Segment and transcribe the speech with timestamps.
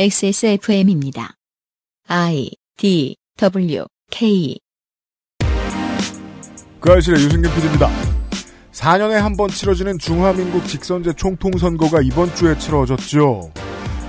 [0.00, 1.34] XSFM입니다.
[2.06, 4.56] I D W K
[6.78, 7.90] 그 아실의 유승균 PD입니다.
[8.70, 13.50] 4년에 한 번 치러지는 중화민국 직선제 총통선거가 이번 주에 치러졌죠.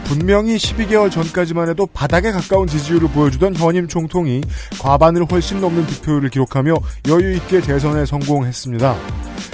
[0.03, 4.41] 분명히 12개월 전까지만 해도 바닥에 가까운 지지율을 보여주던 현임 총통이
[4.79, 6.75] 과반을 훨씬 넘는 득표율을 기록하며
[7.07, 8.95] 여유 있게 대선에 성공했습니다.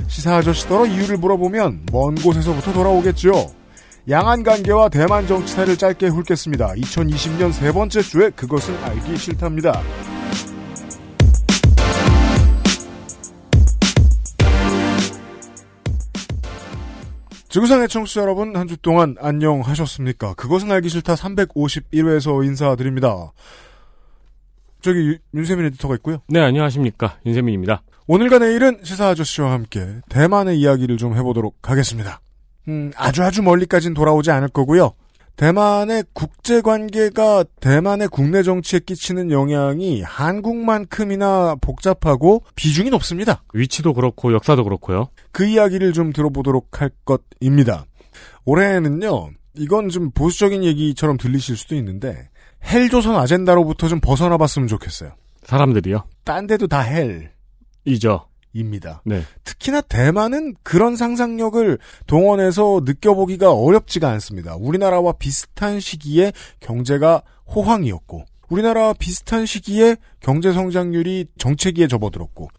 [0.09, 3.53] 시사 아저씨더러 이유를 물어보면 먼 곳에서부터 돌아오겠죠.
[4.09, 6.73] 양안 관계와 대만 정치사를 짧게 훑겠습니다.
[6.75, 9.81] 2020년 세 번째 주에 그것은 알기 싫답니다.
[17.49, 20.33] 지구상의 청취자 여러분 한 주 동안 안녕하셨습니까?
[20.33, 23.31] 그것은 알기 싫다 351회에서 인사드립니다.
[24.81, 26.17] 저기 유- 윤세민 에디터가 있고요.
[26.27, 27.17] 네, 안녕하십니까.
[27.25, 27.83] 윤세민입니다.
[28.07, 32.19] 오늘과 내일은 시사 아저씨와 함께 대만의 이야기를 좀 해보도록 하겠습니다.
[32.67, 34.93] 음, 아주 아주 멀리까진 돌아오지 않을 거고요.
[35.35, 43.43] 대만의 국제 관계가 대만의 국내 정치에 끼치는 영향이 한국만큼이나 복잡하고 비중이 높습니다.
[43.53, 45.09] 위치도 그렇고 역사도 그렇고요.
[45.31, 47.85] 그 이야기를 좀 들어보도록 할 것입니다.
[48.45, 52.29] 올해는요, 이건 좀 보수적인 얘기처럼 들리실 수도 있는데,
[52.63, 55.11] 헬조선 아젠다로부터 좀 벗어나 봤으면 좋겠어요.
[55.43, 56.05] 사람들이요.
[56.23, 56.83] 딴 데도 다
[57.83, 58.27] 이죠.
[58.55, 59.01] 헬입니다.
[59.05, 59.21] 네.
[59.43, 64.55] 특히나 대만은 그런 상상력을 동원해서 느껴보기가 어렵지가 않습니다.
[64.55, 67.21] 우리나라와 비슷한 시기에 경제가
[67.53, 72.49] 호황이었고, 우리나라와 비슷한 시기에 경제 성장률이 정체기에 접어들었고,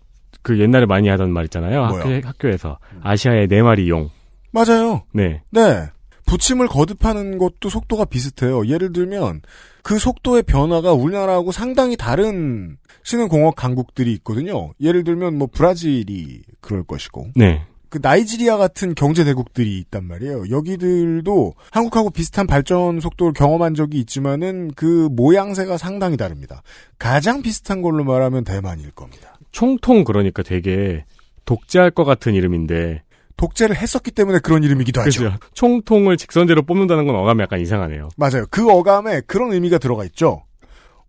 [0.43, 1.87] 그 옛날에 많이 하던 말 있잖아요.
[1.87, 2.03] 뭐요?
[2.03, 2.79] 학교, 학교에서.
[3.03, 4.11] 아시아의 네 마리 용.
[4.53, 5.03] 맞아요.
[5.13, 5.43] 네.
[5.51, 5.89] 네.
[6.27, 8.67] 부침을 거듭하는 것도 속도가 비슷해요.
[8.67, 9.43] 예를 들면
[9.83, 14.73] 그 속도의 변화가 우리나라하고 상당히 다른 신흥공업 강국들이 있거든요.
[14.81, 17.63] 예를 들면 뭐 브라질이 그럴 것이고 네.
[17.89, 20.51] 그 나이지리아 같은 경제 대국들이 있단 말이에요.
[20.51, 26.63] 여기들도 한국하고 비슷한 발전 속도를 경험한 적이 있지만은 그 모양새가 상당히 다릅니다.
[26.99, 29.39] 가장 비슷한 걸로 말하면 대만일 겁니다.
[29.53, 31.05] 총통 그러니까 되게
[31.45, 33.03] 독재할 것 같은 이름인데.
[33.37, 35.25] 독재를 했었기 때문에 그런 이름이기도 하죠.
[35.25, 35.37] 그죠.
[35.53, 38.09] 총통을 직선제로 뽑는다는 건 어감이 약간 이상하네요.
[38.17, 38.47] 맞아요.
[38.51, 40.45] 그 어감에 그런 의미가 들어가 있죠.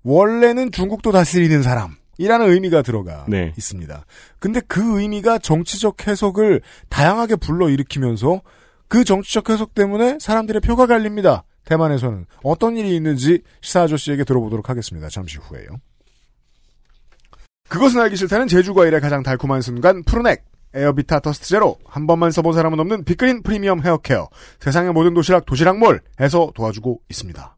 [0.03, 3.53] 원래는 중국도 다스리는 사람이라는 의미가 들어가 네.
[3.57, 4.05] 있습니다.
[4.39, 8.41] 근데 그 의미가 정치적 해석을 다양하게 불러일으키면서
[8.87, 11.43] 그 정치적 해석 때문에 사람들의 표가 갈립니다.
[11.65, 15.09] 대만에서는 어떤 일이 있는지 시사 아저씨에게 들어보도록 하겠습니다.
[15.09, 15.67] 잠시 후에요.
[17.67, 20.45] 그것은 알기 싫다는 제주과일의 가장 달콤한 순간 푸르넥
[20.77, 21.77] 에어비타 더스트 제로.
[21.85, 24.29] 한 번만 써본 사람은 없는 빅그린 프리미엄 헤어케어.
[24.59, 27.57] 세상의 모든 도시락 도시락몰에서 도와주고 있습니다.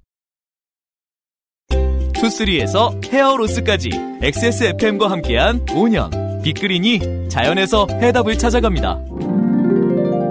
[2.13, 3.91] 투쓰리에서 hair loss까지
[4.21, 6.41] XSFM과 함께한 5년.
[6.43, 8.99] 빅그린이 자연에서 해답을 찾아갑니다.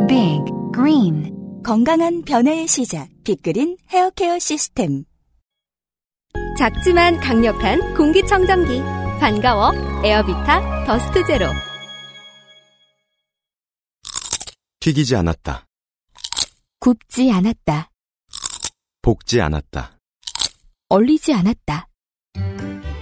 [0.09, 0.45] Big
[0.75, 1.35] Green.
[1.63, 3.09] 건강한 변화의 시작.
[3.25, 5.05] 빅그린 헤어케어 시스템.
[6.59, 8.83] 작지만 강력한 공기청정기.
[9.21, 9.73] 반가워
[10.05, 11.47] 에어비타 더스트 제로
[14.89, 15.67] 튀기지 않았다.
[16.81, 17.91] 굽지 않았다
[19.03, 19.99] 볶지 않았다.
[20.89, 21.89] 얼리지 않았다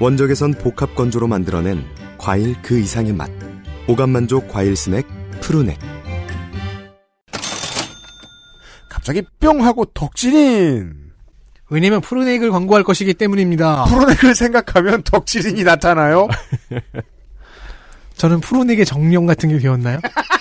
[0.00, 1.84] 원적에선 복합 건조로 만들어낸
[2.18, 3.30] 과일 그 이상의 맛.
[3.86, 5.06] 오감 만족 과일 스낵
[5.40, 5.78] 푸르넥.
[8.90, 11.12] 갑자기 뿅 하고 덕질인
[11.70, 13.84] 왜냐면 푸르넥을 광고할 것이기 때문입니다.
[13.84, 16.26] 푸르넥을 생각하면 덕질인이 나타나요.
[18.16, 20.00] 저는 푸르넥의 정령 같은 게 배웠나요?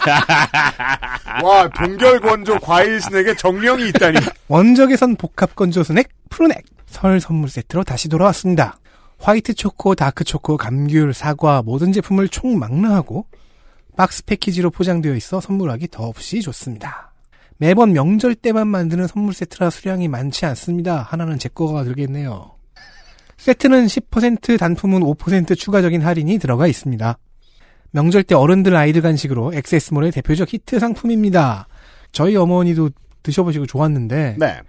[1.42, 4.18] 와 동결 건조 과일 스낵에 정령이 있다니.
[4.48, 8.78] 원적외선 복합 건조 스낵 푸르넥 설 선물 세트로 다시 돌아왔습니다.
[9.18, 13.26] 화이트 초코, 다크 초코, 감귤, 사과 모든 제품을 총 망라하고
[13.96, 17.12] 박스 패키지로 포장되어 있어 선물하기 더없이 좋습니다.
[17.58, 21.02] 매번 명절 때만 만드는 선물 세트라 수량이 많지 않습니다.
[21.02, 22.52] 하나는 제 거가 들겠네요.
[23.36, 27.18] 세트는 10% 단품은 5% 추가적인 할인이 들어가 있습니다.
[27.92, 31.66] 명절 때 어른들 아이들 간식으로 엑세스몰의 대표적 히트 상품입니다.
[32.12, 32.90] 저희 어머니도
[33.22, 34.60] 드셔보시고 좋았는데 네.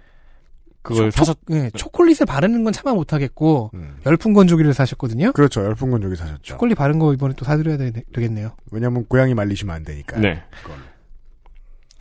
[0.82, 3.96] 그걸 초- 사셨, 예, 초콜릿에 바르는 건 참아 못하겠고 음.
[4.04, 5.32] 열풍 건조기를 사셨거든요.
[5.32, 5.64] 그렇죠.
[5.64, 6.40] 열풍 건조기 사셨죠.
[6.42, 10.18] 초콜릿 바른 거 이번에 또 사드려야 되, 겠네요 왜냐면 고양이 말리시면 안 되니까.
[10.18, 10.42] 네.
[10.62, 10.76] 그건.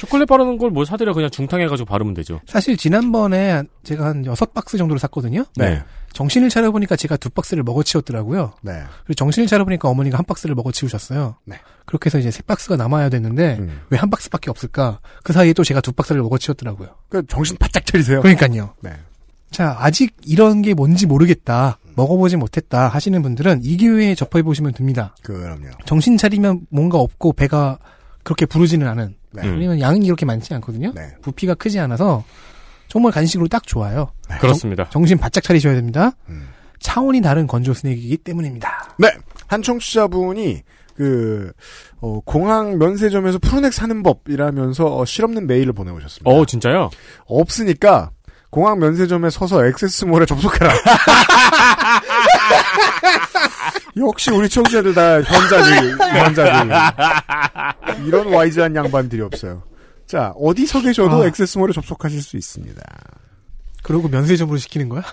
[0.01, 2.41] 초콜릿 바르는 걸뭐 사드려 그냥 중탕해가지고 바르면 되죠.
[2.47, 5.45] 사실 지난번에 제가 한 여섯 박스 정도를 샀거든요.
[5.55, 5.83] 네.
[6.13, 8.53] 정신을 차려보니까 제가 두 박스를 먹어치웠더라고요.
[8.61, 8.81] 네.
[9.03, 11.35] 그리고 정신을 차려보니까 어머니가 한 박스를 먹어치우셨어요.
[11.45, 11.57] 네.
[11.85, 13.81] 그렇게 해서 이제 세 박스가 남아야 됐는데 음.
[13.91, 15.01] 왜한 박스밖에 없을까?
[15.23, 16.89] 그 사이에 또 제가 두 박스를 먹어치웠더라고요.
[17.07, 18.23] 그 정신 바짝 차리세요.
[18.23, 18.73] 그러니까요.
[18.81, 18.93] 네.
[19.51, 21.77] 자, 아직 이런 게 뭔지 모르겠다.
[21.95, 25.15] 먹어보지 못했다 하시는 분들은 이 기회에 접해보시면 됩니다.
[25.21, 25.69] 그럼요.
[25.85, 27.77] 정신 차리면 뭔가 없고 배가
[28.23, 29.43] 그렇게 부르지는 않은 네.
[29.47, 29.53] 음.
[29.55, 30.91] 왜냐면 양이 그렇게 많지 않거든요.
[30.95, 31.13] 네.
[31.21, 32.23] 부피가 크지 않아서
[32.87, 34.11] 정말 간식으로 딱 좋아요.
[34.39, 34.89] 그렇습니다.
[34.89, 36.11] 정 신 바짝 차리셔야 됩니다.
[36.29, 36.49] 음.
[36.79, 38.95] 차원이 다른 건조 스낵이기 때문입니다.
[38.97, 39.09] 네.
[39.47, 40.63] 한 청취자분이
[40.95, 41.51] 그
[42.01, 46.29] 어, 공항 면세점에서 푸르넥 사는 법이라면서 어, 실없는 메일을 보내오셨습니다.
[46.29, 46.89] 어, 진짜요?
[47.25, 48.11] 없으니까
[48.49, 50.73] 공항 면세점에 서서 액세스몰에 접속해라.
[53.97, 58.05] 역시 우리 청취자들 다 현자들, 현자들.
[58.05, 59.63] 이런 와이즈한 양반들이 없어요.
[60.07, 61.27] 자, 어디서 계셔도 아.
[61.27, 62.81] 액세스몰에 접속하실 수 있습니다.
[63.83, 65.03] 그러고 면세점으로 시키는 거야?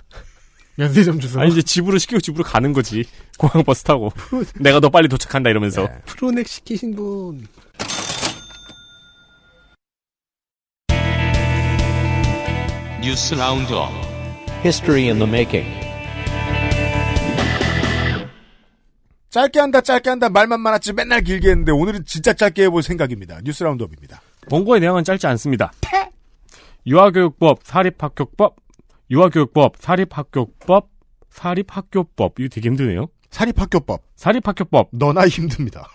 [0.75, 1.41] 면세점 주소.
[1.41, 3.03] 아니, 이제 집으로 시키고 집으로 가는 거지.
[3.37, 4.11] 공항 버스 타고.
[4.55, 5.83] 내가 더 빨리 도착한다 이러면서.
[5.83, 5.89] 네.
[6.05, 7.47] 푸르넥 시키신 분.
[13.01, 13.91] 뉴스 라운드업
[14.63, 15.88] History in the making.
[19.29, 23.39] 짧게 한다, 짧게 한다, 말만 많았지 맨날 길게 했는데 오늘은 진짜 짧게 해볼 생각입니다.
[23.43, 24.21] 뉴스 라운드업입니다.
[24.49, 25.71] 본고의 내용은 짧지 않습니다.
[26.87, 28.55] 유아교육법, 사립학교법,
[29.11, 30.89] 유아교육법, 사립학교법,
[31.29, 32.39] 사립학교법.
[32.39, 33.07] 이거 되게 힘드네요.
[33.29, 34.01] 사립학교법.
[34.15, 35.87] 사립학교법, 너나 힘듭니다.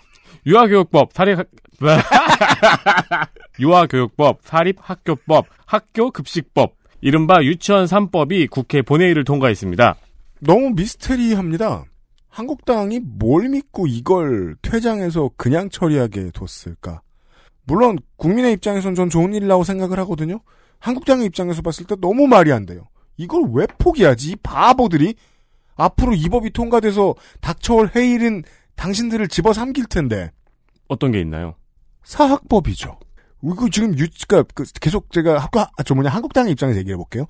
[0.45, 1.37] 유아교육법, 사립,
[3.59, 9.95] 유아교육법, 사립학교법, 학교급식법, 이른바 유치원 3법이 국회 본회의를 통과했습니다.
[10.39, 11.85] 너무 미스테리합니다.
[12.35, 17.01] 한국당이 뭘 믿고 이걸 퇴장해서 그냥 처리하게 뒀을까?
[17.63, 20.41] 물론 국민의 입장에선 전 좋은 일이라고 생각을 하거든요.
[20.79, 22.89] 한국당의 입장에서 봤을 때 너무 말이 안 돼요.
[23.15, 24.31] 이걸 왜 포기하지?
[24.31, 25.15] 이 바보들이
[25.77, 28.43] 앞으로 이 법이 통과돼서 닥쳐올 해일은
[28.75, 30.29] 당신들을 집어삼킬 텐데
[30.89, 31.55] 어떤 게 있나요?
[32.03, 32.99] 사학법이죠.
[33.45, 37.27] 이거 지금 유, 그러니까 그 계속 제가 학교, 아, 저 뭐냐, 한국당의 입장에서 얘기해 볼게요.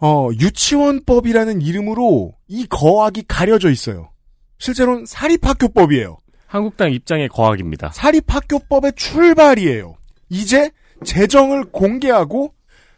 [0.00, 4.10] 어, 유치원법이라는 이름으로 이 거학이 가려져 있어요.
[4.58, 6.18] 실제로는 사립학교법이에요.
[6.46, 7.90] 한국당 입장의 거학입니다.
[7.92, 9.96] 사립학교법의 출발이에요.
[10.28, 10.70] 이제
[11.04, 12.54] 재정을 공개하고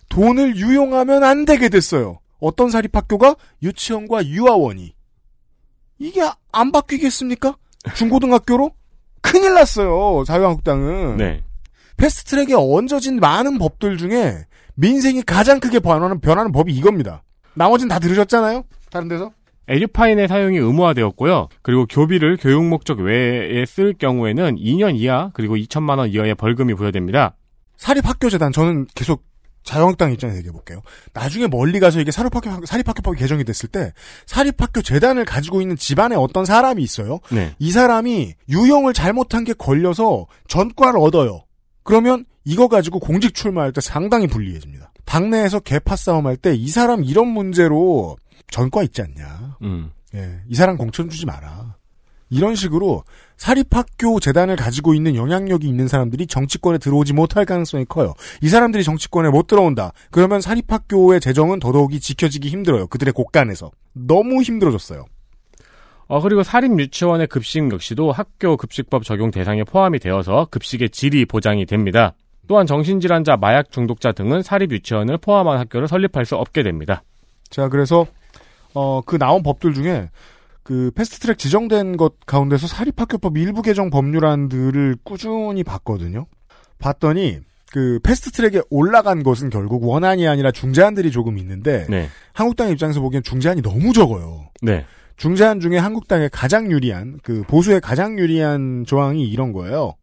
[0.08, 2.20] 돈을 유용하면 안 되게 됐어요.
[2.40, 4.94] 어떤 사립학교가 유치원과 유아원이.
[5.98, 6.22] 이게
[6.52, 7.56] 안 바뀌겠습니까?
[7.94, 8.70] 중고등학교로?
[9.20, 10.24] 큰일 났어요.
[10.24, 11.16] 자유한국당은.
[11.16, 11.42] 네.
[11.96, 14.46] 패스트트랙에 얹어진 많은 법들 중에
[14.76, 17.24] 민생이 가장 크게 변하는, 변하는 법이 이겁니다.
[17.54, 18.62] 나머진 다 들으셨잖아요?
[18.90, 19.32] 다른 데서?
[19.68, 21.48] 에듀파인의 사용이 의무화되었고요.
[21.62, 27.34] 그리고 교비를 교육 목적 외에 쓸 경우에는 2년 이하 그리고 2천만 원 이하의 벌금이 부여됩니다.
[27.76, 29.24] 사립학교재단 저는 계속
[29.62, 30.80] 자유한국당 입장에서 얘기해 볼게요.
[31.12, 33.92] 나중에 멀리 가서 이게 사립학교 사립학교법이 개정이 됐을 때
[34.24, 37.18] 사립학교 재단을 가지고 있는 집안에 어떤 사람이 있어요.
[37.30, 37.54] 네.
[37.58, 41.44] 이 사람이 유형을 잘못한 게 걸려서 전과를 얻어요.
[41.82, 44.90] 그러면 이거 가지고 공직 출마할 때 상당히 불리해집니다.
[45.04, 48.16] 당내에서 개파 싸움할 때 이 사람 이런 문제로
[48.50, 49.47] 전과 있지 않냐.
[49.62, 49.90] 음.
[50.14, 51.76] 예, 이 사람 공천 주지 마라.
[52.30, 53.04] 이런 식으로
[53.36, 58.14] 사립학교 재단을 가지고 있는 영향력이 있는 사람들이 정치권에 들어오지 못할 가능성이 커요.
[58.42, 59.92] 이 사람들이 정치권에 못 들어온다.
[60.10, 62.86] 그러면 사립학교의 재정은 더더욱이 지켜지기 힘들어요.
[62.88, 63.70] 그들의 곳간에서.
[63.94, 65.06] 너무 힘들어졌어요.
[66.08, 71.66] 어, 그리고 사립 유치원의 급식 역시도 학교 급식법 적용 대상에 포함이 되어서 급식의 질이 보장이
[71.66, 72.14] 됩니다.
[72.46, 77.02] 또한 정신질환자, 마약 중독자 등은 사립 유치원을 포함한 학교를 설립할 수 없게 됩니다.
[77.50, 78.06] 자, 그래서
[78.74, 80.10] 어, 그 나온 법들 중에
[80.62, 86.26] 그 패스트트랙 지정된 것 가운데서 사립학교법 일부 개정 법률안들을 꾸준히 봤거든요.
[86.78, 87.40] 봤더니
[87.72, 92.08] 그 패스트트랙에 올라간 것은 결국 원안이 아니라 중재안들이 조금 있는데 네.
[92.32, 94.50] 한국당 입장에서 보기엔 중재안이 너무 적어요.
[94.62, 94.84] 네.
[95.16, 99.94] 중재안 중에 한국당의 가장 유리한 그 보수의 가장 유리한 조항이 이런 거예요.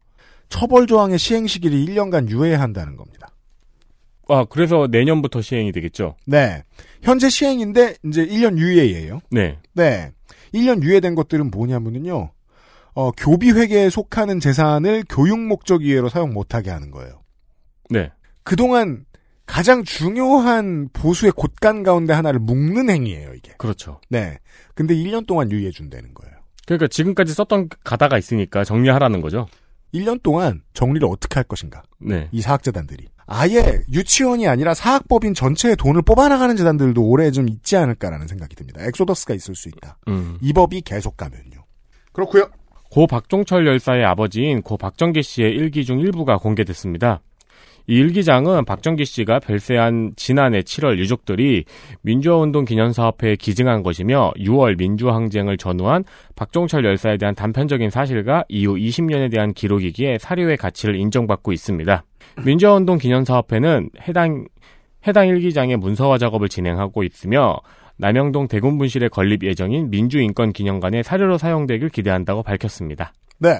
[0.50, 3.29] 처벌 조항의 시행 시기를 1년간 유예한다는 겁니다.
[4.27, 6.15] 아, 그래서 내년부터 시행이 되겠죠?
[6.25, 6.63] 네.
[7.05, 9.19] 현재 시행인데 이제 1년 유예예요.
[9.29, 9.59] 네.
[9.74, 10.12] 네.
[10.53, 12.31] 1년 유예된 것들은 뭐냐면요.
[12.95, 17.21] 어, 교비 회계에 속하는 재산을 교육 목적 이외로 사용 못하게 하는 거예요.
[17.89, 18.12] 네.
[18.43, 19.05] 그동안
[19.45, 23.53] 가장 중요한 보수의 곳간 가운데 하나를 묶는 행위예요, 이게.
[23.57, 24.01] 그렇죠.
[24.09, 24.39] 네.
[24.74, 26.33] 근데 1년 동안 유예해 준다는 거예요.
[26.65, 29.45] 그러니까 지금까지 썼던 가다가 있으니까 정리하라는 거죠?
[29.93, 31.83] 1년 동안 정리를 어떻게 할 것인가?
[32.00, 32.29] 네.
[32.31, 33.07] 이 사학재단들이.
[33.27, 38.86] 아예 유치원이 아니라 사학법인 전체의 돈을 뽑아나가는 재단들도 올해 좀 있지 않을까라는 생각이 듭니다.
[38.86, 39.98] 엑소더스가 있을 수 있다.
[40.08, 40.38] 음.
[40.41, 41.65] 이 법이 계속 가면요.
[42.12, 42.50] 그렇고요.
[42.91, 47.22] 고 박종철 열사의 아버지인 고 박정기 씨의 일기 중 일부가 공개됐습니다.
[47.88, 51.65] 이 일기장은 박정기 씨가 별세한 지난해 7월 유족들이
[52.01, 56.03] 민주화운동 기념사업회에 기증한 것이며 6월 민주항쟁을 전후한
[56.36, 62.03] 박종철 열사에 대한 단편적인 사실과 이후 20년에 대한 기록이기에 사료의 가치를 인정받고 있습니다.
[62.44, 64.46] 민주화운동 기념사업회는 해당
[65.08, 67.58] 해당 일기장의 문서화 작업을 진행하고 있으며
[67.98, 73.13] 남영동 대군분실에 건립 예정인 민주인권기념관의 사료로 사용되길 기대한다고 밝혔습니다.
[73.38, 73.60] 네.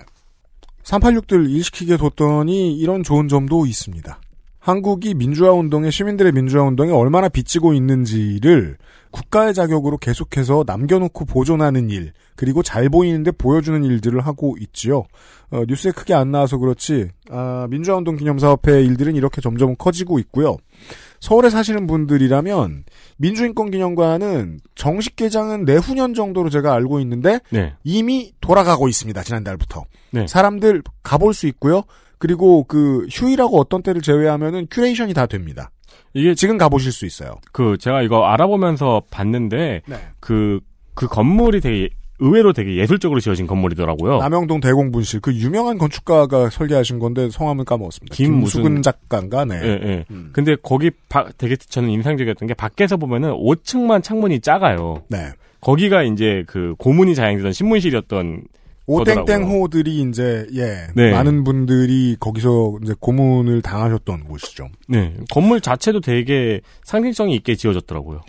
[0.84, 4.20] 386들 일시키게 뒀더니 이런 좋은 점도 있습니다.
[4.66, 8.78] 한국이 민주화 운동에 시민들의 민주화 운동에 얼마나 빚지고 있는지를
[9.12, 15.04] 국가의 자격으로 계속해서 남겨놓고 보존하는 일 그리고 잘 보이는데 보여주는 일들을 하고 있지요.
[15.52, 20.18] 어, 뉴스에 크게 안 나와서 그렇지 아, 민주화 운동 기념 사업회 일들은 이렇게 점점 커지고
[20.18, 20.58] 있고요.
[21.20, 22.86] 서울에 사시는 분들이라면
[23.18, 27.76] 민주인권 기념관은 정식 개장은 내후년 정도로 제가 알고 있는데 네.
[27.84, 29.22] 이미 돌아가고 있습니다.
[29.22, 29.84] 지난달부터.
[30.10, 30.26] 네.
[30.26, 31.84] 사람들 가볼 수 있고요.
[32.18, 35.72] 그리고 그 휴일하고 어떤 때를 제외하면은 큐레이션이 다 됩니다.
[36.14, 37.36] 이게 지금 가보실 수 있어요.
[37.52, 39.96] 그 제가 이거 알아보면서 봤는데 네.
[40.20, 44.20] 그그 건물이 되게 의외로 되게 예술적으로 지어진 건물이더라고요.
[44.20, 48.16] 남영동 대공분실 그 유명한 건축가가 설계하신 건데 성함을 까먹었습니다.
[48.16, 49.60] 김 김수근 무슨- 작가인가 네.
[49.62, 50.06] 예, 예.
[50.12, 50.30] 음.
[50.32, 55.04] 근데 거기 바- 되게 저는 인상적이었던 게 밖에서 보면은 5층만 창문이 작아요.
[55.10, 55.28] 네.
[55.60, 58.44] 거기가 이제 그 고문이 자행되던 신문실이었던.
[58.88, 61.12] 오땡땡호들이 이제 예 네.
[61.12, 64.70] 많은 분들이 거기서 이제 고문을 당하셨던 곳이죠.
[64.88, 65.16] 네.
[65.32, 68.22] 건물 자체도 되게 상징성이 있게 지어졌더라고요.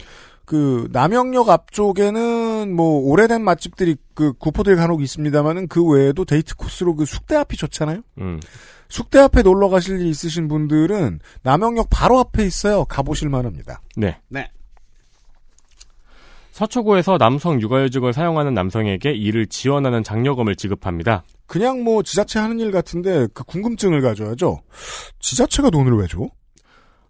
[0.47, 7.05] 그 남영역 앞쪽에는 뭐 오래된 맛집들이 그 구포들 간혹 있습니다만은 그 외에도 데이트 코스로 그
[7.05, 8.03] 숙대 앞이 좋잖아요.
[8.21, 8.41] 음.
[8.89, 12.85] 숙대 앞에 놀러 가실 일 있으신 분들은 남영역 바로 앞에 있어요.
[12.85, 13.81] 가보실 만합니다.
[13.97, 14.21] 네.
[14.29, 14.49] 네.
[16.57, 21.23] 서초구에서 남성 육아휴직을 사용하는 남성에게 이를 지원하는 장려금을 지급합니다.
[21.47, 24.63] 그냥 뭐 지자체 하는 일 같은데 그 궁금증을 가져야죠.
[25.21, 26.21] 지자체가 돈을 왜 줘?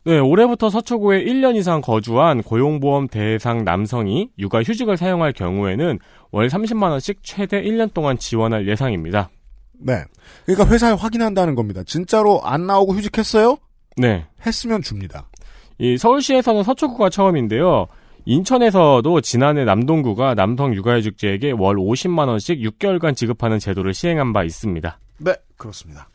[0.05, 6.01] 네, 올해부터 서초구에 1년 이상 거주한 고용보험 대상 남성이 육아휴직을 사용할 경우에는
[6.33, 9.31] 월 30만 원씩 최대 1년 동안 지원할 예상입니다.
[9.79, 10.03] 네.
[10.45, 11.85] 그러니까 회사에 확인한다는 겁니다.
[11.87, 13.59] 진짜로 안 나오고 휴직했어요?
[13.97, 14.27] 네.
[14.45, 15.29] 했으면 줍니다.
[15.79, 17.87] 이 서울시에서는 서초구가 처음인데요.
[18.27, 24.99] 인천에서도 지난해 남동구가 남성 육아휴직자에게 월 50만 원씩 6개월간 지급하는 제도를 시행한 바 있습니다.
[25.19, 26.09] 네, 그렇습니다.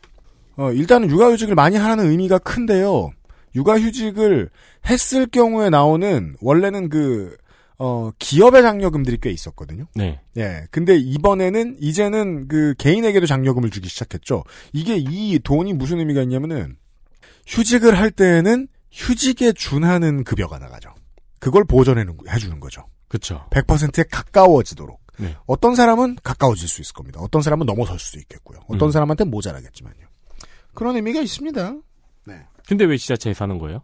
[0.56, 3.10] 어, 일단은 육아휴직을 많이 하는 의미가 큰데요.
[3.54, 4.50] 육아휴직을
[4.88, 7.36] 했을 경우에 나오는 원래는 그
[7.78, 9.86] 어, 기업의 장려금들이 꽤 있었거든요.
[9.94, 10.20] 네.
[10.36, 10.66] 예.
[10.70, 14.44] 근데 이번에는 이제는 그 개인에게도 장려금을 주기 시작했죠.
[14.72, 16.76] 이게 이 돈이 무슨 의미가 있냐면은
[17.46, 20.94] 휴직을 할 때에는 휴직에 준하는 급여가 나가죠.
[21.42, 22.04] 그걸 보전해
[22.38, 22.84] 주는 거죠.
[23.08, 23.44] 그렇죠.
[23.50, 25.00] 100%에 가까워지도록.
[25.18, 25.36] 네.
[25.46, 27.18] 어떤 사람은 가까워질 수 있을 겁니다.
[27.20, 28.60] 어떤 사람은 넘어설 수도 있겠고요.
[28.68, 28.90] 어떤 음.
[28.92, 30.06] 사람한테는 모자라겠지만요.
[30.72, 31.74] 그런 의미가 있습니다.
[32.26, 32.46] 네.
[32.68, 33.82] 근데 왜 지자체에서 하는 거예요?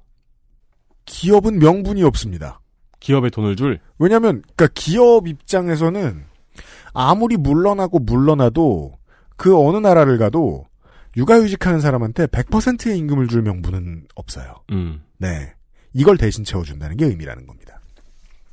[1.05, 2.61] 기업은 명분이 없습니다.
[3.01, 3.81] 기업에 돈을 줄?
[3.99, 6.25] 왜냐하면 그러니까 기업 입장에서는
[6.95, 8.97] 아무리 물러나고 물러나도
[9.37, 10.65] 그 어느 나라를 가도
[11.17, 14.63] 육아휴직하는 사람한테 100%의 임금을 줄 명분은 없어요.
[14.71, 15.03] 음.
[15.17, 15.55] 네.
[15.99, 17.81] 이걸 대신 채워준다는 게 의미라는 겁니다.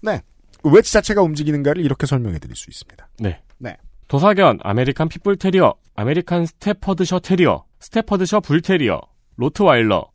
[0.02, 0.22] 네.
[0.64, 3.08] 왜 지자체가 움직이는가를 이렇게 설명해 드릴 수 있습니다.
[3.20, 3.40] 네.
[3.60, 3.78] 네.
[4.08, 9.00] 도사견, 아메리칸 핏불 테리어, 아메리칸 스테퍼드셔 테리어, 스테퍼드셔 불 테리어,
[9.38, 10.10] 로트와일러.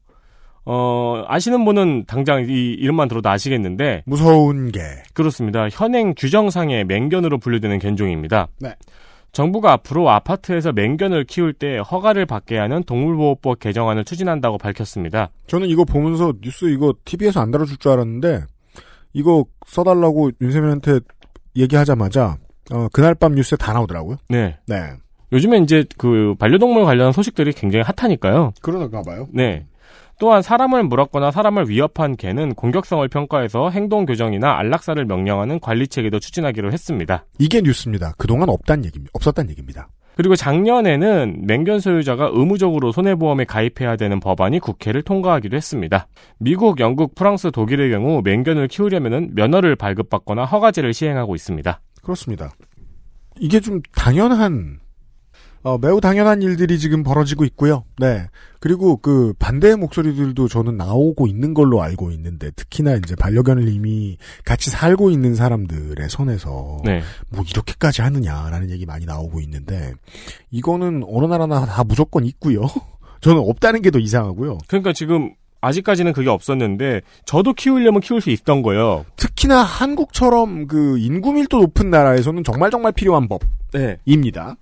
[0.64, 4.80] 어, 아시는 분은 당장 이 이름만 들어도 아시겠는데 무서운 개.
[5.14, 5.68] 그렇습니다.
[5.70, 8.48] 현행 규정상의 맹견으로 분류되는 견종입니다.
[8.58, 8.74] 네.
[9.32, 15.30] 정부가 앞으로 아파트에서 맹견을 키울 때 허가를 받게 하는 동물보호법 개정안을 추진한다고 밝혔습니다.
[15.46, 18.44] 저는 이거 보면서 뉴스 이거 TV에서 안 다뤄줄 줄 알았는데
[19.12, 21.00] 이거 써달라고 윤세민한테
[21.56, 22.38] 얘기하자마자
[22.72, 24.16] 어, 그날 밤 뉴스에 다 나오더라고요.
[24.28, 24.58] 네.
[24.66, 24.92] 네.
[25.32, 28.52] 요즘에 이제 그 반려동물 관련한 소식들이 굉장히 핫하니까요.
[28.60, 29.28] 그러던가 봐요.
[29.32, 29.66] 네.
[30.20, 36.72] 또한 사람을 물었거나 사람을 위협한 개는 공격성을 평가해서 행동 교정이나 안락사를 명령하는 관리 체계도 추진하기로
[36.72, 37.24] 했습니다.
[37.38, 38.12] 이게 뉴스입니다.
[38.18, 39.10] 그동안 없단 얘기입니다.
[39.14, 39.88] 없었단 얘기입니다.
[40.16, 46.06] 그리고 작년에는 맹견 소유자가 의무적으로 손해보험에 가입해야 되는 법안이 국회를 통과하기도 했습니다.
[46.38, 51.80] 미국, 영국, 프랑스, 독일의 경우 맹견을 키우려면 면허를 발급받거나 허가제를 시행하고 있습니다.
[52.02, 52.50] 그렇습니다.
[53.38, 54.80] 이게 좀 당연한
[55.62, 57.84] 어, 매우 당연한 일들이 지금 벌어지고 있고요.
[57.98, 58.26] 네.
[58.60, 64.70] 그리고 그 반대의 목소리들도 저는 나오고 있는 걸로 알고 있는데 특히나 이제 반려견을 이미 같이
[64.70, 67.02] 살고 있는 사람들의 선에서 네.
[67.28, 69.92] 뭐 이렇게까지 하느냐라는 얘기 많이 나오고 있는데
[70.50, 72.62] 이거는 어느 나라나 다 무조건 있고요.
[73.20, 74.58] 저는 없다는 게 더 이상하고요.
[74.66, 79.04] 그러니까 지금 아직까지는 그게 없었는데 저도 키우려면 키울 수 있던 거예요.
[79.16, 83.28] 특히나 한국처럼 그 인구 밀도 높은 나라에서는 정말 정말 필요한
[83.72, 83.98] 네.
[84.06, 84.56] 법입니다.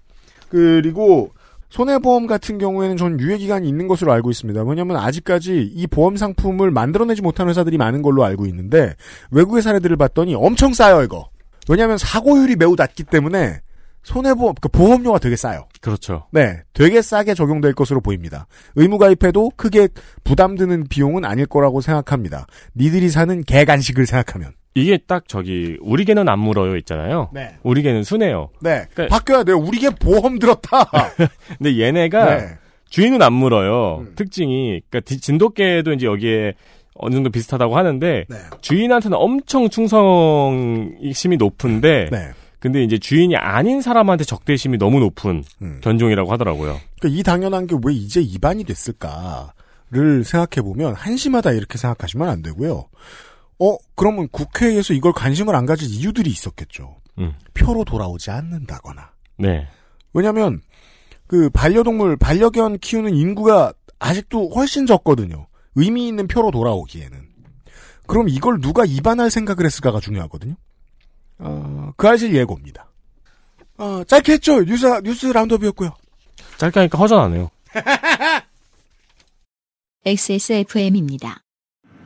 [0.49, 1.31] 그리고
[1.71, 4.63] 손해보험 같은 경우에는 전 유예기간이 있는 것으로 알고 있습니다.
[4.63, 8.95] 왜냐하면 아직까지 이 보험 상품을 만들어내지 못한 회사들이 많은 걸로 알고 있는데
[9.31, 11.29] 외국의 사례들을 봤더니 엄청 싸요 이거.
[11.69, 13.61] 왜냐하면 사고율이 매우 낮기 때문에
[14.03, 15.67] 손해보험, 그 보험료가 되게 싸요.
[15.81, 16.27] 그렇죠.
[16.33, 18.47] 네, 되게 싸게 적용될 것으로 보입니다.
[18.77, 19.89] 의무가입해도 크게
[20.25, 22.47] 부담드는 비용은 아닐 거라고 생각합니다.
[22.77, 24.53] 니들이 사는 개 간식을 생각하면.
[24.75, 27.31] 이게 딱 저기 우리 개는 안 물어요 있잖아요.
[27.35, 27.57] 네.
[27.65, 28.51] 우리 개는 순해요.
[28.61, 29.57] 네, 그러니까- 바뀌어야 돼요.
[29.59, 30.85] 우리 개 보험 들었다.
[31.59, 32.47] 근데 얘네가 네.
[32.89, 34.07] 주인은 안 물어요.
[34.17, 36.55] 특징이 그러니까 디- 진돗개도 이제 여기에
[36.95, 38.37] 어느 정도 비슷하다고 하는데 네.
[38.61, 42.31] 주인한테는 엄청 충성심이 높은데 네.
[42.61, 45.81] 근데 이제 주인이 아닌 사람한테 적대심이 너무 높은 음.
[45.83, 46.81] 견종이라고 하더라고요.
[47.01, 52.89] 그러니까 이 당연한 게 왜 이제 입안이 됐을까를 생각해 보면 한심하다 이렇게 생각하시면 안 되고요.
[53.61, 56.97] 어 그러면 국회에서 이걸 관심을 안 가질 이유들이 있었겠죠.
[57.19, 57.35] 음.
[57.55, 59.11] 표로 돌아오지 않는다거나.
[59.39, 59.69] 네.
[60.13, 60.61] 왜냐하면
[61.27, 65.47] 그 반려동물 반려견 키우는 인구가 아직도 훨씬 적거든요.
[65.75, 67.29] 의미 있는 표로 돌아오기에는.
[68.07, 70.55] 그럼 이걸 누가 입안할 생각을 했을까가 중요하거든요.
[71.39, 72.89] 어, 그 아실 예고입니다.
[73.79, 74.63] 어, 짧게 했죠.
[74.65, 75.91] 뉴스 뉴스 라운드업이었고요.
[76.59, 77.51] 짧게 하니까 허전하네요.
[80.05, 81.43] XSFM입니다.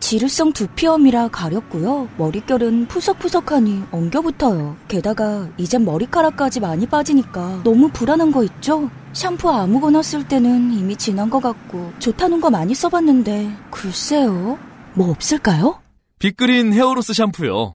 [0.00, 2.08] 지루성 두피염이라 가렵고요.
[2.18, 4.76] 머릿결은 푸석푸석하니 엉겨붙어요.
[4.88, 8.90] 게다가 이젠 머리카락까지 많이 빠지니까 너무 불안한 거 있죠?
[9.12, 14.58] 샴푸 아무거나 쓸 때는 이미 지난 것 같고 좋다는 거 많이 써봤는데 글쎄요.
[14.94, 15.80] 뭐 없을까요?
[16.18, 17.72] 빅그린 헤어로스 샴푸요.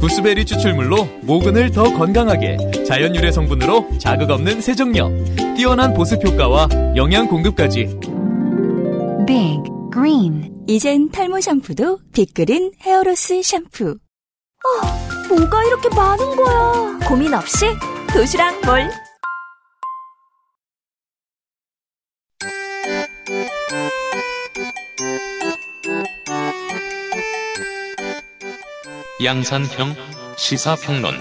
[0.00, 5.12] 구스베리 추출물로 모근을 더 건강하게 자연 유래 성분으로 자극 없는 세정력,
[5.56, 7.98] 뛰어난 보습 효과와 영양 공급까지.
[9.26, 9.62] Big
[9.92, 10.52] Green.
[10.66, 13.98] 이젠 탈모 샴푸도 빅그린 헤어로스 샴푸.
[14.82, 16.98] 아, 뭐가 이렇게 많은 거야?
[17.08, 17.66] 고민 없이
[18.12, 18.90] 도시락 몰
[29.22, 29.96] 양산형
[30.36, 31.12] 시사평론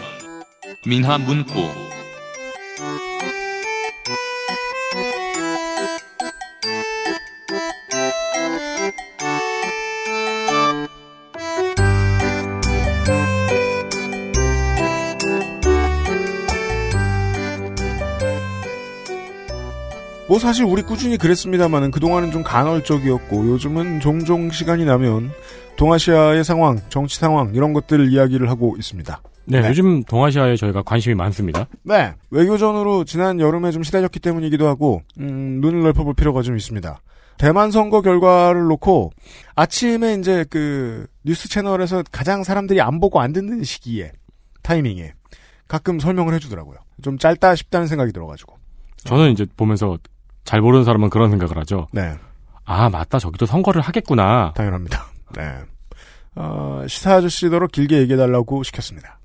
[0.86, 1.54] 민화문구
[20.28, 25.32] 뭐 사실 우리 꾸준히 그랬습니다만은 그동안은 좀 간헐적이었고 요즘은 종종 시간이 나면
[25.78, 29.22] 동아시아의 상황, 정치 상황 이런 것들을 이야기를 하고 있습니다.
[29.46, 29.70] 네, 네.
[29.70, 31.68] 요즘 동아시아에 저희가 관심이 많습니다.
[31.84, 32.14] 네.
[32.32, 37.00] 외교전으로 지난 여름에 좀 시달렸기 때문이기도 하고, 음, 눈을 넓혀볼 필요가 좀 있습니다.
[37.38, 39.12] 대만 선거 결과를 놓고,
[39.56, 44.12] 아침에 이제 그, 뉴스 채널에서 가장 사람들이 안 보고 안 듣는 시기에,
[44.64, 45.14] 타이밍에,
[45.68, 46.78] 가끔 설명을 해주더라고요.
[47.02, 48.58] 좀 짧다 싶다는 생각이 들어가지고.
[49.04, 49.98] 저는 이제 보면서
[50.44, 51.88] 잘 모르는 사람은 그런 생각을 하죠.
[51.94, 52.16] 네.
[52.66, 53.20] 아, 맞다.
[53.20, 54.54] 저기도 선거를 하겠구나.
[54.56, 55.06] 당연합니다.
[55.36, 55.60] 네.
[56.40, 59.20] 어, 시사 아저씨더러 길게 얘기해달라고 시켰습니다.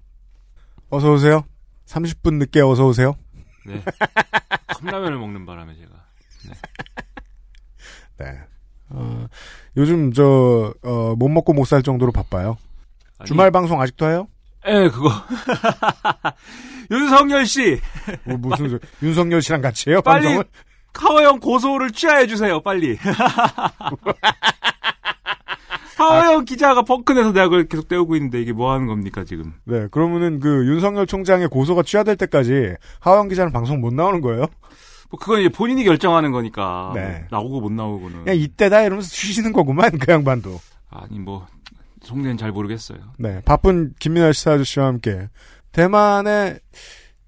[0.88, 1.44] 어서 오세요.
[1.86, 3.14] 30분 늦게 어서 오세요.
[3.66, 3.82] 네.
[4.74, 5.90] 컵라면을 먹는 바람에 제가.
[8.18, 8.38] 네.
[8.90, 9.26] 어,
[9.76, 12.56] 요즘 저, 어, 못 먹고 못 살 정도로 바빠요.
[13.18, 14.28] 아니, 주말 방송 아직도 해요?
[14.66, 15.10] 예, 그거.
[16.90, 17.80] 윤석열 씨,
[18.24, 20.44] 뭐 무슨 소- 윤석열 씨랑 같이 해요 빨리 방송을?
[20.92, 22.98] 카오 형 고소를 취하해 주세요, 빨리.
[26.08, 29.52] 카오형 기자가 펑크내서 내가 그걸 계속 떼우고 있는데 이게 뭐 하는 겁니까, 지금?
[29.64, 34.46] 네, 그러면은 그 윤석열 총장의 고소가 취하될 때까지 하원 기자는 방송 못 나오는 거예요?
[35.10, 36.92] 뭐 그건 이제 본인이 결정하는 거니까.
[36.94, 37.26] 네.
[37.30, 38.24] 뭐 나오고 못 나오고는.
[38.24, 40.60] 그냥 이때다 이러면서 쉬시는 거구만 그 양반도.
[40.90, 41.46] 아니, 뭐,
[42.02, 42.98] 속내는 잘 모르겠어요.
[43.18, 45.28] 네, 바쁜 김민아 시사 아저씨와 함께
[45.72, 46.58] 대만의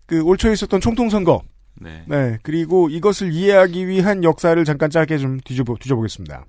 [0.07, 1.43] 그 올 초에 있었던 총통 선거.
[1.81, 2.05] 네.
[2.07, 6.45] 네, 그리고 이것을 이해하기 위한 역사를 잠깐 짧게 좀 뒤져보, 뒤져보겠습니다.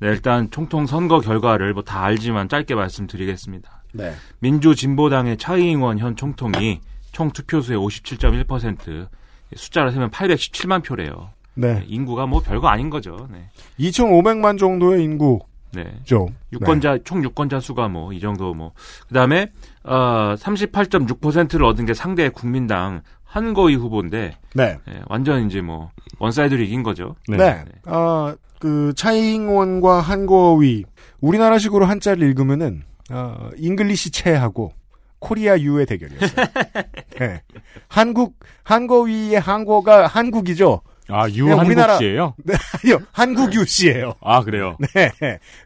[0.00, 3.82] 네, 일단 총통 선거 결과를 뭐 다 알지만 짧게 말씀드리겠습니다.
[3.92, 4.12] 네.
[4.40, 6.80] 민주진보당의 차이잉원 현 총통이
[7.12, 9.08] 총 투표수의 57.1%
[9.54, 11.30] 숫자를 세면 817만 표래요.
[11.54, 11.84] 네.
[11.86, 13.28] 인구가 뭐 별거 아닌 거죠.
[13.30, 13.48] 네.
[13.78, 15.46] 2,500만 정도의 인구죠.
[15.72, 16.00] 네.
[16.52, 18.72] 유권자 총 유권자 수가 뭐 이 정도 뭐
[19.08, 19.50] 그다음에
[19.84, 23.02] 어 38.6%를 얻은 게 상대 국민당
[23.34, 24.78] 한궈위 후보인데 네.
[24.88, 25.90] 예, 완전 이제 뭐
[26.20, 27.16] one side로 이긴 거죠.
[27.26, 27.36] 네.
[27.36, 27.64] 네.
[27.84, 30.84] 어, 그 차이잉원과 한거위
[31.20, 34.72] 우리나라식으로 한자를 읽으면은 어, English 채하고
[35.18, 36.46] Korea 유의 대결이었어요.
[37.18, 37.42] 네.
[37.88, 40.82] 한국 한궈위의 한궈가 한국이죠.
[41.08, 42.34] 아, 유 그냥 한국 씨예요?
[42.44, 42.98] 네, 아니요.
[43.10, 44.14] 한국 유 씨예요.
[44.20, 44.76] 아, 그래요.
[44.94, 45.10] 네.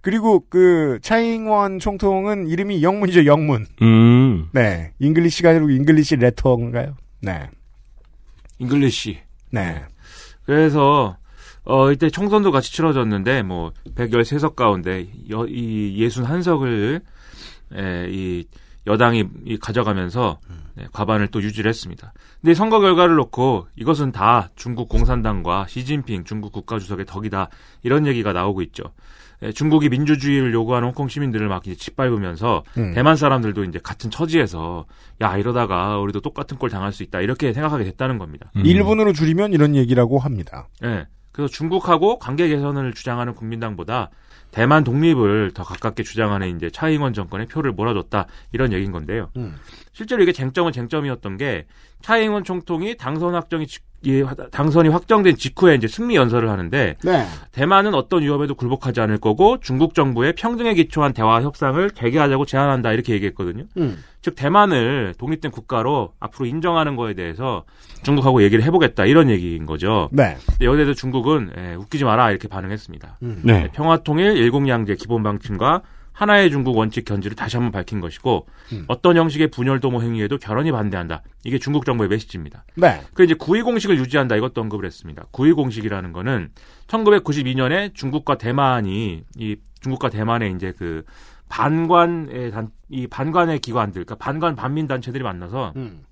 [0.00, 3.26] 그리고 그 차이잉원 총통은 이름이 영문이죠.
[3.26, 3.66] 영문.
[3.82, 4.48] 음.
[4.52, 4.92] 네.
[5.00, 6.96] English가 아니고 English letter인가요?
[7.20, 7.50] 네.
[8.58, 9.18] English.
[9.50, 9.84] 네.
[10.44, 11.16] 그래서
[11.64, 17.02] 어 이때 총선도 같이 치러졌는데 뭐 113석 가운데 여, 이 61석을
[17.74, 18.46] 에, 이
[18.86, 20.38] 여당이 이 가져가면서
[20.74, 22.12] 네, 과반을 또 유지를 했습니다.
[22.40, 27.50] 근데 선거 결과를 놓고 이것은 다 중국 공산당과 시진핑 중국 국가주석의 덕이다
[27.82, 28.84] 이런 얘기가 나오고 있죠.
[29.42, 32.92] 에, 중국이 민주주의를 요구하는 홍콩 시민들을 막 이제 짓밟으면서 음.
[32.94, 34.86] 대만 사람들도 이제 같은 처지에서
[35.20, 38.50] 야 이러다가 우리도 똑같은 꼴 당할 수 있다 이렇게 생각하게 됐다는 겁니다.
[38.54, 40.68] 일본으로 줄이면 이런 얘기라고 합니다.
[40.84, 41.06] 예.
[41.32, 44.10] 그래서 중국하고 관계 개선을 주장하는 국민당보다
[44.50, 49.30] 대만 독립을 더 가깝게 주장하는 이제 차이잉원 정권의 표를 몰아줬다 이런 얘기인 건데요.
[49.36, 49.56] 음.
[49.92, 51.66] 실제로 이게 쟁점은 쟁점이었던 게
[52.02, 53.66] 차이잉원 총통이 당선 확정이
[54.52, 57.26] 당선이 확정된 직후에 이제 승리 연설을 하는데 네.
[57.50, 63.12] 대만은 어떤 위협에도 굴복하지 않을 거고 중국 정부의 평등에 기초한 대화 협상을 재개하자고 제안한다 이렇게
[63.14, 63.64] 얘기했거든요.
[63.76, 64.04] 음.
[64.28, 67.64] 즉 대만을 독립된 국가로 앞으로 인정하는 거에 대해서
[68.02, 70.10] 중국하고 얘기를 해보겠다 이런 얘기인 거죠.
[70.12, 70.36] 네.
[70.46, 73.18] 근데 여기에도 중국은 예, 웃기지 마라 이렇게 반응했습니다.
[73.22, 73.40] 음.
[73.42, 73.70] 네.
[73.72, 78.46] 평화통일 일국양제 기본 방침과 하나의 중국 원칙 견지를 다시 한번 밝힌 것이고
[78.88, 81.22] 어떤 형식의 분열 도모 행위에도 결연히 반대한다.
[81.44, 82.64] 이게 중국 정부의 메시지입니다.
[82.74, 83.00] 네.
[83.14, 85.26] 그 이제 구의 공식을 유지한다 이것도 언급을 했습니다.
[85.30, 86.50] 구의 공식이라는 거는
[86.88, 91.04] 1992년에 중국과 대만이 이 중국과 대만의 이제 그
[91.48, 96.04] 반관의 단, 이 반관의 기관들, 그러니까 반관 반민 단체들이 만나서 음.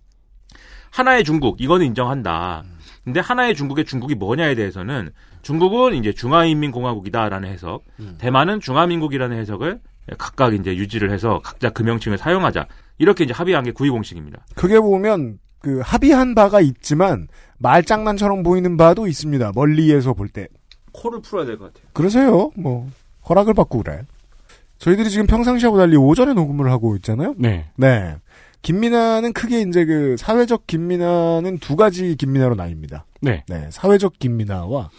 [0.90, 2.64] 하나의 중국 이거는 인정한다.
[3.04, 5.10] 근데 하나의 중국의 중국이 뭐냐에 대해서는
[5.42, 7.84] 중국은 이제 중화인민공화국이다라는 해석,
[8.18, 9.80] 대만은 중화민국이라는 해석을
[10.18, 12.66] 각각 이제 유지를 해서 각자 그 명칭을 사용하자.
[12.98, 14.44] 이렇게 이제 합의한 게 구의 공식입니다.
[14.54, 19.52] 그게 보면 그 합의한 바가 있지만 말장난처럼 보이는 바도 있습니다.
[19.54, 20.48] 멀리에서 볼 때.
[20.92, 21.88] 코를 풀어야 될 것 같아요.
[21.92, 22.50] 그러세요.
[22.56, 22.88] 뭐
[23.28, 24.02] 허락을 받고 그래.
[24.78, 27.34] 저희들이 지금 평상시하고 달리 오전에 녹음을 하고 있잖아요.
[27.38, 27.66] 네.
[27.76, 28.16] 네.
[28.62, 33.02] 김민아는 크게 이제 그 사회적 김민아는 두 가지 김민아로 나뉩니다.
[33.20, 33.44] 네.
[33.48, 33.68] 네.
[33.70, 34.90] 사회적 김민아와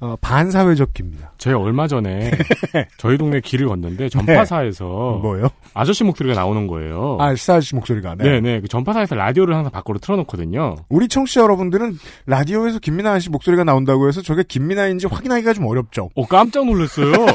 [0.00, 1.32] 어, 반사회적 김민아.
[1.38, 2.30] 제가 얼마 전에
[2.98, 4.84] 저희 동네 길을 걷는데 전파사에서
[5.22, 5.48] 뭐요?
[5.74, 7.16] 아저씨 목소리가 나오는 거예요.
[7.20, 8.14] 아, 아저씨 목소리가.
[8.14, 8.24] 네.
[8.24, 8.60] 네, 네.
[8.60, 10.76] 그 전파사에서 라디오를 항상 밖으로 틀어놓거든요.
[10.88, 16.10] 우리 청취자 여러분들은 라디오에서 김민아 씨 목소리가 나온다고 해서 저게 김민아인지 확인하기가 좀 어렵죠.
[16.14, 17.12] 어, 깜짝 놀랐어요.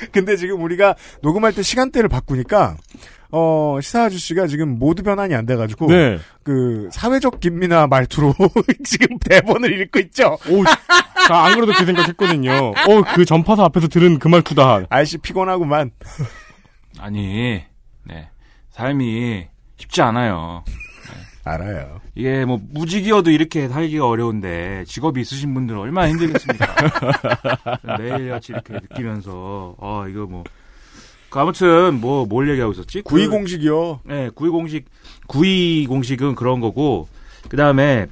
[0.12, 2.76] 근데 지금 우리가 녹음할 때 시간대를 바꾸니까
[3.32, 6.18] 어 시사 아저씨가 지금 모드 변환이 안 돼가지고 네.
[6.42, 8.34] 그 사회적 김민아 말투로
[8.84, 10.38] 지금 대본을 읽고 있죠.
[10.48, 10.64] 오,
[11.26, 12.52] 자, 안 그래도 그 생각했거든요.
[12.52, 14.86] 어, 그 전파사 앞에서 들은 그 말투다.
[14.88, 15.90] 아저씨 피곤하구만.
[17.00, 17.64] 아니,
[18.04, 18.28] 네.
[18.70, 20.64] 삶이 쉽지 않아요.
[21.46, 22.00] 알아요.
[22.16, 26.66] 이게 뭐 무직이어도 이렇게 살기가 어려운데 직업이 있으신 분들은 얼마나 힘들겠습니까?
[27.98, 30.44] 매일같이 이렇게 느끼면서 아 이거 뭐
[31.28, 33.02] 그 아무튼 뭐 뭘 얘기하고 있었지?
[33.02, 34.00] 그- 공식이요.
[34.04, 34.84] 네, 구의 공식
[35.26, 37.08] 구의 공식은 그런 거고
[37.48, 38.06] 그 다음에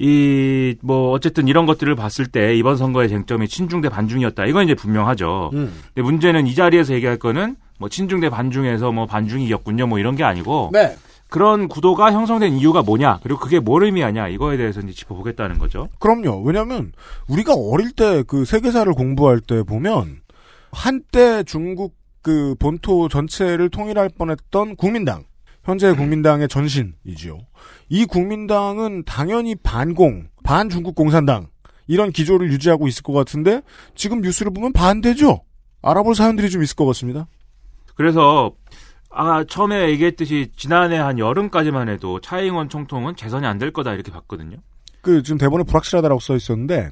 [0.00, 4.46] 이 뭐 어쨌든 이런 것들을 봤을 때 이번 선거의 쟁점이 친중 대 반중이었다.
[4.46, 5.50] 이건 이제 분명하죠.
[5.54, 5.72] 음.
[5.94, 9.86] 근데 문제는 이 자리에서 얘기할 거는 뭐 친중 대 반중에서 뭐 반중이 이겼군요.
[9.86, 10.96] 뭐 이런 게 아니고 네.
[11.28, 15.88] 그런 구도가 형성된 이유가 뭐냐 그리고 그게 뭘 의미하냐 이거에 대해서 이제 짚어보겠다는 거죠.
[15.98, 16.42] 그럼요.
[16.42, 16.92] 왜냐면
[17.28, 20.20] 우리가 어릴 때 그 세계사를 공부할 때 보면
[20.72, 25.24] 한때 중국 그 본토 전체를 통일할 뻔했던 국민당.
[25.64, 27.38] 현재 국민당의 전신이지요.
[27.88, 31.48] 이 국민당은 당연히 반공, 반중국 공산당
[31.88, 33.62] 이런 기조를 유지하고 있을 것 같은데
[33.96, 35.42] 지금 뉴스를 보면 반대죠.
[35.82, 37.26] 알아볼 사연들이 좀 있을 것 같습니다.
[37.96, 38.52] 그래서
[39.16, 44.58] 아 처음에 얘기했듯이 지난해 한 여름까지만 해도 차이잉원 총통은 재선이 안 될 거다 이렇게 봤거든요.
[45.00, 46.90] 그 지금 대본에 불확실하다라고 써 있었는데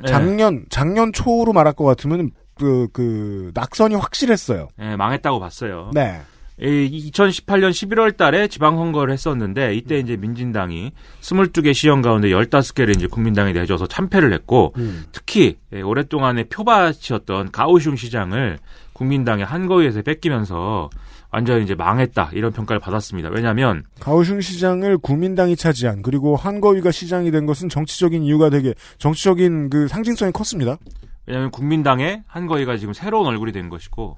[0.00, 0.08] 네.
[0.08, 4.68] 작년 작년 초로 말할 것 같으면 그그 낙선이 확실했어요.
[4.80, 5.90] 예, 망했다고 봤어요.
[5.92, 6.22] 네.
[6.60, 13.52] 이 2018년 11월 달에 지방선거를 했었는데 이때 이제 민진당이 22개 시형 가운데 15개를 이제 국민당에
[13.52, 14.74] 내줘서 참패를 했고
[15.12, 18.58] 특히 예, 오랫동안의 표밭이었던 가오슝 시장을
[18.92, 20.90] 국민당의 한거위에서 뺏기면서
[21.30, 23.28] 완전히 이제 망했다 이런 평가를 받았습니다.
[23.28, 29.88] 왜냐하면 가오슝 시장을 국민당이 차지한 그리고 한거위가 시장이 된 것은 정치적인 이유가 되게 정치적인 그
[29.88, 30.78] 상징성이 컸습니다.
[31.26, 34.16] 왜냐하면 국민당의 한거위가 지금 새로운 얼굴이 된 것이고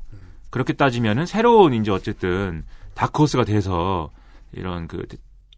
[0.50, 4.10] 그렇게 따지면은 새로운 이제 어쨌든 다크호스가 돼서
[4.52, 5.04] 이런 그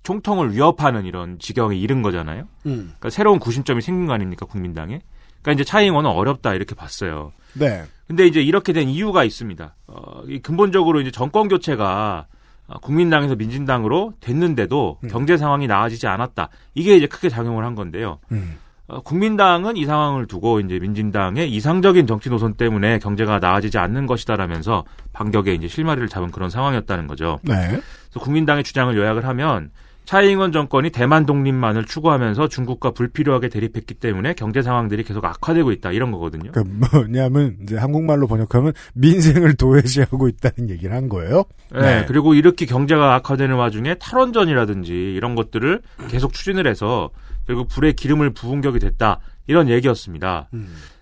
[0.02, 2.48] 총통을 위협하는 이런 지경에 이른 거잖아요.
[2.66, 2.94] 음.
[2.98, 5.00] 그러니까 새로운 구심점이 생긴 거 아닙니까 국민당에?
[5.42, 7.32] 그러니까 이제 차이잉원은 어렵다 이렇게 봤어요.
[7.54, 7.84] 네.
[8.06, 9.74] 근데 이제 이렇게 된 이유가 있습니다.
[9.88, 12.26] 어, 이 근본적으로 이제 정권 교체가
[12.68, 16.48] 어, 국민당에서 민진당으로 됐는데도 경제 상황이 나아지지 않았다.
[16.74, 18.18] 이게 이제 크게 작용을 한 건데요.
[18.30, 18.58] 음.
[18.86, 24.84] 어, 국민당은 이 상황을 두고 이제 민진당의 이상적인 정치 노선 때문에 경제가 나아지지 않는 것이다라면서
[25.12, 27.40] 반격에 이제 실마리를 잡은 그런 상황이었다는 거죠.
[27.42, 27.54] 네.
[27.68, 29.70] 그래서 국민당의 주장을 요약을 하면
[30.04, 36.10] 차이잉원 정권이 대만 독립만을 추구하면서 중국과 불필요하게 대립했기 때문에 경제 상황들이 계속 악화되고 있다 이런
[36.10, 36.50] 거거든요.
[36.52, 41.44] 그 뭐냐면 이제 한국말로 번역하면 민생을 도외시하고 있다는 얘기를 한 거예요.
[41.72, 47.10] 네, 그리고 이렇게 경제가 악화되는 와중에 탈원전이라든지 이런 것들을 계속 추진을 해서
[47.46, 50.48] 결국 불에 기름을 부은 격이 됐다 이런 얘기였습니다.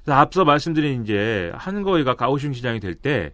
[0.04, 3.32] 그래서 앞서 말씀드린 이제 한거위가 가오슝 시장이 될 때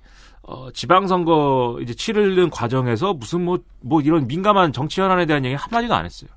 [0.49, 5.95] 어, 지방선거 이제 치르는 과정에서 무슨 뭐, 뭐 이런 민감한 정치 현안에 대한 얘기 한마디도
[5.95, 6.31] 안 했어요.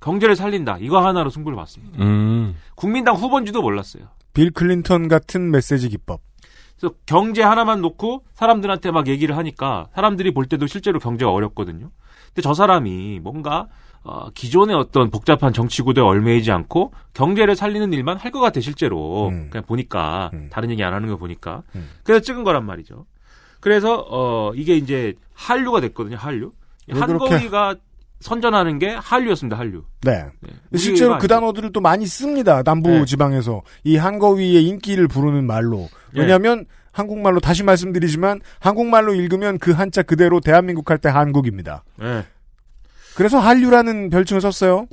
[0.00, 0.78] 경제를 살린다.
[0.80, 2.02] 이거 하나로 승부를 봤습니다.
[2.02, 2.56] 음.
[2.74, 4.04] 국민당 후보인지도 몰랐어요.
[4.32, 6.20] 빌 클린턴 같은 메시지 기법.
[6.78, 11.90] 그래서 경제 하나만 놓고 사람들한테 막 얘기를 하니까 사람들이 볼 때도 실제로 경제가 어렵거든요.
[12.28, 13.66] 근데 저 사람이 뭔가
[14.02, 19.28] 어, 기존의 어떤 복잡한 정치 구도에 얽매이지 않고 경제를 살리는 일만 할 것 같아 실제로
[19.28, 19.48] 음.
[19.50, 21.90] 그냥 보니까 다른 얘기 안 하는 거 보니까 음.
[22.04, 23.04] 그래서 찍은 거란 말이죠.
[23.60, 26.16] 그래서 어 이게 이제 한류가 됐거든요.
[26.16, 26.52] 한류
[26.90, 27.76] 한거위가
[28.20, 29.58] 선전하는 게 한류였습니다.
[29.58, 29.84] 한류.
[30.02, 30.26] 네.
[30.70, 31.26] 우리가 실제로 그.
[31.28, 32.62] 단어들을 또 많이 씁니다.
[32.62, 33.04] 남부 네.
[33.06, 35.88] 지방에서 이 한거위의 인기를 부르는 말로.
[36.12, 36.20] 네.
[36.22, 41.84] 왜냐하면 한국말로 다시 말씀드리지만 한국말로 읽으면 그 한자 그대로 대한민국 할 때 한국입니다.
[41.98, 42.24] 네.
[43.14, 44.86] 그래서 한류라는 별칭을 썼어요.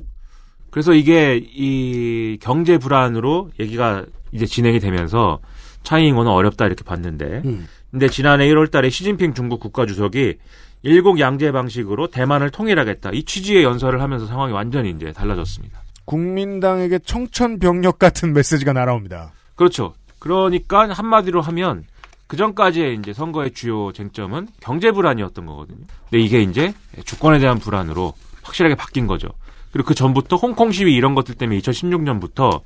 [0.69, 5.39] 그래서 이게 이 경제 불안으로 얘기가 이제 진행이 되면서
[5.83, 7.67] 차이잉원은 어렵다 이렇게 봤는데 음.
[7.97, 10.35] 근데 지난해 1월 달에 시진핑 중국 국가주석이
[10.83, 13.09] 일국 양제 방식으로 대만을 통일하겠다.
[13.11, 15.81] 이 취지의 연설을 하면서 상황이 완전히 이제 달라졌습니다.
[16.05, 19.31] 국민당에게 청천벽력 같은 메시지가 날아옵니다.
[19.55, 19.95] 그렇죠.
[20.19, 21.85] 그러니까 한마디로 하면
[22.27, 25.79] 그 전까지의 이제 선거의 주요 쟁점은 경제 불안이었던 거거든요.
[26.11, 29.29] 근데 이게 이제 주권에 대한 불안으로 확실하게 바뀐 거죠.
[29.71, 32.61] 그리고 그 전부터 홍콩 시위 이런 것들 때문에 2016년부터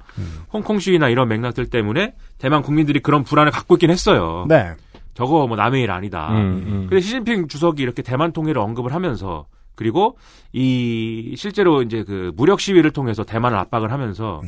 [0.51, 4.45] 홍콩 시위나 이런 맥락들 때문에 대만 국민들이 그런 불안을 갖고 있긴 했어요.
[4.49, 4.75] 네.
[5.13, 6.29] 저거 뭐 남의 일 아니다.
[6.31, 6.87] 음, 음.
[6.89, 9.45] 근데 시진핑 주석이 이렇게 대만 통일을 언급을 하면서
[9.75, 10.17] 그리고
[10.53, 14.41] 이 실제로 이제 그 무력 시위를 통해서 대만을 압박을 하면서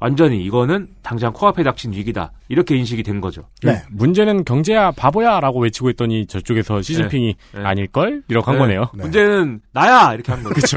[0.00, 3.42] 완전히 이거는 당장 코앞에 닥친 위기다 이렇게 인식이 된 거죠.
[3.62, 3.82] 네.
[3.90, 7.62] 문제는 경제야 바보야라고 외치고 있더니 저쪽에서 시진핑이 네.
[7.62, 8.58] 아닐 걸 이렇게 한 네.
[8.60, 8.86] 거네요.
[8.94, 10.54] 문제는 나야 이렇게 한 거죠.
[10.54, 10.76] 그렇죠.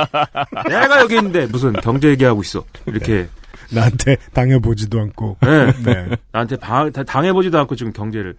[0.68, 3.28] 내가 여기 있는데 무슨 경제 얘기하고 있어 이렇게
[3.72, 5.36] 나한테 당해보지도 않고.
[5.42, 5.72] 네.
[5.84, 6.16] 네.
[6.32, 8.36] 나한테 방- 다- 당해보지도 않고 지금 경제를.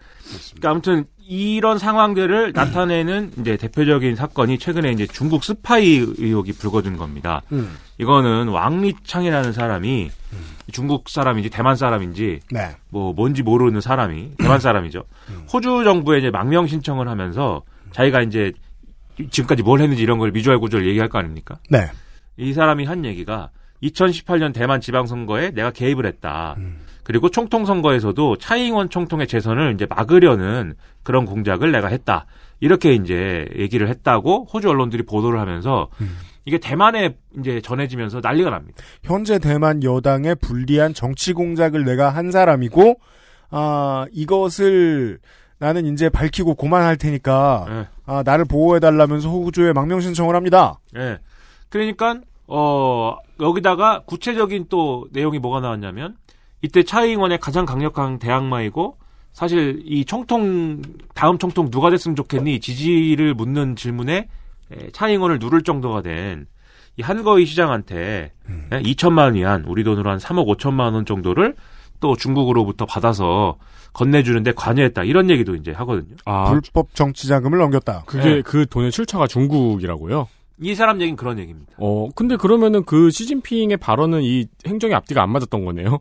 [0.51, 7.41] 그러니까 아무튼 이런 상황들을 나타내는 이제 대표적인 사건이 최근에 이제 중국 스파이 의혹이 불거진 겁니다.
[7.51, 7.75] 음.
[7.97, 10.11] 이거는 왕리창이라는 사람이
[10.71, 12.69] 중국 사람인지 대만 사람인지 네.
[12.89, 15.03] 뭐 뭔지 모르는 사람이 대만 사람이죠.
[15.51, 18.51] 호주 정부에 이제 망명 신청을 하면서 자기가 이제
[19.31, 21.57] 지금까지 뭘 했는지 이런 걸 미주알 구조를 얘기할 거 아닙니까?
[21.69, 21.89] 네.
[22.37, 23.49] 이 사람이 한 얘기가
[23.85, 26.55] 2018년 대만 지방선거에 내가 개입을 했다.
[27.03, 32.25] 그리고 총통 선거에서도 차이잉원 총통의 재선을 이제 막으려는 그런 공작을 내가 했다.
[32.59, 35.89] 이렇게 이제 얘기를 했다고 호주 언론들이 보도를 하면서
[36.45, 38.83] 이게 대만에 이제 전해지면서 난리가 납니다.
[39.03, 42.99] 현재 대만 여당의 불리한 정치 공작을 내가 한 사람이고,
[43.49, 45.19] 아, 이것을
[45.57, 47.87] 나는 이제 밝히고 고만할 테니까, 예.
[48.05, 50.79] 아, 나를 보호해 달라면서 호주에 망명 신청을 합니다.
[50.95, 51.17] 예.
[51.69, 56.15] 그러니까 어 여기다가 구체적인 또 내용이 뭐가 나왔냐면
[56.61, 58.97] 이때 차이잉원의 가장 강력한 대항마이고
[59.33, 60.81] 사실 이 총통
[61.13, 64.29] 다음 총통 누가 됐으면 좋겠니 지지를 묻는 질문에
[64.71, 66.47] 에, 차이잉원을 누를 정도가 된
[66.97, 68.31] 이 한거위 시장한테
[68.71, 71.55] 예, 2천만 위안 우리 돈으로 한 3억 5천만 원 정도를
[71.99, 73.57] 또 중국으로부터 받아서
[73.93, 76.15] 건네주는데 관여했다 이런 얘기도 이제 하거든요.
[76.25, 78.03] 아, 불법 정치 자금을 넘겼다.
[78.05, 78.41] 그게 네.
[78.41, 80.27] 그 돈의 출처가 중국이라고요?
[80.61, 81.73] 이 사람 얘기는 그런 얘기입니다.
[81.77, 85.99] 어, 근데 그러면은 그 시진핑의 발언은 이 행정의 앞뒤가 안 맞았던 거네요.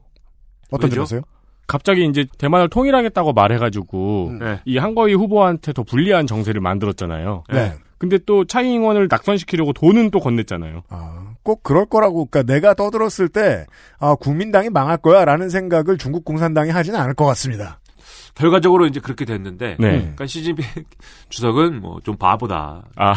[0.70, 0.90] 어떤?
[0.90, 1.22] 점에서요?
[1.66, 4.60] 갑자기 이제 대만을 통일하겠다고 말해가지고 네.
[4.66, 7.44] 이 한거위 후보한테 더 불리한 정세를 만들었잖아요.
[7.52, 7.72] 네.
[7.96, 10.82] 근데 또 차이잉원을 낙선시키려고 돈은 또 건넸잖아요.
[10.90, 13.64] 아, 꼭 그럴 거라고, 그니까 내가 떠들었을 때,
[13.98, 17.80] 아, 국민당이 망할 거야, 라는 생각을 중국 공산당이 하지는 않을 것 같습니다.
[18.34, 19.90] 결과적으로 이제 그렇게 됐는데 네.
[19.98, 20.64] 그러니까 시진핑
[21.30, 22.84] 주석은 뭐 좀 바보다.
[22.96, 23.14] 아,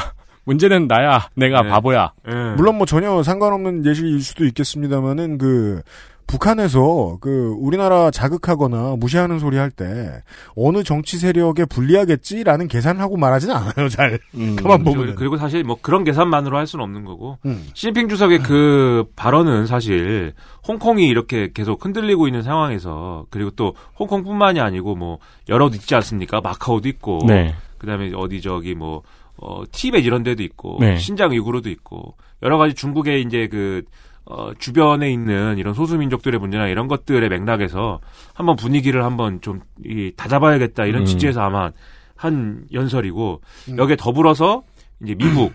[0.48, 1.28] 문제는 나야.
[1.36, 1.70] 내가 네.
[1.70, 2.14] 바보야.
[2.28, 2.34] 예.
[2.56, 5.82] 물론 뭐 전혀 상관없는 예시일 수도 있겠습니다만은 그
[6.26, 10.22] 북한에서 그 우리나라 자극하거나 무시하는 소리 할 때
[10.56, 13.88] 어느 정치 세력에 불리하겠지라는 계산을 하고 말하지는 않아요.
[13.90, 14.56] 잘 음.
[14.56, 15.16] 가만 그리고, 보면.
[15.16, 17.68] 그리고 사실 뭐 그런 계산만으로 할 수는 없는 거고 음.
[17.74, 20.34] 시진핑 주석의 그 발언은 사실
[20.68, 26.42] 홍콩이 이렇게 계속 흔들리고 있는 상황에서 그리고 또 홍콩뿐만이 아니고 뭐 여러 데 있지 않습니까?
[26.42, 27.54] 마카오도 있고 네.
[27.78, 29.02] 그다음에 어디 저기 뭐
[29.38, 30.98] 어, 티벳 이런 데도 있고 네.
[30.98, 33.84] 신장 위구르도 있고 여러 가지 중국의 이제 그
[34.26, 38.02] 어, 주변에 있는 이런 소수민족들의 문제나 이런 것들의 맥락에서
[38.34, 41.06] 한번 분위기를 한번 좀 이, 다잡아야겠다 이런 음.
[41.06, 41.72] 취지에서 아마
[42.16, 43.78] 한 연설이고 음.
[43.78, 44.64] 여기에 더불어서
[45.02, 45.54] 이제 미국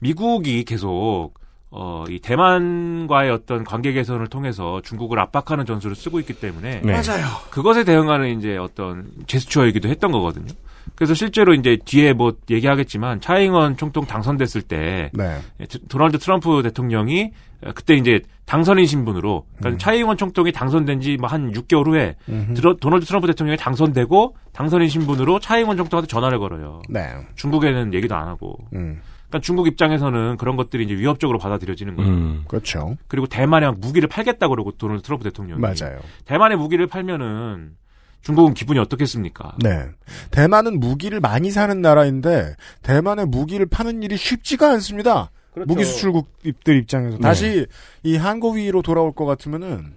[0.00, 1.32] 미국이 계속
[1.70, 6.92] 어, 이 대만과의 어떤 관계 개선을 통해서 중국을 압박하는 전술을 쓰고 있기 때문에 네.
[6.92, 7.24] 맞아요.
[7.50, 10.52] 그것에 대응하는 이제 어떤 제스처이기도 했던 거거든요.
[10.94, 15.38] 그래서 실제로 이제 뒤에 뭐 얘기하겠지만 차잉원 총통 당선됐을 때 네.
[15.88, 17.32] 도널드 트럼프 대통령이
[17.64, 22.54] 어, 그때 이제 당선인 신분으로 그러니까 차이잉원 총통이 당선된 지 뭐 한 6개월 후에 음흠.
[22.54, 26.82] 드러- 도널드 트럼프 대통령이 당선되고 당선인 신분으로 차이잉원 총통한테 전화를 걸어요.
[26.88, 27.08] 네.
[27.36, 28.58] 중국에는 얘기도 안 하고.
[28.74, 29.00] 음.
[29.28, 32.10] 그러니까 중국 입장에서는 그런 것들이 이제 위협적으로 받아들여지는 거예요.
[32.12, 32.44] 음.
[32.48, 32.96] 그렇죠.
[33.08, 36.00] 그리고 대만에 막 무기를 팔겠다 그러고 도널드 트럼프 대통령이 맞아요.
[36.26, 37.70] 대만에 무기를 팔면은
[38.22, 39.56] 중국은 기분이 어떻겠습니까?
[39.62, 39.86] 네.
[40.30, 45.30] 대만은 무기를 많이 사는 나라인데 대만에 무기를 파는 일이 쉽지가 않습니다.
[45.52, 45.66] 그렇죠.
[45.66, 47.22] 무기 수출국들 입장에서 네.
[47.22, 47.66] 다시
[48.02, 49.96] 이 한국 위로 돌아올 것 같으면은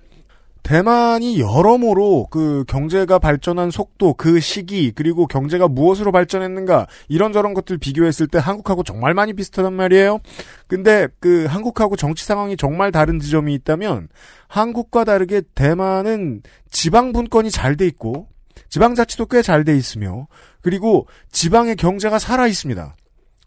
[0.65, 8.25] 대만이 여러모로 그 경제가 발전한 속도, 그 시기, 그리고 경제가 무엇으로 발전했는가 이런저런 것들 비교했을
[8.25, 10.21] 때 한국하고 정말 많이 비슷하단 말이에요.
[10.65, 14.07] 근데 그 한국하고 정치 상황이 정말 다른 지점이 있다면
[14.55, 16.41] 한국과 다르게 대만은
[16.71, 18.29] 지방 분권이 잘 돼 있고
[18.69, 20.27] 지방자치도 꽤 잘 돼 있으며
[20.61, 22.95] 그리고 지방의 경제가 살아 있습니다.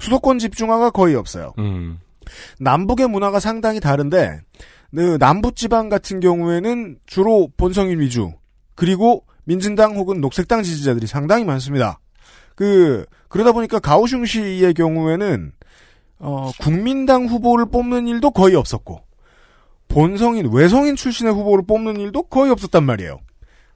[0.00, 1.54] 수도권 집중화가 거의 없어요.
[1.58, 1.98] 음.
[2.60, 4.40] 남북의 문화가 상당히 다른데
[4.94, 8.32] 그 남부 지방 같은 경우에는 주로 본성인 위주
[8.74, 12.00] 그리고 민진당 혹은 녹색당 지지자들이 상당히 많습니다.
[12.54, 15.52] 그 그러다 보니까 가오슝시의 경우에는
[16.18, 19.07] 어, 국민당 후보를 뽑는 일도 거의 없었고
[19.88, 23.20] 본성인 외성인 출신의 후보를 뽑는 일도 거의 없었단 말이에요.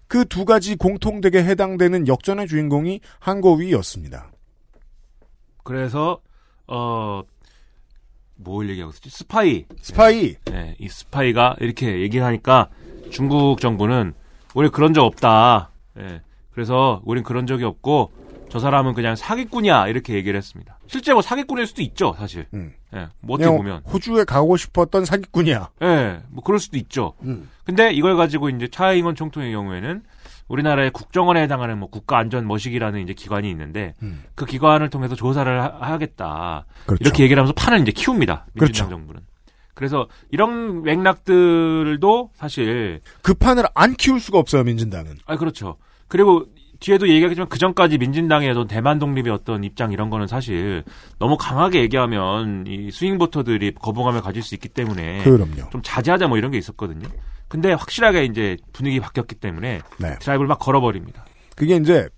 [0.09, 4.31] 그 두 가지 공통되게 해당되는 역전의 주인공이 한궈위였습니다.
[5.65, 6.21] 그래서
[6.67, 7.23] 어.
[8.37, 9.09] 뭘 얘기하고 있었지?
[9.09, 9.65] 스파이.
[9.81, 10.35] 스파이.
[10.47, 12.69] 네, 이 스파이가 이렇게 얘기를 하니까
[13.11, 14.15] 중국 정부는
[14.55, 15.71] 우리 그런 적 없다.
[15.99, 18.11] 예, 그래서 우린 그런 적이 없고
[18.53, 20.79] 저 사람은 그냥 사기꾼이야 이렇게 얘기를 했습니다.
[20.87, 22.45] 실제 뭐 사기꾼일 수도 있죠, 사실.
[22.53, 22.75] 음.
[22.95, 23.81] 예, 뭐 어떻게 보면.
[23.91, 25.71] 호주에 가고 싶었던 사기꾼이야.
[25.81, 27.15] 예, 뭐 그럴 수도 있죠.
[27.23, 27.49] 음.
[27.65, 30.03] 근데 이걸 가지고 이제 차이잉원 총통의 경우에는
[30.49, 34.23] 우리나라의 국정원에 해당하는 뭐 국가안전머시기라는 이제 기관이 있는데 음.
[34.35, 37.01] 그 기관을 통해서 조사를 하, 겠다 그렇죠.
[37.01, 38.49] 이렇게 얘기를 하면서 판을 이제 키웁니다.
[38.53, 38.89] 민주당 그렇죠.
[38.91, 39.23] 정부는.
[39.73, 45.21] 그래서 이런 맥락들도 사실 그 판을 안 키울 수가 없어요, 민진당은.
[45.25, 45.79] 아 그렇죠.
[46.13, 46.45] 그리고
[46.83, 50.83] 뒤에도 얘기하겠지만 그 전까지 민진당의 어떤 대만 독립의 어떤 입장 이런 거는 사실
[51.19, 55.71] 너무 강하게 얘기하면 이 스윙 보터들이 거부감을 가질 수 있기 때문에 그럼요.
[55.71, 57.09] 좀 자제하자 뭐 이런 게 있었거든요.
[57.47, 60.19] 근데 확실하게 이제 분위기 바뀌었기 때문에 네.
[60.19, 61.25] 드라이브를 막 걸어버립니다.
[61.55, 62.09] 그게 이제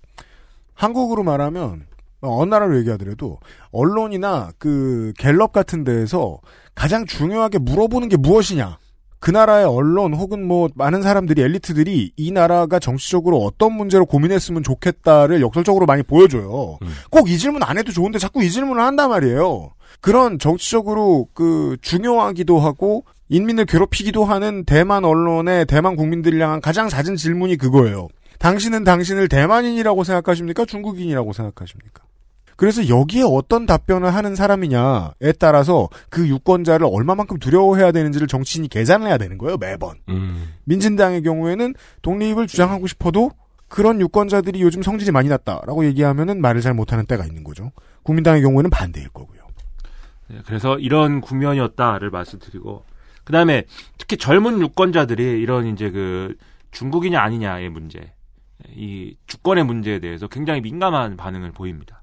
[0.73, 1.85] 한국으로 말하면
[2.21, 3.39] 어느 나라로 얘기하더라도
[3.71, 6.39] 언론이나 그 갤럽 같은 데에서
[6.73, 8.79] 가장 중요하게 물어보는 게 무엇이냐.
[9.25, 15.41] 그 나라의 언론 혹은 뭐 많은 사람들이 엘리트들이 이 나라가 정치적으로 어떤 문제로 고민했으면 좋겠다를
[15.41, 16.77] 역설적으로 많이 보여줘요.
[17.09, 19.71] 꼭이 질문 안 해도 좋은데 자꾸 이 질문을 한단 말이에요.
[19.99, 27.15] 그런 정치적으로 그 중요하기도 하고 인민을 괴롭히기도 하는 대만 언론의 대만 국민들을 향한 가장 잦은
[27.15, 28.09] 질문이 그거예요.
[28.37, 30.65] 당신은 당신을 대만인이라고 생각하십니까?
[30.65, 32.03] 중국인이라고 생각하십니까?
[32.55, 39.17] 그래서 여기에 어떤 답변을 하는 사람이냐에 따라서 그 유권자를 얼마만큼 두려워해야 되는지를 정치인이 계산을 해야
[39.17, 39.97] 되는 거예요, 매번.
[40.09, 40.53] 음.
[40.63, 43.31] 민진당의 경우에는 독립을 주장하고 싶어도
[43.67, 47.71] 그런 유권자들이 요즘 성질이 많이 났다라고 얘기하면은 말을 잘 못하는 때가 있는 거죠.
[48.03, 49.41] 국민당의 경우에는 반대일 거고요.
[50.27, 52.83] 네, 그래서 이런 국면이었다를 말씀드리고
[53.23, 53.63] 그 다음에
[53.97, 56.35] 특히 젊은 유권자들이 이런 이제 그
[56.71, 58.13] 중국이냐 아니냐의 문제,
[58.69, 62.01] 이 주권의 문제에 대해서 굉장히 민감한 반응을 보입니다.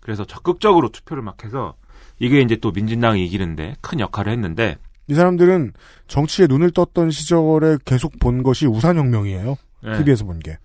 [0.00, 1.74] 그래서 적극적으로 투표를 막 해서
[2.18, 4.76] 이게 이제 또 민진당이 이기는데 큰 역할을 했는데
[5.08, 5.72] 이 사람들은
[6.06, 9.56] 정치에 눈을 떴던 시절에 계속 본 것이 우산혁명이에요.
[9.82, 9.98] 네.
[9.98, 10.58] TV에서 본 게.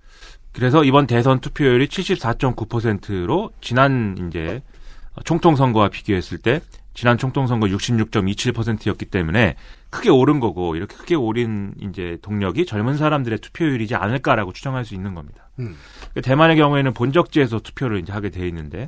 [0.52, 4.62] 그래서 이번 대선 투표율이 74.9%로 지난 이제
[5.26, 6.62] 총통 선거와 비교했을 때
[6.94, 9.56] 지난 총통 선거 66.27%였기 때문에
[9.90, 15.14] 크게 오른 거고 이렇게 크게 오른 이제 동력이 젊은 사람들의 투표율이지 않을까라고 추정할 수 있는
[15.14, 15.50] 겁니다.
[15.60, 15.76] 음.
[16.24, 18.88] 대만의 경우에는 본적지에서 투표를 이제 하게 돼 있는데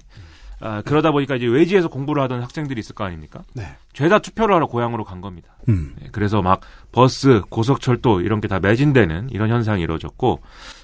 [0.60, 3.44] 아, 그러다 보니까 이제 외지에서 공부를 하던 학생들이 있을 거 아닙니까?
[3.54, 3.64] 네.
[3.94, 5.50] 죄다 투표를 하러 고향으로 간 겁니다.
[5.70, 5.94] 음.
[6.02, 10.40] 네, 그래서 막 버스, 고속철도 이런 게 다 매진되는 이런 현상이 이루어졌고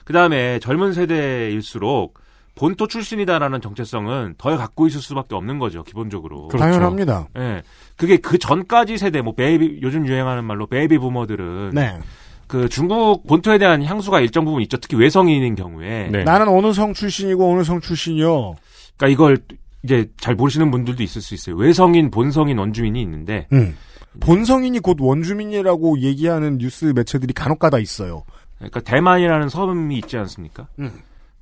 [0.05, 2.19] 그 다음에 젊은 세대일수록
[2.55, 6.49] 본토 출신이다라는 정체성은 더 갖고 있을 수밖에 없는 거죠 기본적으로.
[6.49, 6.65] 그렇죠.
[6.65, 7.27] 당연합니다.
[7.39, 7.63] 예,
[7.97, 11.97] 그게 그 전까지 세대 뭐 베이비 요즘 유행하는 말로 베이비 부머들은 네.
[12.45, 14.77] 그 중국 본토에 대한 향수가 일정 부분 있죠.
[14.77, 16.09] 특히 외성인인 경우에.
[16.11, 16.23] 네.
[16.23, 18.55] 나는 어느 성 출신이고 어느 성 출신이요.
[18.97, 19.37] 그러니까 이걸
[19.83, 21.55] 이제 잘 모르시는 분들도 있을 수 있어요.
[21.55, 23.75] 외성인, 본성인 원주민이 있는데 음.
[24.19, 28.23] 본성인이 곧 원주민이라고 얘기하는 뉴스 매체들이 간혹가다 있어요.
[28.57, 30.67] 그러니까 대만이라는 섬이 있지 않습니까?
[30.79, 30.91] 음.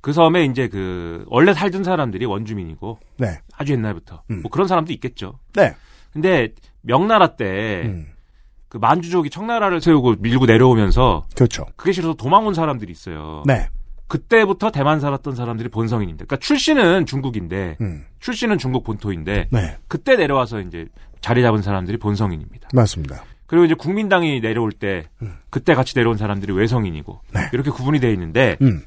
[0.00, 3.38] 그 섬에 이제 그 원래 살던 사람들이 원주민이고 네.
[3.56, 4.42] 아주 옛날부터 음.
[4.42, 5.38] 뭐 그런 사람도 있겠죠.
[5.54, 5.74] 네.
[6.12, 8.08] 근데 명나라 때 음.
[8.68, 11.66] 그 만주족이 청나라를 세우고 밀고 내려오면서 그렇죠.
[11.76, 13.44] 그게 싫어서 도망온 사람들이 있어요.
[13.46, 13.68] 네.
[14.12, 18.04] 그때부터 대만 살았던 사람들이 본성인인데, 그러니까 출신은 중국인데 음.
[18.20, 19.76] 출신은 중국 본토인데 네.
[19.88, 20.86] 그때 내려와서 이제
[21.22, 22.68] 자리 잡은 사람들이 본성인입니다.
[22.74, 23.24] 맞습니다.
[23.46, 25.36] 그리고 이제 국민당이 내려올 때 음.
[25.50, 27.40] 그때 같이 내려온 사람들이 외성인이고 네.
[27.52, 28.82] 이렇게 구분이 돼 있는데 음.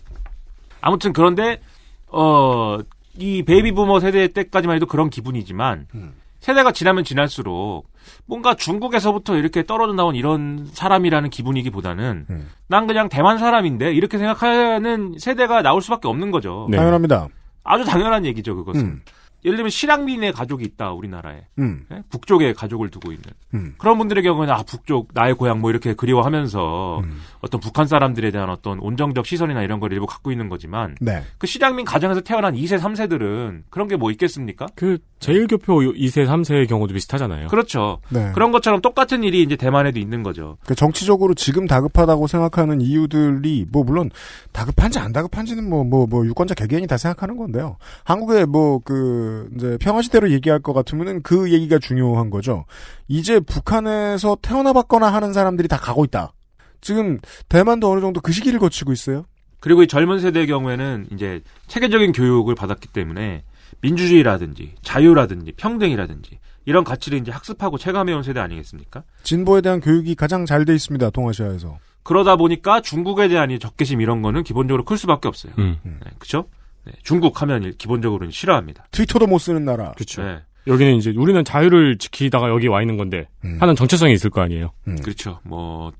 [0.81, 1.59] 아무튼 그런데
[2.07, 2.79] 어
[3.17, 6.13] 이 베이비 부머 세대 때까지만 해도 그런 기분이지만 음.
[6.39, 7.87] 세대가 지나면 지날수록
[8.25, 12.49] 뭔가 중국에서부터 이렇게 떨어져 나온 이런 사람이라는 기분이기보다는 음.
[12.67, 16.67] 난 그냥 대만 사람인데 이렇게 생각하는 세대가 나올 수밖에 없는 거죠.
[16.69, 16.77] 네.
[16.77, 17.27] 당연합니다.
[17.63, 18.81] 아주 당연한 얘기죠, 그것은.
[18.81, 19.01] 음.
[19.45, 21.45] 예를 들면 실향민의 가족이 있다, 우리나라에.
[21.59, 21.85] 음.
[21.91, 22.01] 예?
[22.09, 23.25] 북쪽에 가족을 두고 있는.
[23.53, 23.75] 음.
[23.77, 27.21] 그런 분들의 경우는 아, 북쪽, 나의 고향 뭐 이렇게 그리워하면서 음.
[27.41, 31.23] 어떤 북한 사람들에 대한 어떤 온정적 시선이나 이런 걸 일부 갖고 있는 거지만 네.
[31.37, 34.67] 그 실향민 가정에서 태어난 2세, 3세들은 그런 게 뭐 있겠습니까?
[34.75, 37.47] 그 재일교포 2세, 3세의 경우도 비슷하잖아요.
[37.47, 37.99] 그렇죠.
[38.09, 38.31] 네.
[38.33, 40.57] 그런 것처럼 똑같은 일이 이제 대만에도 있는 거죠.
[40.65, 44.09] 그 정치적으로 지금 다급하다고 생각하는 이유들이 뭐 물론
[44.51, 47.77] 다급한지 안 다급한지는 뭐 뭐뭐 유권자 개개인이 다 생각하는 건데요.
[48.03, 52.65] 한국에 뭐그 이제 평화 시대로 얘기할 것 같으면은 그 얘기가 중요한 거죠.
[53.07, 56.33] 이제 북한에서 태어나 봤거나 하는 사람들이 다 가고 있다.
[56.81, 57.19] 지금
[57.49, 59.25] 대만도 어느 정도 그 시기를 거치고 있어요.
[59.59, 63.43] 그리고 이 젊은 세대의 경우에는 이제 체계적인 교육을 받았기 때문에
[63.81, 69.03] 민주주의라든지 자유라든지 평등이라든지 이런 가치를 이제 학습하고 체감해온 세대 아니겠습니까?
[69.23, 71.09] 진보에 대한 교육이 가장 잘 돼 있습니다.
[71.11, 71.77] 동아시아에서.
[72.03, 75.53] 그러다 보니까 중국에 대한 이 적개심 이런 거는 기본적으로 클 수밖에 없어요.
[75.57, 75.77] 음.
[75.83, 76.45] 네, 그렇죠?
[76.85, 78.85] 네, 중국 하면 일- 기본적으로는 싫어합니다.
[78.91, 79.91] 트위터도 못 쓰는 나라.
[79.93, 80.21] 그렇죠.
[80.23, 83.57] 네, 여기는 이제 우리는 자유를 지키다가 여기 와 있는 건데 음.
[83.59, 84.71] 하는 정체성이 있을 거 아니에요.
[84.87, 84.95] 음.
[85.01, 85.39] 그렇죠.
[85.43, 85.91] 뭐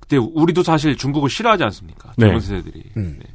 [0.00, 2.12] 그때 우리도 사실 중국을 싫어하지 않습니까?
[2.16, 2.26] 네.
[2.26, 2.84] 젊은 세대들이.
[2.96, 3.18] 음.
[3.20, 3.26] 네.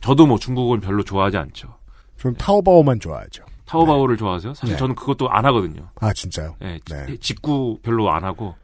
[0.00, 1.74] 저도 뭐 중국을 별로 좋아하지 않죠.
[2.18, 3.44] 전 타오바오만 좋아하죠.
[3.66, 4.54] 타오바오를 좋아하세요?
[4.54, 4.78] 사실 네.
[4.78, 5.90] 저는 그것도 안 하거든요.
[6.00, 6.56] 아 진짜요?
[6.60, 7.16] 네, 네.
[7.20, 8.54] 직구 별로 안 하고.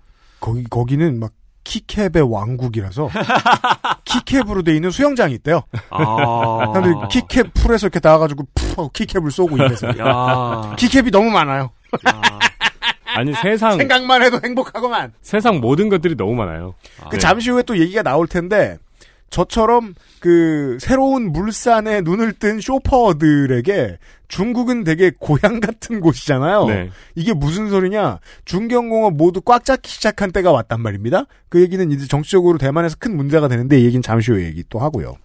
[0.40, 1.32] 거기 거기는 막
[1.64, 3.08] keycap의 왕국이라서
[4.04, 5.62] keycap으로 돼 있는 수영장이 있대요.
[5.90, 6.70] 아.
[6.74, 9.58] 사람들이 keycap 풀에서 이렇게 나와가지고 푸 하고 keycap을 쏘고
[9.98, 10.74] 야.
[10.76, 11.70] keycap이 너무 많아요.
[12.08, 12.20] 야.
[13.16, 15.12] 아니 세상 생각만 해도 행복하고만.
[15.22, 16.74] 세상 모든 것들이 너무 많아요.
[17.10, 18.78] 그 잠시 후에 또 얘기가 나올 텐데
[19.34, 26.66] 저처럼 그 새로운 물산에 눈을 뜬 쇼퍼들에게 중국은 되게 고향 같은 곳이잖아요.
[26.66, 26.90] 네.
[27.16, 28.20] 이게 무슨 소리냐?
[28.44, 31.24] 중경공업 모두 꽉 잡기 시작한 때가 왔단 말입니다.
[31.48, 35.16] 그 얘기는 이제 정치적으로 대만에서 큰 문제가 되는데 이 얘기는 잠시 후에 얘기 또 하고요.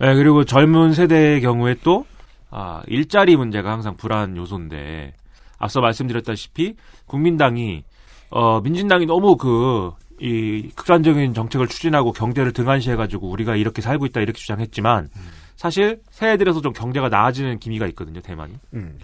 [0.00, 2.06] 네, 그리고 젊은 세대의 경우에 또,
[2.50, 5.14] 아, 일자리 문제가 항상 불안 요소인데,
[5.58, 6.74] 앞서 말씀드렸다시피,
[7.06, 7.84] 국민당이,
[8.30, 9.92] 어, 민진당이 너무 그,
[10.24, 15.10] 이, 극단적인 정책을 추진하고 경제를 등한시해가지고 우리가 이렇게 살고 있다 이렇게 주장했지만,
[15.56, 18.54] 사실 새해 들어서 좀 경제가 나아지는 기미가 있거든요, 대만이.
[18.72, 18.98] 음.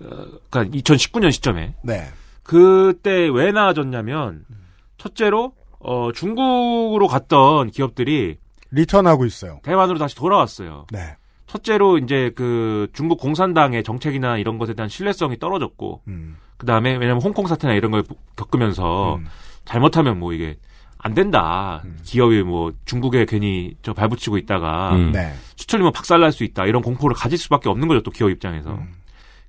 [0.00, 1.76] 어, 그니까 2019년 시점에.
[1.82, 2.08] 네.
[2.42, 4.44] 그때 왜 나아졌냐면,
[4.98, 8.38] 첫째로, 어, 중국으로 갔던 기업들이
[8.72, 9.60] 리턴하고 있어요.
[9.62, 10.86] 대만으로 다시 돌아왔어요.
[10.90, 11.16] 네.
[11.46, 16.36] 첫째로 이제 그 중국 공산당의 정책이나 이런 것에 대한 신뢰성이 떨어졌고 음.
[16.56, 18.02] 그 다음에 왜냐면 홍콩 사태나 이런 걸
[18.34, 19.26] 겪으면서 음.
[19.66, 20.56] 잘못하면 뭐 이게
[20.98, 25.12] 안 된다 기업이 뭐 중국에 괜히 저 발붙이고 있다가 음.
[25.12, 25.34] 네.
[25.56, 28.92] 수출이면 박살날 수 있다 이런 공포를 가질 수밖에 없는 거죠 또 기업 입장에서 음.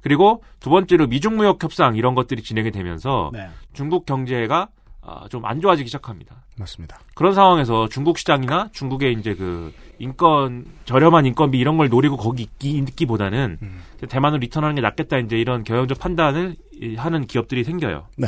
[0.02, 3.48] 그리고 두 번째로 미중 무역 협상 이런 것들이 진행이 되면서 네.
[3.74, 4.70] 중국 경제가
[5.02, 6.36] 아, 좀안 좋아지기 시작합니다.
[6.58, 7.00] 맞습니다.
[7.16, 12.72] 그런 상황에서 중국 시장이나 중국의 이제 그 인권 저렴한 인건비 이런 걸 노리고 거기 있기,
[12.72, 13.82] 있기보다는 음.
[14.10, 18.08] 대만으로 return하는 게 낫겠다 이제 이런 경영적 판단을 이- 하는 기업들이 생겨요.
[18.18, 18.28] 네.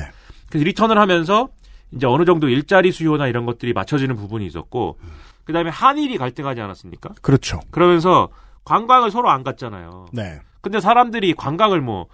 [0.50, 1.50] 그래서 return을 하면서
[1.92, 4.98] 이제 어느 정도 일자리 수요나 이런 것들이 맞춰지는 부분이 있었고
[5.44, 7.10] 그다음에 한일이 갈등하지 않았습니까?
[7.22, 7.60] 그렇죠.
[7.72, 8.30] 그러면서
[8.66, 10.08] 관광을 서로 안 갔잖아요.
[10.14, 10.40] 네.
[10.62, 12.08] 근데 사람들이 관광을 뭐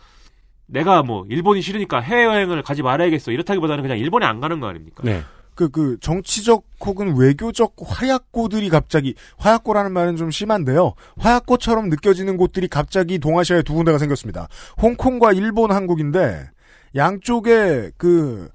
[0.67, 5.03] 내가 뭐 일본이 싫으니까 해외여행을 가지 말아야겠어 이렇다기보다는 그냥 일본에 안 가는 거 아닙니까?
[5.03, 5.21] 네.
[5.55, 10.93] 그, 그, 정치적 혹은 외교적 화약고들이 갑자기, 화약고라는 말은 좀 심한데요.
[11.17, 14.49] 화약고처럼 느껴지는 곳들이 갑자기 동아시아에 두 군데가 생겼습니다.
[14.81, 16.49] 홍콩과 일본, 한국인데,
[16.93, 18.53] 양쪽에 그, 어,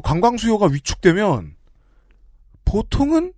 [0.00, 1.54] 관광 수요가 위축되면,
[2.64, 3.32] 보통은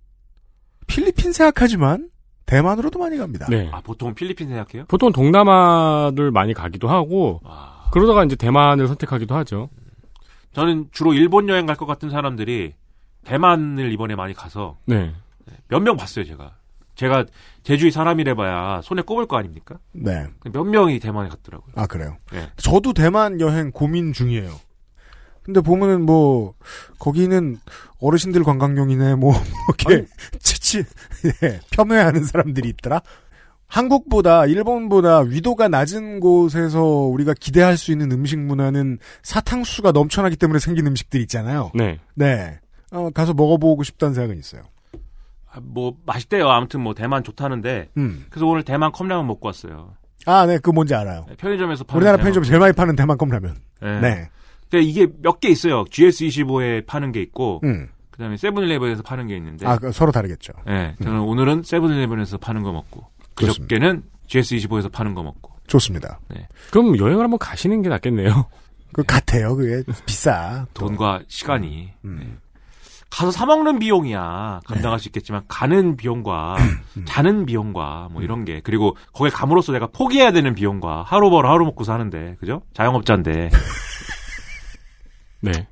[0.87, 2.09] 필리핀 생각하지만,
[2.45, 3.47] 대만으로도 많이 갑니다.
[3.49, 3.69] 네.
[3.73, 4.85] 아 보통 필리핀 생각해요?
[4.87, 7.89] 보통 동남아를 많이 가기도 하고 와.
[7.91, 9.69] 그러다가 이제 대만을 선택하기도 하죠.
[10.53, 12.75] 저는 주로 일본 여행 갈 것 같은 사람들이
[13.23, 15.11] 대만을 이번에 많이 가서 네.
[15.69, 16.53] 몇 명 봤어요 제가.
[16.93, 17.25] 제가
[17.63, 19.79] 제주의 사람이래봐야 손에 꼽을 거 아닙니까?
[19.91, 20.27] 네.
[20.53, 21.73] 몇 명이 대만에 갔더라고요.
[21.75, 22.15] 아, 그래요?
[22.31, 22.47] 네.
[22.57, 24.51] 저도 대만 여행 고민 중이에요.
[25.45, 26.55] 근데 보면은 뭐,
[26.97, 27.57] 거기는
[28.01, 29.33] 어르신들 관광용이네, 뭐,
[29.69, 30.07] 이렇게,
[30.39, 30.79] 치치,
[31.43, 33.01] 예, 폄훼하는 사람들이 있더라?
[33.67, 40.87] 한국보다, 일본보다 위도가 낮은 곳에서 우리가 기대할 수 있는 음식 문화는 사탕수가 넘쳐나기 때문에 생긴
[40.87, 41.71] 음식들 있잖아요.
[41.75, 41.99] 네.
[42.15, 42.59] 네.
[42.91, 44.63] 어, 가서 먹어보고 싶다는 생각은 있어요.
[45.51, 46.49] 아, 뭐 맛있대요.
[46.49, 48.25] 아무튼 뭐 대만 좋다는데 음.
[48.29, 49.93] 그래서 오늘 대만 컵라면 먹고 왔어요.
[50.25, 51.25] 아, 네, 그거 뭔지 알아요.
[51.27, 53.55] 네, 편의점에서 파는 우리나라 편의점 제일 많이 파는 대만 컵라면.
[53.81, 53.99] 네.
[53.99, 54.29] 네.
[54.75, 55.85] 근데 이게 몇 개 있어요.
[55.85, 57.87] GS25에 파는 게 있고 음.
[58.11, 60.53] 그 다음에 세븐일레븐에서 파는 게 있는데 아, 그 서로 다르겠죠.
[60.65, 63.05] 네, 저는 오늘은 세븐일레븐에서 파는 거 먹고.
[63.35, 66.19] 그저께는 GS25에서 파는 거 먹고 좋습니다.
[66.71, 68.45] 그럼 여행을 한번 가시는 게 낫겠네요.
[68.93, 69.55] 그 같아요.
[69.57, 70.65] 그게 비싸.
[70.73, 72.17] 돈과 시간이 음.
[72.21, 72.37] 네.
[73.09, 76.57] 가서 사 먹는 비용이야 감당할 수 있겠지만 가는 비용과
[77.05, 81.63] 자는 비용과 뭐 이런 게 그리고 거기 감으로써 내가 포기해야 되는 비용과 하루 벌어 하루
[81.65, 83.49] 먹고 사는데 그죠 자영업자인데
[85.51, 85.67] 네.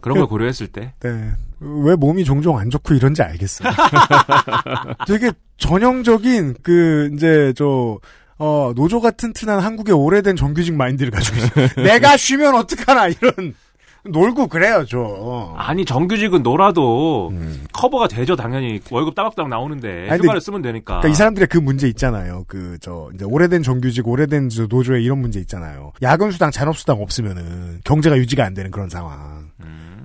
[0.00, 1.32] 그런 걸 고려했을 때 네.
[1.60, 3.70] 왜 몸이 종종 안 좋고 이런지 알겠어요.
[5.06, 7.98] 되게 전형적인 그 이제 저
[8.36, 11.68] 어, 노조가 튼튼한 한국의 오래된 정규직 마인드를 가지고 있어요.
[11.84, 13.54] 내가 쉬면 어떡하나 이런
[14.06, 15.54] 놀고 그래요, 저.
[15.56, 17.32] 아니 정규직은 놀아도
[17.72, 20.10] 커버가 되죠 당연히 월급 따박따박 나오는데 음.
[20.10, 22.44] 아니, 휴가를 쓰면 되니까 그러니까 이 사람들의 그 문제 있잖아요.
[22.46, 25.92] 그 저 이제 오래된 정규직, 오래된 저 노조의 이런 문제 있잖아요.
[26.02, 29.48] 야근 수당, 잔업 수당 없으면은 경제가 유지가 안 되는 그런 상황.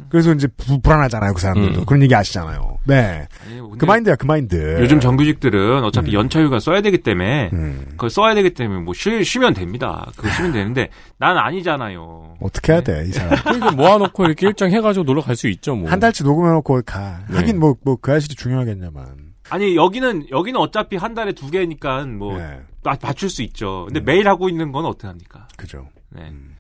[0.10, 1.80] 그래서 이제 부, 불안하잖아요, 그 사람들도.
[1.82, 1.86] 음.
[1.86, 2.78] 그런 얘기 아시잖아요.
[2.86, 3.28] 네.
[3.46, 4.78] 아니, 그 마인드야, 그 마인드.
[4.82, 6.14] 요즘 정규직들은 어차피 음.
[6.14, 7.86] 연차휴가 써야 되기 때문에 음.
[7.92, 12.82] 그걸 써야 되기 때문에 뭐 쉬, 쉬면 됩니다 그거 쉬면 되는데 난 아니잖아요 어떻게 해야
[12.82, 13.38] 돼, 이 사람.
[13.44, 15.90] 그러니까 모아놓고 이렇게 일정 해가지고 놀러 갈 수 있죠, 뭐.
[15.90, 17.20] 한 달치 녹음해놓고 가.
[17.30, 17.38] 네.
[17.38, 19.30] 하긴 뭐, 뭐, 그 아실이 중요하겠냐만.
[19.52, 22.60] 아니 여기는 여기는 어차피 한 달에 두 개니까 뭐 네.
[22.84, 23.86] 마- 맞출 수 있죠.
[23.88, 25.48] 근데 매일 하고 있는 건 어떻게 합니까?
[25.58, 25.88] 그죠.
[26.12, 26.22] 네.
[26.30, 26.56] 음.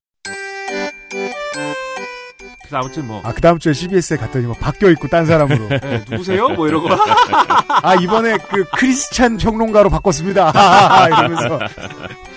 [2.60, 5.68] 그래서 아무튼 뭐 아, 그 다음 주에 CBS에 갔더니 뭐 바뀌어 있고 딴 사람으로.
[5.80, 6.50] 네, 누구세요?
[6.50, 6.88] 뭐 이러고
[7.84, 10.52] 아, 이번에 그 크리스찬 평론가로 바꿨습니다.
[11.08, 11.60] 이러면서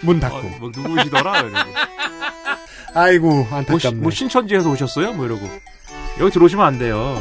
[0.00, 0.48] 문 어, 닫고.
[0.59, 1.40] 뭐 누구시더라?
[1.40, 1.57] 이러고.
[2.94, 4.00] 아이고, 뭐, 시- 안타깝네.
[4.03, 5.12] 뭐 신천지에서 오셨어요?
[5.12, 5.48] 뭐 이러고
[6.20, 7.18] 여기 들어오시면 안 돼요.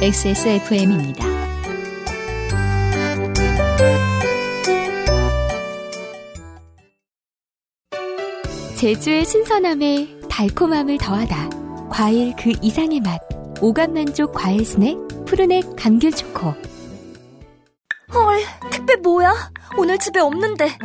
[0.00, 1.24] XSFM입니다.
[8.82, 11.50] 제주의 신선함에 달콤함을 더하다.
[11.88, 13.20] 과일 그 이상의 맛.
[13.60, 16.52] 오감 만족 과일 스낵 푸르넥 감귤 초코.
[18.12, 18.40] 헐,
[18.72, 19.52] 택배 뭐야?
[19.76, 20.76] 오늘 집에 없는데.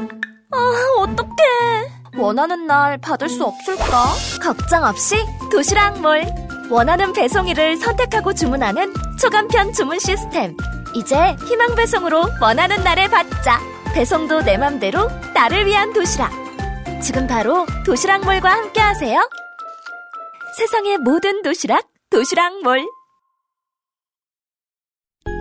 [0.52, 0.58] 아,
[1.00, 2.20] 어떡해.
[2.20, 4.14] 원하는 날 받을 수 없을까?
[4.43, 5.16] 걱정 없이
[5.52, 6.24] 도시락몰.
[6.70, 10.56] 원하는 배송일을 선택하고 주문하는 초간편 주문 시스템.
[10.93, 13.60] 이제 희망 배송으로 원하는 날에 받자.
[13.95, 16.47] 배송도 내 맘대로 나를 위한 도시락.
[17.02, 19.20] 지금 바로 도시락몰과 함께 하세요.
[20.58, 22.86] 세상의 모든 도시락, 도시락몰.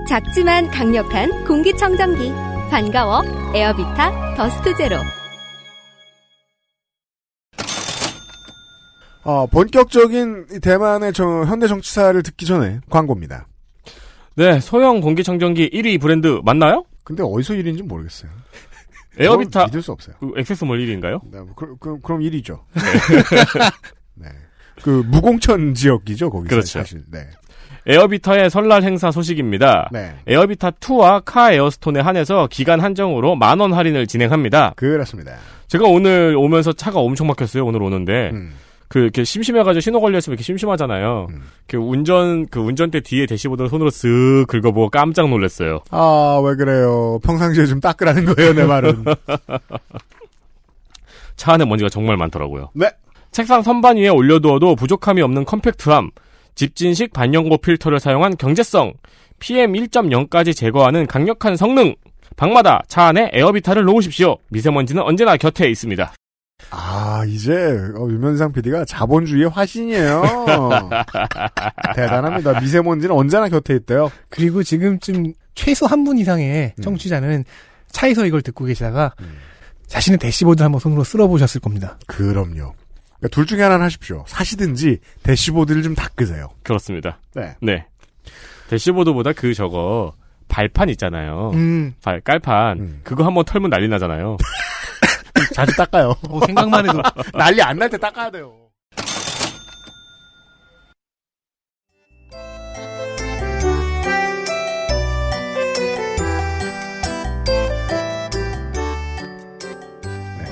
[0.09, 2.31] 작지만 강력한 공기청정기.
[2.71, 3.23] 반가워
[3.55, 4.97] 에어비타 더스트 제로.
[9.25, 13.49] 어, 본격적인 이 대만의 저 현대 정치사를 듣기 전에 광고입니다.
[14.35, 16.85] 네, 소형 공기청정기 1위 브랜드 맞나요?
[17.03, 18.31] 근데 어디서 1위인지 모르겠어요.
[19.19, 19.67] 에어비타.
[19.67, 20.17] 믿을 수 없어요.
[20.21, 21.21] 그 XS몰 1위인가요?
[21.31, 22.61] 네, 뭐 그럼, 그럼, 그럼 1위죠.
[24.15, 24.29] 네.
[24.83, 26.79] 그 무공천 지역이죠, 거기서 그렇죠.
[26.81, 27.03] 사실.
[27.11, 27.21] 네.
[27.89, 29.91] 에어비타의 설날 행사 소식입니다.
[29.93, 30.15] 네.
[30.27, 34.73] 에어비타 2와 카 에어스톤에 한해서 기간 한정으로 만 원 할인을 진행합니다.
[34.77, 35.37] 그렇습니다.
[35.69, 37.65] 제가 오늘 오면서 차가 엄청 막혔어요.
[37.65, 38.53] 오늘 오는데 음.
[38.89, 41.27] 그 이렇게 심심해가지고 신호 걸렸으면 이렇게 심심하잖아요.
[41.31, 41.43] 음.
[41.67, 45.81] 그 운전 그 운전대 뒤에 대시보드를 손으로 쓱 긁어보고 깜짝 놀랐어요.
[45.91, 47.19] 아, 왜 그래요.
[47.25, 49.05] 평상시에 좀 닦으라는 거예요, 내 말은.
[51.37, 52.71] 차 안에 먼지가 정말 많더라고요.
[52.75, 52.91] 네.
[53.33, 56.11] 책상 선반 위에 올려두어도 부족함이 없는 컴팩트함,
[56.55, 58.95] 집진식 반영고 필터를 사용한 경제성,
[59.41, 61.95] PM 1.0까지 제거하는 강력한 성능.
[62.37, 64.37] 방마다 차 안에 에어비타를 놓으십시오.
[64.51, 66.13] 미세먼지는 언제나 곁에 있습니다.
[66.71, 67.53] 아, 이제,
[67.97, 70.23] 어, 유면상 PD가 자본주의의 화신이에요.
[71.95, 72.61] 대단합니다.
[72.61, 74.11] 미세먼지는 언제나 곁에 있대요.
[74.29, 76.83] 그리고 지금쯤 최소 한 분 이상의 음.
[76.83, 77.45] 청취자는
[77.91, 79.37] 차에서 이걸 듣고 계시다가 음.
[79.87, 81.99] 자신의 대시보드 한번 손으로 쓸어보셨을 겁니다.
[82.07, 82.75] 그럼요.
[83.19, 84.25] 그러니까 둘 중에 하나는 하십시오.
[84.27, 86.49] 사시든지 대시보드를 좀 닦으세요.
[86.63, 87.21] 그렇습니다.
[87.35, 87.55] 네.
[87.63, 87.87] 네.
[88.69, 90.13] 대시보드보다 그 저거
[90.49, 91.51] 발판 있잖아요.
[91.55, 93.01] 음, 발 깔판 음.
[93.05, 94.37] 그거 한번 털면 난리 나잖아요.
[95.55, 96.15] 자주 닦아요.
[96.29, 97.03] 어, 생각만 해도
[97.35, 98.53] 난리 안 날 때 닦아야 돼요.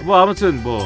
[0.05, 0.79] 뭐 아무튼 뭐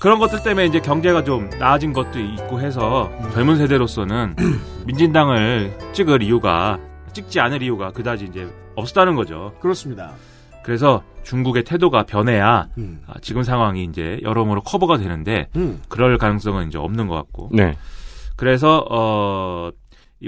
[0.00, 4.36] 그런 것들 때문에 이제 경제가 좀 나아진 것도 있고 해서 젊은 세대로서는
[4.86, 6.78] 민진당을 찍을 이유가
[7.12, 9.54] 찍지 않을 이유가 그다지 이제 없었다는 거죠.
[9.60, 10.12] 그렇습니다.
[10.68, 13.00] 그래서 중국의 태도가 변해야 음.
[13.06, 15.80] 아, 지금 상황이 이제 여러모로 커버가 되는데 음.
[15.88, 17.74] 그럴 가능성은 이제 없는 것 같고 네.
[18.36, 19.70] 그래서 어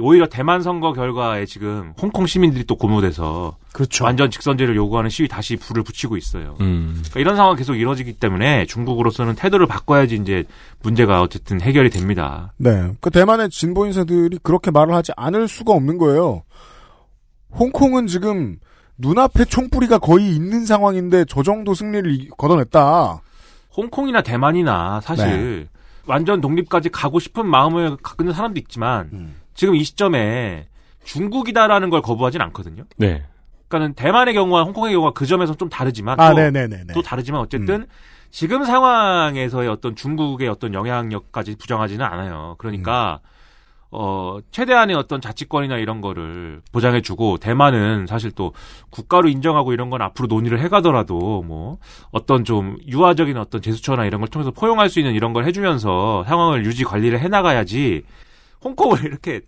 [0.01, 4.05] 오히려 대만 선거 결과에 지금 홍콩 시민들이 또 고무돼서 그렇죠.
[4.05, 6.57] 완전 직선제를 요구하는 시위 다시 불을 붙이고 있어요.
[6.63, 6.95] 음.
[7.01, 10.45] 그러니까 이런 상황이 계속 이루어지기 때문에 중국으로서는 태도를 바꿔야지 이제
[10.83, 12.55] 문제가 어쨌든 해결이 됩니다.
[12.57, 12.95] 네.
[13.03, 16.45] 그 대만의 진보 인사들이 그렇게 말을 하지 않을 수가 없는 거예요.
[17.51, 18.57] 홍콩은 지금
[19.01, 23.21] 눈앞에 총뿌리가 거의 있는 상황인데 저 정도 승리를 이- 거둬냈다.
[23.77, 25.69] 홍콩이나 대만이나 사실
[26.07, 29.35] 완전 독립까지 가고 싶은 마음을 갖고 있는 사람도 있지만 음.
[29.55, 30.67] 지금 이 시점에
[31.05, 32.85] 중국이다라는 걸 거부하진 않거든요.
[32.97, 33.25] 네.
[33.69, 36.93] 그러니까는 대만의 경우와 홍콩의 경우가 그 점에서 좀 다르지만 아, 또, 네네네네.
[36.95, 37.87] 또 다르지만 어쨌든
[38.31, 42.57] 지금 상황에서의 어떤 중국의 어떤 영향력까지 부정하지는 않아요.
[42.59, 43.21] 그러니까
[43.93, 48.53] 어 최대한의 어떤 자치권이나 이런 거를 보장해주고 대만은 사실 또
[48.91, 51.79] 국가로 인정하고 이런 건 앞으로 논의를 해가더라도 뭐
[52.13, 56.65] 어떤 좀 유화적인 어떤 제스처나 이런 걸 통해서 포용할 수 있는 이런 걸 해주면서 상황을
[56.65, 58.03] 유지 관리를 해나가야지
[58.63, 59.41] 홍콩을 이렇게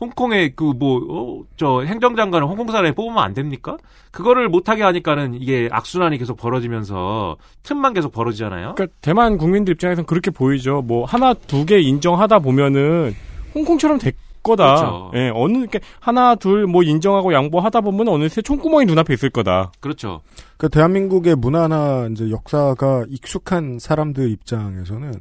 [0.00, 3.76] 홍콩의 그뭐저 행정장관을 홍콩 사람에 뽑으면 안 됩니까?
[4.12, 8.74] 그거를 못하게 하니까는 이게 악순환이 계속 벌어지면서 틈만 계속 벌어지잖아요.
[8.76, 10.82] 그러니까 대만 국민들 입장에서는 그렇게 보이죠.
[10.82, 13.12] 뭐 하나 두 개 인정하다 보면은
[13.54, 14.64] 홍콩처럼 될 거다.
[14.76, 15.10] 그렇죠.
[15.14, 19.72] 예, 어느 이렇게 하나 둘 뭐 인정하고 양보하다 보면 어느새 총구멍이 눈앞에 있을 거다.
[19.80, 20.20] 그렇죠.
[20.56, 25.12] 그 대한민국의 문화나 이제 역사가 익숙한 사람들 입장에서는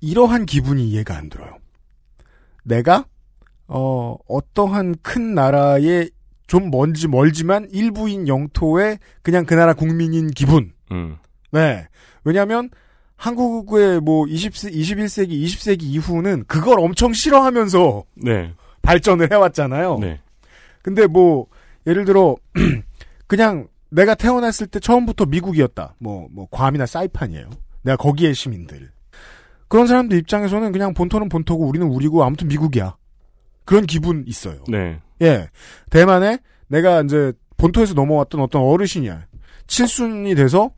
[0.00, 1.56] 이러한 기분이 이해가 안 들어요.
[2.64, 3.04] 내가
[3.68, 6.10] 어 어떠한 큰 나라의
[6.46, 10.72] 좀 먼지 멀지만 일부인 영토에 그냥 그 나라 국민인 기분.
[10.90, 11.16] 음.
[11.52, 11.86] 네.
[12.24, 12.70] 왜냐하면
[13.20, 18.54] 한국의 뭐 20세, 21세기, 20세기 이후는 그걸 엄청 싫어하면서 네.
[18.80, 19.98] 발전을 해왔잖아요.
[19.98, 20.20] 네.
[20.80, 21.46] 근데 뭐
[21.86, 22.36] 예를 들어
[23.28, 25.96] 그냥 내가 태어났을 때 처음부터 미국이었다.
[25.98, 27.50] 뭐 뭐 괌이나 사이판이에요.
[27.82, 28.90] 내가 거기에 시민들.
[29.68, 32.96] 그런 사람들 입장에서는 그냥 본토는 본토고 우리는 우리고 아무튼 미국이야.
[33.66, 34.64] 그런 기분 있어요.
[34.66, 34.98] 네.
[35.20, 35.50] 예.
[35.90, 39.26] 대만에 내가 이제 본토에서 넘어왔던 어떤 어르신이야.
[39.66, 40.70] 7순이 돼서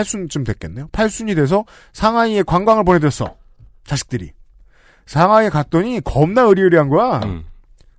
[0.00, 0.88] 8순쯤 됐겠네요.
[0.88, 3.36] 8순이 돼서 상하이에 관광을 보내줬어.
[3.84, 4.32] 자식들이.
[5.06, 7.20] 상하이에 갔더니 겁나 의리의리한 거야.
[7.24, 7.44] 음.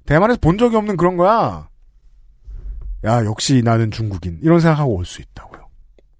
[0.05, 1.69] 대만에서 본 적이 없는 그런 거야.
[3.05, 4.39] 야, 역시 나는 중국인.
[4.43, 5.67] 이런 생각하고 올 수 있다고요.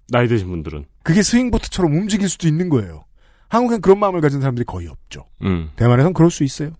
[0.08, 0.86] 나이 드신 분들은.
[1.02, 3.04] 그게 스윙보트처럼 움직일 수도 있는 거예요.
[3.48, 5.26] 한국엔 그런 마음을 가진 사람들이 거의 없죠.
[5.42, 5.70] 음.
[5.76, 6.70] 대만에선 그럴 수 있어요.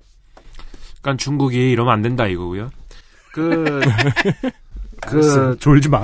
[1.00, 2.70] 그러니까 중국이 이러면 안 된다 이거고요.
[3.32, 3.80] 그.
[5.00, 6.02] 그, 졸지 마.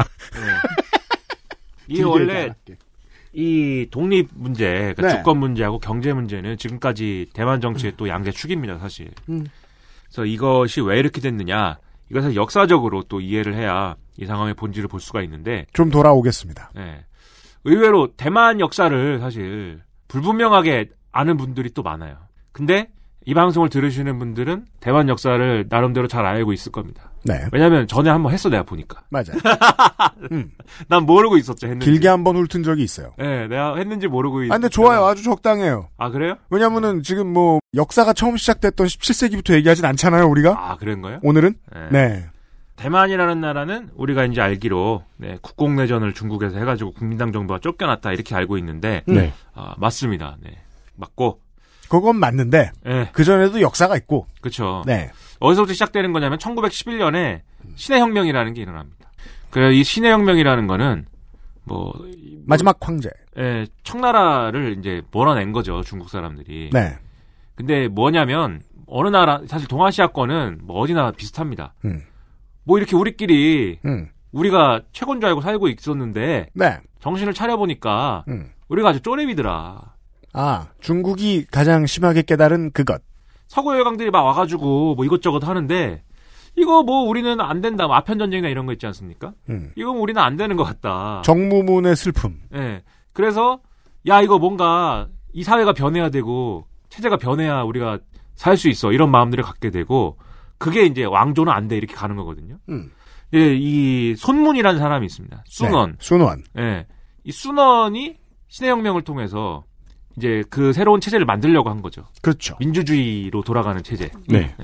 [1.89, 2.55] 이 길게 원래.
[3.35, 5.17] 이 독립 문제, 그러니까 네.
[5.17, 9.11] 주권 문제하고 경제 문제는 지금까지 대만 정치의 또 양대 축입니다, 사실.
[9.29, 9.47] 음.
[10.07, 11.79] 그래서 이것이 왜 이렇게 됐느냐,
[12.11, 16.71] 이것을 역사적으로 또 이해를 해야 이 상황의 본질을 볼 수가 있는데, 좀 돌아오겠습니다.
[16.79, 17.05] 예.
[17.65, 22.17] 의외로 대만 역사를 사실 불분명하게 아는 분들이 또 많아요.
[22.53, 22.89] 근데
[23.27, 27.11] 이 방송을 들으시는 분들은 대만 역사를 나름대로 잘 알고 있을 겁니다.
[27.23, 27.47] 네.
[27.53, 29.03] 왜냐면 전에 한번 했어, 내가 보니까.
[29.09, 29.39] 맞아요.
[30.31, 30.51] 음.
[30.89, 31.91] 난 모르고 있었죠, 했는지.
[31.91, 33.15] 길게 한번 훑은 적이 있어요.
[33.19, 35.07] 예, 내가 했는지 모르고 있 아, 근데 좋아요.
[35.07, 35.89] 아주 적당해요.
[35.97, 36.37] 아, 그래요?
[36.51, 40.51] 왜냐면은 지금 뭐 역사가 처음 시작됐던 17세기부터 얘기하진 않잖아요, 우리가.
[40.73, 41.19] 아, 그런 거요?
[41.23, 41.55] 오늘은?
[41.73, 41.89] 네.
[41.91, 42.27] 네.
[42.77, 49.03] 대만이라는 나라는 우리가 이제 알기로 네, 국공내전을 중국에서 해가지고 국민당 정부가 쫓겨났다 이렇게 알고 있는데
[49.07, 49.33] 네.
[49.55, 50.37] 아, 맞습니다.
[50.43, 50.59] 네,
[50.97, 51.41] 맞고
[51.89, 54.27] 그건 맞는데 예, 그전에도 역사가 있고.
[54.41, 54.83] 그렇죠.
[54.87, 55.11] 네.
[55.41, 57.41] 어디서부터 시작되는 거냐면 1911년에
[57.77, 59.11] 신해 혁명이라는 게 일어납니다.
[59.51, 61.07] 그래 이 신해 혁명이라는 거는
[61.65, 61.93] 뭐
[62.47, 63.11] 마지막 황제.
[63.39, 66.71] 예, 청나라를 이제 몰아낸 거죠 중국 사람들이.
[66.73, 66.97] 네.
[67.55, 71.75] 근데 뭐냐면 어느 나라 사실 동아시아권은 뭐 어디나 비슷합니다.
[71.85, 72.03] 음.
[72.65, 74.09] 뭐 이렇게 우리끼리 음.
[74.33, 76.79] 우리가 최고인 줄 알고 살고 있었는데 네.
[77.01, 78.51] 정신을 차려 보니까 음.
[78.69, 79.94] 우리가 아주 쪼렙이더라.
[80.35, 83.01] 아, 중국이 가장 심하게 깨달은 그것.
[83.47, 86.03] 서구 열강들이 막 와가지고 뭐 이것저것 하는데
[86.57, 87.87] 이거 뭐 우리는 안 된다.
[87.87, 89.33] 뭐 아편 전쟁이나 이런 거 있지 않습니까?
[89.49, 89.73] 음.
[89.77, 91.23] 이건 우리는 안 되는 것 같다.
[91.25, 92.41] 정무문의 슬픔.
[92.55, 92.83] 예.
[93.13, 93.61] 그래서
[94.09, 97.99] 야 이거 뭔가 이 사회가 변해야 되고 체제가 변해야 우리가
[98.35, 100.19] 살 수 있어 이런 마음들을 갖게 되고
[100.59, 102.59] 그게 이제 왕조는 안 돼 이렇게 가는 거거든요.
[102.69, 102.91] 음.
[103.35, 105.45] 예, 이 손문이라는 사람이 있습니다.
[105.47, 105.93] 순원.
[105.93, 105.97] 네.
[106.01, 106.43] 순원.
[106.59, 106.87] 예.
[107.25, 108.17] 이 순원이
[108.49, 109.65] 신해혁명을 통해서
[110.17, 112.07] 이제 그 새로운 체제를 만들려고 한 거죠.
[112.23, 112.57] 그렇죠.
[112.61, 114.11] 민주주의로 돌아가는 체제.
[114.29, 114.55] 네.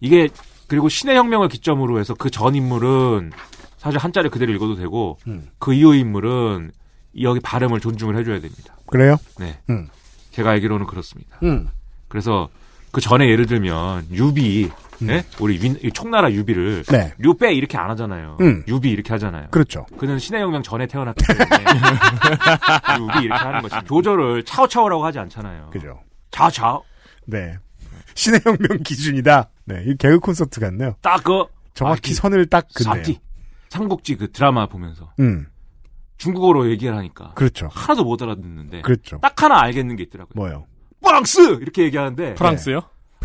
[0.00, 0.28] 이게
[0.66, 3.32] 그리고 신해혁명을 기점으로 해서 그 전 인물은
[3.78, 5.48] 사실 한자를 그대로 읽어도 되고 음.
[5.58, 6.72] 그 이후 인물은
[7.20, 8.76] 여기 발음을 존중을 해줘야 됩니다.
[8.86, 9.16] 그래요?
[9.38, 9.58] 네.
[9.70, 9.88] 음.
[10.32, 11.38] 제가 알기로는 그렇습니다.
[11.42, 11.68] 음.
[12.08, 12.48] 그래서
[12.90, 14.70] 그 전에 예를 들면 유비,
[15.00, 15.24] 네?
[15.40, 17.12] 우리 윈, 이 총나라 유비를 네.
[17.18, 18.38] 류빼 이렇게 안 하잖아요.
[18.40, 18.64] 음.
[18.68, 19.48] 유비 이렇게 하잖아요.
[19.50, 19.86] 그렇죠.
[19.98, 21.46] 그는 신해혁명 전에 태어났기 때문에
[23.00, 23.76] 유비 이렇게 하는 거지.
[23.86, 25.70] 조조를 차오차오라고 하지 않잖아요.
[25.70, 26.00] 그죠.
[26.30, 26.82] 차오차오.
[27.26, 27.56] 네.
[28.14, 29.50] 신의혁명 기준이다.
[29.66, 29.82] 네.
[29.86, 30.94] 이 개그 콘서트 같네요.
[31.02, 31.44] 딱 그
[31.74, 32.66] 정확히 선을 딱.
[32.70, 33.20] 사티.
[33.68, 35.46] 삼국지 그 드라마 보면서 음.
[36.18, 37.68] 중국어로 얘기를 하니까 그렇죠.
[37.70, 39.18] 하나도 못 알아듣는데 그렇죠.
[39.20, 40.32] 딱 하나 알겠는 게 있더라고요.
[40.34, 40.66] 뭐요?
[41.02, 42.80] 프랑스 이렇게 얘기하는데 프랑스요?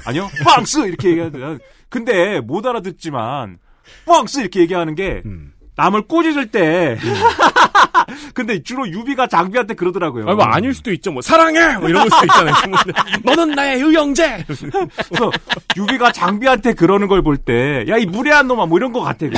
[0.05, 3.57] 아니요 프랑스 이렇게 얘기하는데 난 근데 못 알아듣지만
[4.05, 5.53] 프랑스 이렇게 얘기하는 게 음.
[5.75, 6.97] 남을 꼬집을 때
[8.33, 10.25] 근데 주로 유비가 장비한테 그러더라고요.
[10.27, 11.11] 아니, 뭐 아닐 수도 있죠.
[11.11, 12.55] 뭐 사랑해 뭐 이런 걸 수도 있잖아요.
[13.23, 14.43] 너는 나의 의형제.
[14.47, 15.31] 그래서
[15.77, 19.37] 유비가 장비한테 그러는 걸 볼 때 야 이 무례한 놈아 뭐 이런 거 같아 그게.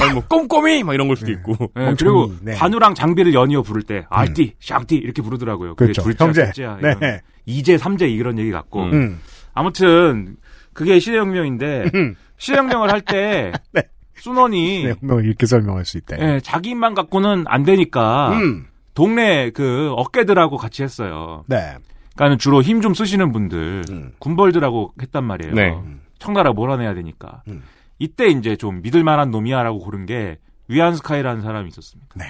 [0.00, 1.56] 아니 뭐 꼼꼼히 막 이런 걸 수도 있고.
[1.74, 5.74] 네, 그리고 관우랑 장비를 연이어 부를 때 알띠, 샥띠 이렇게 부르더라고요.
[5.74, 6.02] 그게 그렇죠.
[6.02, 6.44] 둘째야, 형제.
[6.46, 6.94] 셋째야, 네.
[7.00, 7.20] 이런.
[7.46, 8.82] 이제 삼제 이런 얘기 같고.
[8.84, 9.20] 음.
[9.54, 10.36] 아무튼
[10.72, 11.90] 그게 시대혁명인데
[12.38, 13.52] 시대혁명을 할때
[14.18, 16.16] 순원이 네, 혁명을 이렇게 설명할 수 있다.
[16.20, 18.66] 예, 자기 입만 갖고는 안 되니까 음.
[18.94, 21.44] 동네 그 어깨들하고 같이 했어요.
[21.48, 21.74] 네.
[22.14, 24.12] 그러니까 주로 힘 좀 쓰시는 분들 음.
[24.18, 25.54] 군벌들하고 했단 말이에요.
[25.54, 25.76] 네.
[26.18, 27.42] 청나라 몰아내야 되니까.
[27.48, 27.62] 음.
[27.98, 30.38] 이때 이제 좀 믿을 만한 놈이야라고 고른 게
[30.68, 32.14] 위안스카이라는 사람이 있었습니다.
[32.16, 32.24] 네.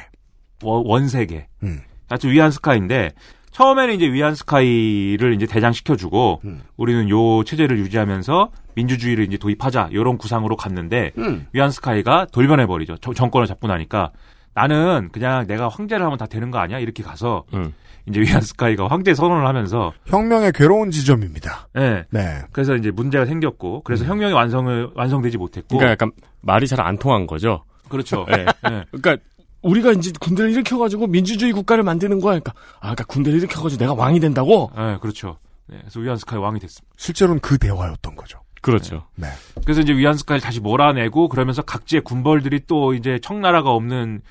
[0.63, 1.47] 원- 원세계.
[1.65, 1.81] 음.
[2.09, 3.11] 하여튼 위안스카이인데
[3.53, 6.63] 처음에는 이제 위안스카이를 이제 대장시켜주고 음.
[6.77, 11.47] 우리는 요 체제를 유지하면서 민주주의를 이제 도입하자 이런 구상으로 갔는데 음.
[11.53, 12.97] 위안스카이가 돌변해버리죠.
[12.99, 14.11] 정- 정권을 잡고 나니까
[14.55, 16.79] 나는 그냥 내가 황제를 하면 다 되는 거 아니야?
[16.79, 17.73] 이렇게 가서 음.
[18.07, 21.69] 이제 위안스카이가 황제 선언을 하면서 혁명의 괴로운 지점입니다.
[21.79, 22.05] 예.
[22.11, 22.41] 네.
[22.53, 27.27] 그래서 이제 문제가 생겼고 그래서 혁명이 완성을 완성되지 못했고 그러니까 약간 말이 잘 안 통한
[27.27, 27.63] 거죠.
[27.89, 28.25] 그렇죠.
[28.29, 28.47] 네.
[28.71, 28.85] 예.
[28.91, 29.17] 그러니까
[29.63, 32.39] 우리가 이제 군대를 일으켜가지고 민주주의 국가를 만드는 거야.
[32.39, 34.71] 그러니까 아, 그러니까 군대를 일으켜가지고 내가 왕이 된다고.
[34.77, 35.39] 예, 그렇죠.
[35.67, 36.93] 네, 그래서 위안스카이 왕이 됐습니다.
[36.97, 38.41] 실제로는 그 대화였던 거죠.
[38.61, 39.05] 그렇죠.
[39.17, 39.27] 네.
[39.65, 44.23] 그래서 이제 위안스카이를 다시 몰아내고 그러면서 각지의 군벌들이 또 이제 청나라가 없는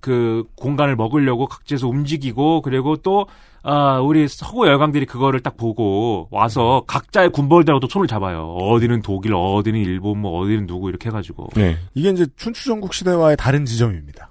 [0.00, 3.26] 그 공간을 먹으려고 각지에서 움직이고 그리고 또
[3.62, 8.54] 아, 우리 서구 열강들이 그거를 딱 보고 와서 각자의 군벌들하고 또 손을 잡아요.
[8.54, 11.48] 어디는 독일, 어디는 일본, 뭐 어디는 누구 이렇게 해가지고.
[11.54, 11.76] 네.
[11.94, 14.29] 이게 이제 춘추전국 시대와의 다른 지점입니다.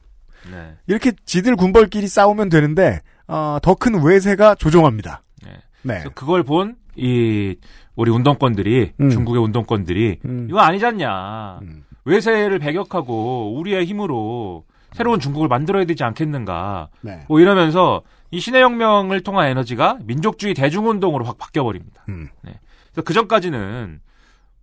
[0.51, 0.73] 네.
[0.87, 5.21] 이렇게 지들 군벌끼리 싸우면 되는데 어, 더 큰 외세가 조종합니다.
[5.45, 5.53] 네.
[5.83, 6.03] 네.
[6.15, 7.55] 그걸 본 이
[7.95, 9.09] 우리 운동권들이 음.
[9.09, 10.47] 중국의 운동권들이 음.
[10.49, 11.59] 이거 아니잖냐.
[11.61, 11.83] 음.
[12.03, 16.89] 외세를 배격하고 우리의 힘으로 새로운 중국을 만들어야 되지 않겠는가.
[17.01, 17.23] 네.
[17.29, 22.03] 뭐 이러면서 이 신해혁명을 통한 에너지가 민족주의 대중운동으로 확 바뀌어버립니다.
[22.09, 22.27] 음.
[22.43, 22.59] 네.
[22.91, 24.01] 그래서 그 전까지는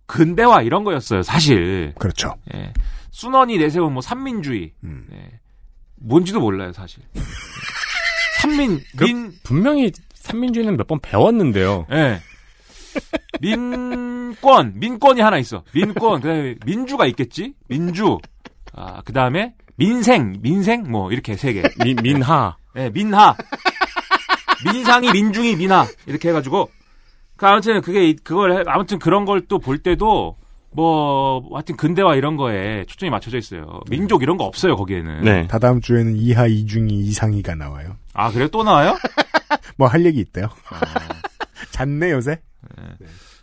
[0.05, 1.93] 근대화 이런 거였어요, 사실.
[1.97, 2.35] 그렇죠.
[2.53, 2.71] 예.
[3.11, 4.73] 순원이 내세운 뭐 산민주의.
[4.83, 5.07] 음.
[5.09, 5.39] 네.
[5.99, 7.01] 뭔지도 몰라요, 사실.
[8.41, 11.85] 산민, 민, 분명히 삼민주의는 몇 번 배웠는데요.
[11.91, 12.19] 예.
[13.41, 15.63] 민권, 민권이 하나 있어.
[15.73, 17.53] 민권, 그 다음에 민주가 있겠지?
[17.67, 18.17] 민주.
[18.73, 21.63] 아, 그 다음에 민생, 민생, 뭐, 이렇게 세 개.
[21.83, 22.57] 민, 민하.
[22.75, 23.35] 예, 민하.
[24.65, 25.85] 민상이, 민중이, 민하.
[26.07, 26.69] 이렇게 해가지고.
[27.35, 30.35] 그 아무튼 그게, 이- 그걸, 해- 아무튼 그런 걸 또 볼 때도,
[30.71, 33.79] 뭐, 하여튼 근대화 이런 거에 초점이 맞춰져 있어요.
[33.89, 35.21] 민족 이런 거 없어요, 거기에는.
[35.23, 35.47] 네.
[35.47, 37.95] 다다음 주에는 이하, 이중이, 이상이가 나와요.
[38.13, 38.47] 아, 그래요?
[38.49, 38.95] 또 나와요?
[39.77, 40.47] 뭐 할 얘기 있대요.
[41.71, 42.39] 잤네 요새.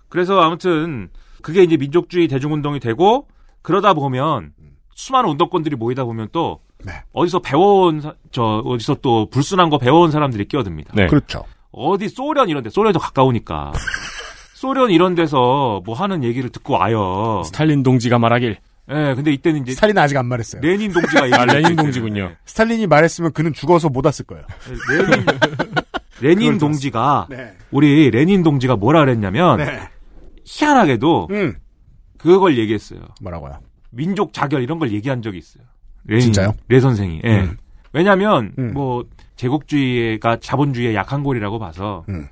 [0.08, 1.08] 그래서 아무튼
[1.42, 3.28] 그게 이제 민족주의 대중운동이 되고
[3.62, 4.52] 그러다 보면
[4.94, 6.92] 수많은 운동권들이 모이다 보면 또 네.
[7.12, 10.92] 어디서 배워온 사- 저 어디서 또 불순한 거 배워온 사람들이 끼어듭니다.
[10.94, 11.06] 네.
[11.06, 11.44] 그렇죠.
[11.72, 13.72] 어디 소련 이런 데 소련도 가까우니까
[14.64, 17.42] 소련 이런 데서 뭐 하는 얘기를 듣고 와요.
[17.44, 18.56] 스탈린 동지가 말하길.
[18.90, 20.62] 예, 근데 이때는 이제 스탈린 아직 안 말했어요.
[20.62, 22.14] 레닌 동지가 아, 얘기를 레닌 동지군요.
[22.14, 22.36] 때문에.
[22.46, 24.42] 스탈린이 말했으면 그는 죽어서 못 왔을 거예요.
[24.88, 25.26] 레닌
[26.22, 27.52] 레닌 그걸 동지가 네.
[27.70, 29.80] 우리 레닌 동지가 뭐라 그랬냐면 네.
[30.46, 31.56] 희한하게도 음.
[32.16, 33.00] 그걸 얘기했어요.
[33.20, 33.58] 뭐라고요?
[33.90, 35.64] 민족 자결 이런 걸 얘기한 적이 있어요.
[36.06, 36.54] 레 진짜요?
[36.68, 37.20] 레 선생이.
[37.22, 37.40] 예.
[37.40, 37.58] 음.
[37.92, 38.72] 왜냐하면 음.
[38.72, 39.04] 뭐
[39.36, 42.28] 제국주의가 자본주의의 약한 고리라고 봐서 음.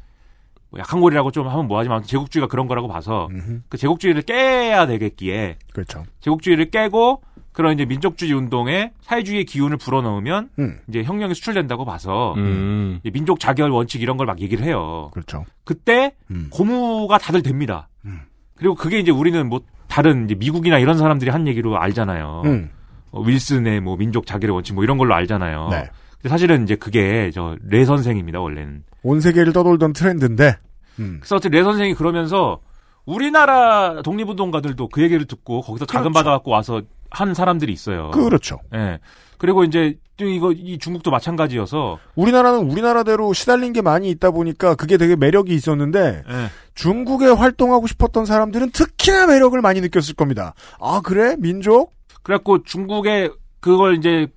[0.73, 3.61] 뭐 약한 고리라고 좀 하면 뭐하지만 제국주의가 그런 거라고 봐서 음흠.
[3.69, 6.05] 그 제국주의를 깨야 되겠기에 그렇죠.
[6.21, 10.79] 제국주의를 깨고 그런 이제 민족주의 운동에 사회주의의 기운을 불어넣으면 음.
[10.89, 12.99] 이제 혁명이 수출된다고 봐서 음.
[13.03, 15.11] 이제 민족 자결 원칙 이런 걸 막 얘기를 해요.
[15.13, 15.45] 그렇죠.
[15.65, 16.49] 그때 음.
[16.51, 17.89] 고무가 다들 됩니다.
[18.07, 18.21] 음.
[18.57, 22.43] 그리고 그게 이제 우리는 뭐 다른 이제 미국이나 이런 사람들이 한 얘기로 알잖아요.
[22.47, 22.71] 음.
[23.11, 25.69] 어, 윌슨의 뭐 민족 자결의 원칙 뭐 이런 걸로 알잖아요.
[25.71, 25.91] 네.
[26.13, 28.85] 근데 사실은 이제 그게 저 레 선생입니다 원래는.
[29.03, 30.57] 온 세계를 떠돌던 트렌드인데.
[30.99, 31.19] 음.
[31.21, 32.61] 그래서 어쨌든 레 선생이 그러면서
[33.05, 36.25] 우리나라 독립운동가들도 그 얘기를 듣고 거기서 자금 그렇죠.
[36.25, 38.11] 받아갖고 와서 한 사람들이 있어요.
[38.13, 38.61] 그렇죠.
[38.75, 39.01] 예.
[39.39, 44.97] 그리고 이제 또 이거 이 중국도 마찬가지여서 우리나라는 우리나라대로 시달린 게 많이 있다 보니까 그게
[44.97, 46.51] 되게 매력이 있었는데 예.
[46.75, 50.55] 중국에 활동하고 싶었던 사람들은 특히나 매력을 많이 느꼈을 겁니다.
[50.81, 51.93] 아 그래 민족?
[52.23, 54.29] 그래갖고 중국에 그걸 이제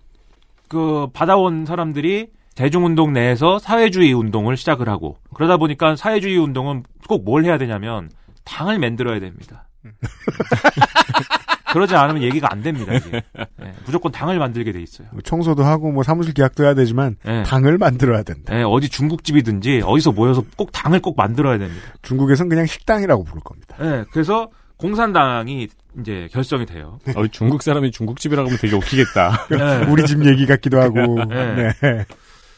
[0.68, 7.44] 그 받아온 사람들이 대중운동 내에서 사회주의 운동을 시작을 하고 그러다 보니까 사회주의 운동은 꼭 뭘
[7.46, 8.10] 해야 되냐면
[8.46, 9.68] 당을 만들어야 됩니다.
[11.74, 12.94] 그러지 않으면 얘기가 안 됩니다.
[12.94, 13.22] 이게.
[13.38, 15.10] 예, 무조건 당을 만들게 돼 있어요.
[15.12, 17.44] 뭐 청소도 하고 뭐 사무실 계약도 해야 되지만 예.
[17.44, 18.58] 당을 만들어야 된다.
[18.58, 21.82] 예, 어디 중국집이든지 어디서 모여서 꼭 당을 꼭 만들어야 됩니다.
[22.02, 23.76] 중국에선 그냥 식당이라고 부를 겁니다.
[23.82, 24.48] 예, 그래서
[24.78, 25.68] 공산당이
[26.00, 27.00] 이제 결성이 돼요.
[27.16, 29.48] 어, 중국 사람이 중국집이라고 하면 되게 웃기겠다.
[29.50, 29.86] 네.
[29.92, 31.24] 우리 집 얘기 같기도 하고.
[31.26, 31.72] 네.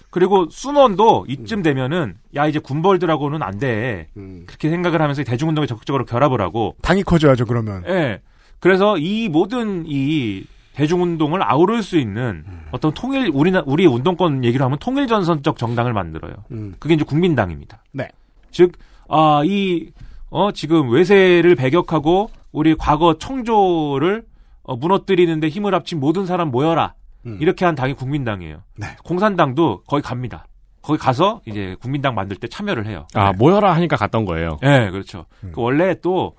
[0.07, 0.11] 네.
[0.11, 4.07] 그리고 순원도 이쯤 되면은 야 이제 군벌들하고는 안 돼.
[4.45, 7.83] 그렇게 생각을 하면서 대중운동에 적극적으로 결합을 하고 당이 커져야죠, 그러면.
[7.87, 8.21] 예.
[8.59, 14.77] 그래서 이 모든 이 대중운동을 아우를 수 있는 어떤 통일 우리나 우리 운동권 얘기를 하면
[14.79, 16.33] 통일전선적 정당을 만들어요.
[16.51, 16.75] 음.
[16.79, 17.83] 그게 이제 국민당입니다.
[17.91, 18.07] 네.
[18.51, 18.73] 즉,
[19.09, 19.89] 아, 이,
[20.29, 24.23] 어, 지금 외세를 배격하고 우리 과거 청조를
[24.63, 26.93] 어, 무너뜨리는데 힘을 합친 모든 사람 모여라.
[27.27, 27.37] 음.
[27.41, 28.63] 이렇게 한 당이 국민당이에요.
[28.77, 28.87] 네.
[29.03, 30.45] 공산당도 거기 갑니다.
[30.81, 33.05] 거기 가서 이제 국민당 만들 때 참여를 해요.
[33.13, 34.57] 아, 모여라 하니까 갔던 거예요.
[34.61, 35.25] 네, 그렇죠.
[35.43, 35.51] 음.
[35.53, 36.35] 그 원래 또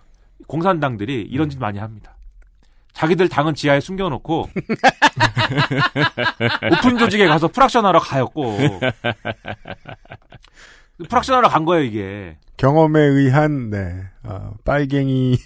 [0.47, 2.17] 공산당들이 이런 짓 많이 합니다.
[2.95, 4.49] 자기들 당은 지하에 숨겨놓고
[6.73, 8.59] 오픈 조직에 가서 fraction하러 가 있고
[11.09, 12.37] fraction하러 간 거예요 이게.
[12.57, 15.37] 경험에 의한, 네, 어, 빨갱이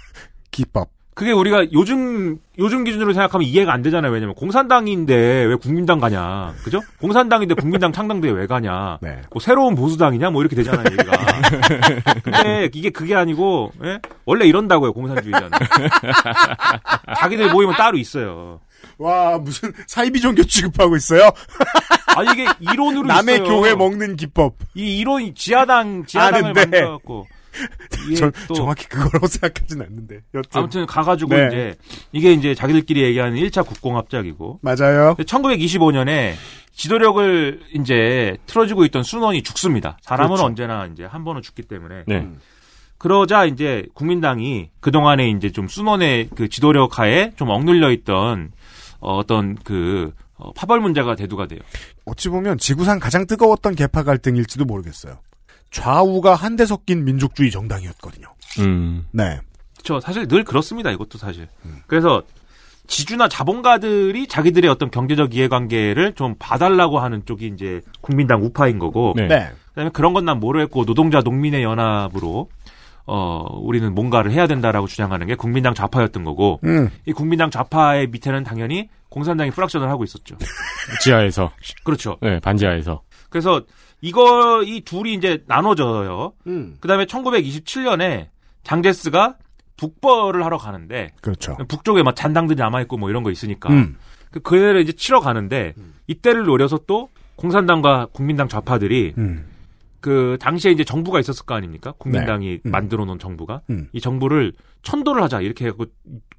[0.50, 0.88] 기법.
[1.14, 4.10] 그게 우리가 요즘 요즘 기준으로 생각하면 이해가 안 되잖아요.
[4.12, 6.80] 왜냐면 공산당인데 왜 국민당 가냐, 그죠?
[7.00, 8.98] 공산당인데 국민당 창당대회 왜 가냐?
[9.02, 9.20] 네.
[9.30, 10.84] 뭐 새로운 보수당이냐, 뭐 이렇게 되잖아요.
[10.90, 11.12] 얘기가.
[12.24, 13.98] 근데 이게 그게 아니고 예?
[14.24, 15.50] 원래 이런다고요 공산주의자는.
[17.18, 18.60] 자기들 모이면 따로 있어요.
[18.98, 21.30] 와, 무슨 사이비 종교 취급하고 있어요?
[22.16, 23.48] 아 이게 이론으로 남의 있어요.
[23.48, 24.54] 교회 먹는 기법.
[24.74, 26.60] 이 이론 지하당 지하당을 아는데.
[26.60, 27.26] 만들어갖고
[28.18, 30.20] 전 또 정확히 그거라고 생각하진 않는데.
[30.34, 30.48] 여튼.
[30.52, 31.46] 아무튼 가가지고 네.
[31.46, 31.74] 이제
[32.12, 35.14] 이게 이제 자기들끼리 얘기하는 1차 국공합작이고 맞아요.
[35.18, 36.34] 1925년에
[36.74, 39.98] 지도력을 이제 틀어주고 있던 순원이 죽습니다.
[40.02, 40.44] 사람은 그렇죠.
[40.46, 42.04] 언제나 이제 한 번은 죽기 때문에.
[42.06, 42.28] 네.
[42.98, 48.52] 그러자 이제 국민당이 그동안에 이제 좀 순원의 그 지도력 하에 좀 억눌려 있던
[49.00, 51.60] 어, 어떤 그 어, 파벌 문제가 대두가 돼요.
[52.04, 55.18] 어찌 보면 지구상 가장 뜨거웠던 개파 갈등일지도 모르겠어요.
[55.72, 58.26] 좌우가 한데 섞인 민족주의 정당이었거든요.
[58.60, 59.06] 음.
[59.10, 59.40] 네.
[59.74, 60.00] 그렇죠.
[60.00, 60.90] 사실 늘 그렇습니다.
[60.90, 61.48] 이것도 사실.
[61.86, 62.22] 그래서
[62.86, 69.14] 지주나 자본가들이 자기들의 어떤 경제적 이해관계를 좀 봐달라고 하는 쪽이 이제 국민당 우파인 거고.
[69.16, 69.26] 네.
[69.26, 69.50] 네.
[69.70, 72.48] 그다음에 그런 건 난 모르겠고 노동자 농민의 연합으로
[73.06, 76.88] 어 우리는 뭔가를 해야 된다라고 주장하는 게 국민당 좌파였던 거고 음.
[77.06, 80.36] 이 국민당 좌파의 밑에는 당연히 공산당이 프락션을 하고 있었죠.
[81.02, 81.50] 지하에서.
[81.82, 82.18] 그렇죠.
[82.20, 83.02] 네, 반지하에서.
[83.30, 83.62] 그래서
[84.02, 86.34] 이거 이 둘이 이제 나눠져요.
[86.48, 86.76] 음.
[86.80, 88.28] 그다음에 1927년에
[88.64, 89.36] 장제스가
[89.76, 91.56] 북벌을 하러 가는데 그렇죠.
[91.68, 93.96] 북쪽에 막 잔당들이 남아 있고 뭐 이런 거 있으니까 음.
[94.30, 95.74] 그 그애를 이제 치러 가는데
[96.08, 99.46] 이때를 노려서 또 공산당과 국민당 좌파들이 음.
[100.00, 101.94] 그 당시에 이제 정부가 있었을 거 아닙니까?
[101.96, 102.60] 국민당이 네.
[102.66, 102.70] 음.
[102.70, 103.88] 만들어 놓은 정부가 음.
[103.92, 105.86] 이 정부를 천도를 하자 이렇게 해갖고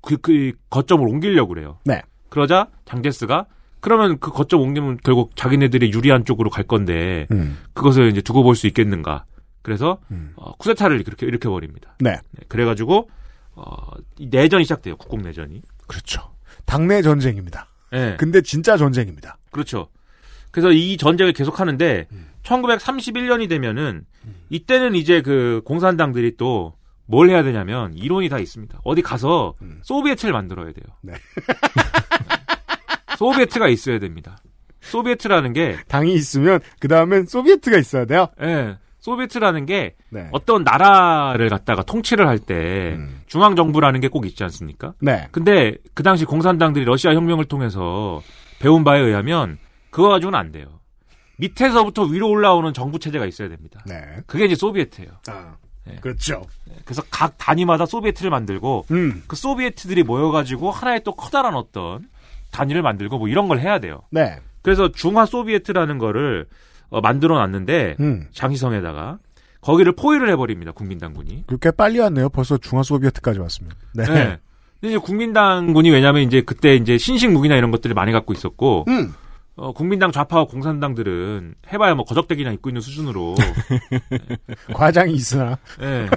[0.01, 1.79] 그, 그 거점을 옮기려고 그래요.
[1.85, 2.01] 네.
[2.29, 3.45] 그러자 장제스가
[3.83, 7.57] 그러면 그 거점 옮기면 결국 자기네들이 유리한 쪽으로 갈 건데 음.
[7.73, 9.25] 그것을 이제 두고 볼 수 있겠는가?
[9.61, 10.31] 그래서 음.
[10.37, 11.95] 어, 쿠데타를 그렇게 일으켜 버립니다.
[11.99, 12.17] 네.
[12.47, 13.09] 그래가지고
[13.55, 13.75] 어,
[14.17, 14.95] 이 내전이 시작돼요.
[14.97, 15.61] 국공 내전이.
[15.87, 16.33] 그렇죠.
[16.65, 17.67] 당내 전쟁입니다.
[17.93, 18.15] 예.
[18.17, 19.37] 근데 진짜 전쟁입니다.
[19.51, 19.89] 그렇죠.
[20.51, 22.07] 그래서 이 전쟁을 계속 하는데
[22.43, 24.05] 1931년이 되면은
[24.49, 26.73] 이때는 이제 그 공산당들이 또
[27.05, 28.79] 뭘 해야 되냐면 이론이 다 있습니다.
[28.85, 30.85] 어디 가서 소비에트를 만들어야 돼요.
[31.01, 31.13] 네.
[33.17, 34.37] 소비에트가 있어야 됩니다.
[34.81, 38.27] 소비에트라는 게 당이 있으면 그 다음엔 소비에트가 있어야 돼요.
[38.41, 38.77] 예.
[38.99, 40.29] 소비에트라는 게 네.
[40.31, 43.21] 어떤 나라를 갖다가 통치를 할때 음.
[43.27, 44.93] 중앙 정부라는 게 꼭 있지 않습니까?
[45.01, 45.27] 네.
[45.31, 48.21] 근데 그 당시 공산당들이 러시아 혁명을 통해서
[48.59, 49.57] 배운 바에 의하면
[49.89, 50.79] 그거 가지고는 안 돼요.
[51.37, 53.81] 밑에서부터 위로 올라오는 정부 체제가 있어야 됩니다.
[53.85, 53.99] 네.
[54.27, 55.09] 그게 이제 소비에트예요.
[55.27, 55.55] 아,
[55.85, 55.97] 네.
[55.99, 56.43] 그렇죠.
[56.85, 59.23] 그래서 각 단위마다 소비에트를 만들고 음.
[59.27, 62.07] 그 소비에트들이 모여가지고 하나의 또 커다란 어떤
[62.53, 64.01] 단위를 만들고 뭐 이런 걸 해야 돼요.
[64.11, 64.37] 네.
[64.61, 66.45] 그래서 중화 소비에트라는 거를
[66.89, 68.27] 어, 만들어 놨는데 음.
[68.31, 69.17] 장시성에다가
[69.59, 70.71] 거기를 포위를 해버립니다.
[70.71, 71.45] 국민당군이.
[71.47, 72.29] 그렇게 빨리 왔네요.
[72.29, 73.71] 벌써 중화 소비에트까지 왔으면.
[73.93, 74.05] 네.
[74.05, 74.37] 네.
[74.79, 79.13] 근데 이제 국민당군이 왜냐하면 이제 그때 이제 신식 무기나 이런 것들을 많이 갖고 있었고 음.
[79.55, 83.35] 어, 국민당 좌파와 공산당들은 해봐야 뭐 거적대기나 입고 있는 수준으로
[84.73, 86.09] 과장이 있으나 예.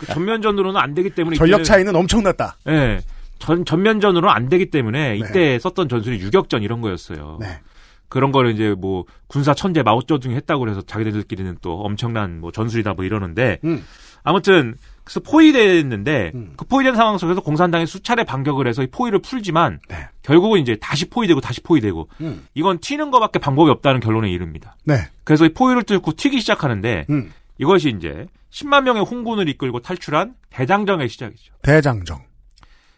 [0.00, 2.56] 그 전면전으로는 안 되기 때문에 전력 차이는 엄청났다.
[2.68, 3.00] 예.
[3.44, 7.36] 전 전면전으로는 안 되기 때문에 이때 썼던 전술이 유격전 이런 거였어요.
[7.40, 7.60] 네.
[8.08, 13.04] 그런 거를 이제 뭐 군사 천재 마오쩌둥이 했다고 그래서 자기들끼리는 또 엄청난 뭐 전술이다 뭐
[13.04, 13.84] 이러는데 음.
[14.22, 16.54] 아무튼 그래서 포위됐는데 음.
[16.56, 20.08] 그 포위된 상황 속에서 공산당이 수차례 반격을 해서 이 포위를 풀지만 네.
[20.22, 22.46] 결국은 이제 다시 포위되고 다시 포위되고 음.
[22.54, 24.76] 이건 튀는 거밖에 방법이 없다는 결론에 이릅니다.
[24.84, 24.96] 네.
[25.24, 27.30] 그래서 이 포위를 뚫고 튀기 시작하는데 음.
[27.58, 31.52] 이것이 이제 10만 명의 홍군을 이끌고 탈출한 대장정의 시작이죠.
[31.62, 32.22] 대장정.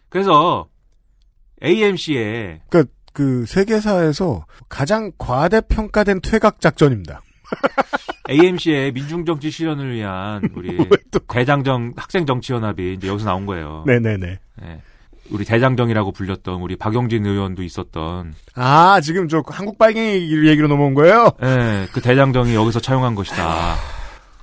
[0.09, 0.67] 그래서
[1.63, 7.21] AMC에 그러니까 그 세계사에서 가장 과대평가된 퇴각 작전입니다.
[8.29, 10.77] AMC의 민중정치 실현을 위한 우리
[11.27, 13.83] 대장정 학생정치연합이 이제 여기서 나온 거예요.
[13.87, 14.39] 네네네.
[14.61, 14.81] 네.
[15.29, 18.33] 우리 대장정이라고 불렸던 우리 박용진 의원도 있었던.
[18.55, 21.31] 아, 지금 저 한국 빨갱이 얘기로 넘어온 거예요?
[21.41, 23.75] 네, 그 대장정이 여기서 차용한 것이다.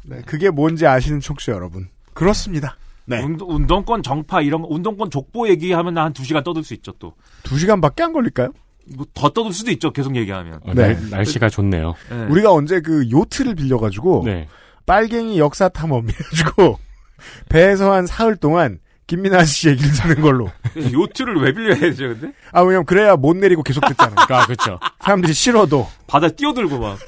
[0.04, 1.88] 네, 그게 뭔지 아시는 청취자 여러분.
[2.12, 2.76] 그렇습니다.
[3.06, 3.22] 네.
[3.22, 7.14] 운, 동 권 정파 이런 거, 운동권 족보 얘기하면 한두 시간 떠들 수 있죠 또.
[7.42, 8.50] 두 시간밖에 안 걸릴까요?
[8.96, 10.60] 뭐 더 떠들 수도 있죠 계속 얘기하면.
[10.64, 10.94] 어, 네.
[10.94, 11.94] 날, 날씨가 좋네요.
[12.10, 12.24] 네.
[12.30, 14.48] 우리가 언제 그 요트를 빌려 가지고 네.
[14.86, 16.78] 빨갱이 역사 탐험 해 가지고
[17.48, 20.50] 배에서 한 사흘 동안 김민아 씨 얘기를 듣는 걸로.
[20.76, 22.32] 요트를 왜 빌려야 되죠, 근데?
[22.52, 24.16] 아, 왜냐면 그래야 못 내리고 계속 듣잖아요.
[24.30, 24.78] 아, 그렇죠.
[25.00, 25.86] 사람들이 싫어도.
[26.06, 26.98] 바다 뛰어들고 막.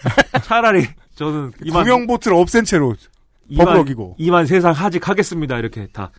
[0.44, 2.94] 차라리 저는 이만 구명보트를 없앤 채로
[3.55, 4.16] 버벅이고.
[4.18, 6.11] 이만 세상 하직하겠습니다, 이렇게 다.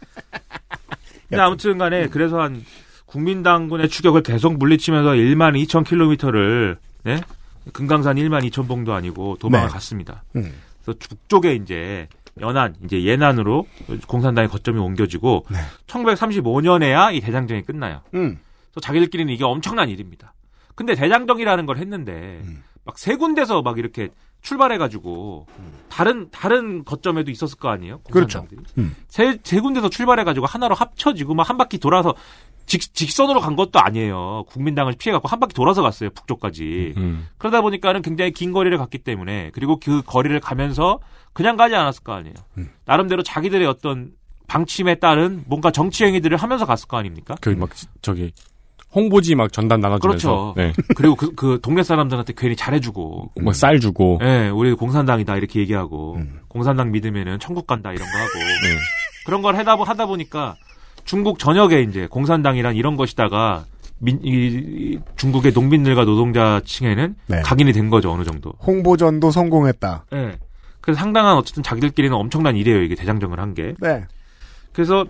[1.29, 2.63] 근데 아무튼 간에 그래서 한
[3.05, 7.21] 국민당군의 추격을 계속 물리치면서 1만 2천 킬로미터를, 네?
[7.73, 9.73] 금강산 1만 2천 봉도 아니고 도망을 네.
[9.73, 10.23] 갔습니다.
[10.35, 10.53] 음.
[10.81, 12.07] 그래서 북쪽에 이제
[12.39, 13.65] 연안, 이제 예난으로
[14.07, 15.57] 공산당의 거점이 옮겨지고 네.
[15.87, 18.01] 1935년에야 이 대장정이 끝나요.
[18.13, 18.39] 음.
[18.71, 20.33] 그래서 자기들끼리는 이게 엄청난 일입니다.
[20.75, 22.63] 근데 대장정이라는 걸 했는데 음.
[22.85, 24.09] 막세 군데서 막 이렇게
[24.47, 25.45] 출발해가지고
[25.89, 27.99] 다른 다른 거점에도 있었을 거 아니에요?
[28.11, 28.39] 그렇죠.
[28.39, 28.61] 공산당들이.
[28.79, 28.95] 음.
[29.07, 32.13] 세, 세 군데서 출발해가지고 하나로 합쳐지고 막 한 바퀴 돌아서
[32.65, 34.43] 직, 직선으로 간 것도 아니에요.
[34.49, 36.09] 국민당을 피해갖고 한 바퀴 돌아서 갔어요.
[36.09, 36.93] 북쪽까지.
[36.97, 37.27] 음.
[37.37, 40.99] 그러다 보니까는 굉장히 긴 거리를 갔기 때문에 그리고 그 거리를 가면서
[41.31, 42.35] 그냥 가지 않았을 거 아니에요.
[42.57, 42.69] 음.
[42.85, 44.11] 나름대로 자기들의 어떤
[44.47, 47.35] 방침에 따른 뭔가 정치 행위들을 하면서 갔을 거 아닙니까?
[47.41, 47.69] 그 막
[48.01, 48.31] 저기
[48.95, 50.53] 홍보지 막 전단 나눠주면서 그렇죠.
[50.55, 50.73] 네.
[50.95, 53.31] 그리고 그, 그 동네 사람들한테 괜히 잘해주고.
[53.41, 56.39] 막쌀 주고 예, 우리 공산당이다 이렇게 얘기하고 음.
[56.47, 58.77] 공산당 믿으면은 천국 간다 이런 거 하고 네.
[59.25, 60.55] 그런 걸 하다, 하다 보니까
[61.03, 63.65] 중국 전역에 이제 공산당이란 이런 것이다가
[63.99, 67.41] 민, 이, 이 중국의 농민들과 노동자층에는 네.
[67.41, 68.53] 각인이 된 거죠 어느 정도.
[68.65, 70.05] 홍보전도 성공했다.
[70.13, 70.37] 예.
[70.81, 73.73] 그래서 상당한 어쨌든 자기들끼리는 엄청난 일이에요 이게 대장정을 한 게.
[73.79, 74.05] 네.
[74.71, 75.05] 그래서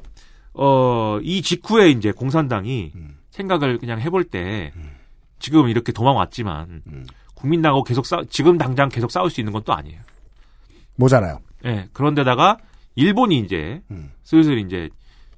[0.53, 3.16] 어 이 직후에 이제 공산당이 음.
[3.37, 4.73] 생각을 그냥 해볼 때
[5.39, 7.05] 지금 이렇게 도망왔지만 음.
[7.35, 9.99] 국민당하고 계속 싸 지금 당장 계속 싸울 수 있는 건 또 아니에요.
[10.95, 11.39] 모자라요.
[11.65, 11.87] 예.
[11.93, 12.57] 그런데다가
[12.95, 14.11] 일본이 이제 음.
[14.23, 14.89] 슬슬 이제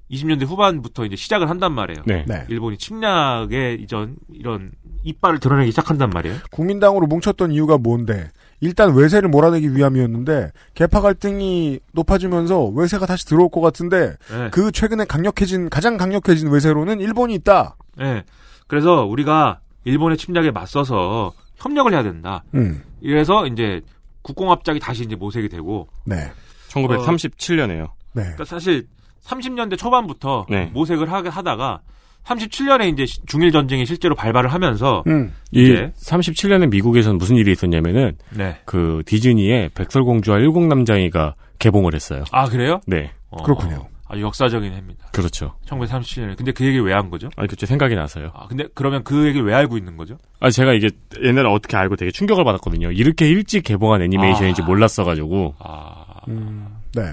[0.10, 2.04] 20년대 후반부터 이제 시작을 한단 말이에요.
[2.06, 2.26] 네.
[2.28, 2.46] 네.
[2.50, 4.72] 일본이 침략의 이전 이런
[5.04, 6.38] 이빨을 드러내기 시작한단 말이에요.
[6.52, 8.30] 국민당으로 뭉쳤던 이유가 뭔데?
[8.62, 14.50] 일단 외세를 몰아내기 위함이었는데 개파 갈등이 높아지면서 외세가 다시 들어올 것 같은데 예.
[14.52, 17.76] 그 최근에 강력해진 가장 강력해진 외세로는 일본이 있다.
[18.02, 18.24] 예.
[18.68, 22.44] 그래서 우리가 일본의 침략에 맞서서 협력을 해야 된다.
[22.54, 22.82] 음.
[23.02, 23.82] 이래서 이제
[24.22, 26.32] 국공합작이 다시 이제 모색이 되고 네.
[26.70, 27.90] 1937년에요.
[28.14, 28.22] 네.
[28.24, 28.88] 그러니까 사실
[29.24, 30.66] 30년대 초반부터 네.
[30.74, 31.82] 모색을 하, 하다가
[32.26, 35.34] 37년에 이제 시- 중일 전쟁이 실제로 발발을 하면서 음.
[35.52, 38.58] 이 이제 37년에 미국에서는 무슨 일이 있었냐면은 네.
[38.66, 42.24] 그 디즈니의 백설공주와 일곱 남장이가 개봉을 했어요.
[42.32, 42.82] 아 그래요?
[42.88, 43.12] 네.
[43.30, 43.88] 어, 그렇군요.
[44.12, 45.08] 아주 역사적인 해입니다.
[45.12, 45.56] 그렇죠.
[45.68, 46.36] 1937년에.
[46.36, 47.30] 근데 그 얘기를 왜한 거죠?
[47.38, 48.32] 아니 그때 생각이 나서요.
[48.34, 50.18] 아 근데 그러면 그 얘기를 왜 알고 있는 거죠?
[50.40, 50.90] 아 제가 이게
[51.22, 52.92] 옛날에 어떻게 알고 되게 충격을 받았거든요.
[52.92, 54.66] 이렇게 일찍 개봉한 애니메이션인지 아.
[54.66, 57.04] 몰랐어가지고 아 네.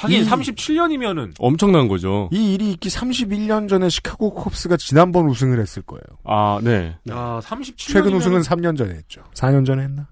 [0.00, 2.30] 하긴 이- 37년이면은 엄청난 거죠.
[2.32, 6.02] 이 일이 있기 31년 전에 시카고 컵스가 지난번 우승을 했을 거예요.
[6.24, 6.96] 아 네.
[7.10, 9.22] 아 37년 최근 우승은 3년 전에 했죠.
[9.34, 10.08] 4년 전에 했나?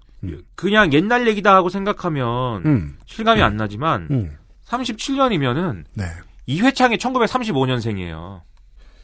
[0.55, 2.97] 그냥 옛날 얘기다 하고 생각하면 음.
[3.05, 4.31] 실감이 안 나지만 음.
[4.69, 6.05] 37년이면은 네.
[6.45, 8.41] 이회창이 1935년생이에요.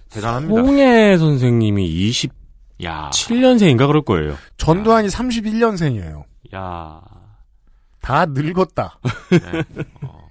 [0.09, 0.61] 대단합니다.
[0.61, 2.11] 홍해 선생님이
[2.83, 4.35] 야, 27년생인가 그럴 거예요.
[4.57, 6.23] 전두환이 31년생이에요.
[6.55, 7.01] 야,
[8.01, 8.99] 다 늙었다.
[9.31, 9.63] 네.
[10.01, 10.29] 어.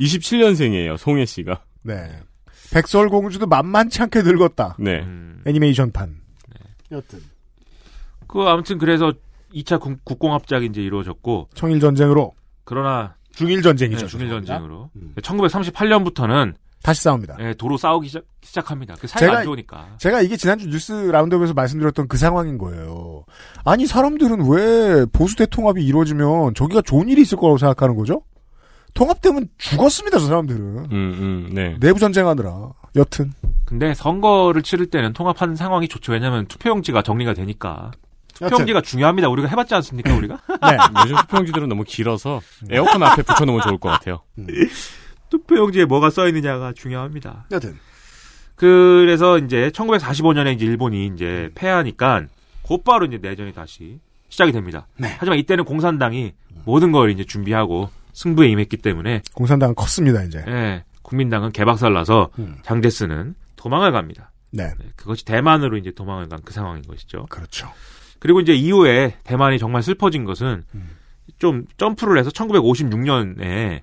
[0.00, 0.96] 27년생이에요.
[0.96, 1.62] 송혜 씨가.
[1.82, 2.20] 네.
[2.72, 4.76] 백설공주도 만만치 않게 늙었다.
[4.78, 5.00] 네.
[5.00, 5.42] 음.
[5.46, 6.16] 애니메이션판.
[6.92, 7.20] 여튼.
[8.26, 9.12] 그 아무튼 그래서
[9.54, 12.34] 2차 국, 국공합작이 이제 이루어졌고 청일전쟁으로.
[12.64, 14.06] 그러나 중일 전쟁이죠.
[14.06, 15.12] 네, 중일 전쟁으로 음.
[15.20, 17.36] 1938년부터는 다시 싸웁니다.
[17.40, 18.94] 예, 도로 싸우기 시작, 시작 합니다.
[19.00, 19.86] 그 사이가 제가- 안 좋으니까.
[19.98, 23.24] 제가 이게 지난주 뉴스 라운드업에서 말씀드렸던 그 상황인 거예요.
[23.64, 28.22] 아니 사람들은 왜 보수 대통합이 이루어지면 저기가 좋은 일이 있을 거라고 생각하는 거죠?
[28.94, 30.60] 통합되면 죽었습니다, 저 사람들은.
[30.60, 31.76] 음, 음, 네.
[31.80, 32.70] 내부 전쟁하느라.
[32.94, 33.32] 여튼.
[33.66, 36.12] 근데 선거를 치를 때는 통합하는 상황이 좋죠.
[36.12, 37.90] 왜냐하면 투표용지가 정리가 되니까.
[38.38, 39.28] 투표용지가 중요합니다.
[39.28, 40.38] 우리가 해봤지 않습니까, 우리가?
[40.62, 40.76] 네.
[41.04, 44.22] 요즘 투표용지들은 너무 길어서 에어컨 앞에 붙여놓으면 좋을 것 같아요.
[45.30, 47.46] 투표용지에 뭐가 써있느냐가 중요합니다.
[47.50, 47.78] 여튼.
[48.54, 52.24] 그래서 이제 1945년에 이제 일본이 이제 패하니까
[52.62, 54.86] 곧바로 이제 내전이 다시 시작이 됩니다.
[54.96, 55.14] 네.
[55.18, 56.32] 하지만 이때는 공산당이
[56.64, 60.42] 모든 걸 이제 준비하고 승부에 임했기 때문에 공산당은 컸습니다, 이제.
[60.48, 62.56] 예, 국민당은 개박살나서 음.
[62.62, 64.30] 장제스는 도망을 갑니다.
[64.50, 64.68] 네.
[64.78, 67.26] 네, 그것이 대만으로 이제 도망을 간 그 상황인 것이죠.
[67.28, 67.68] 그렇죠.
[68.18, 70.90] 그리고 이제 이후에 대만이 정말 슬퍼진 것은 음.
[71.38, 73.82] 좀 점프를 해서 1956년에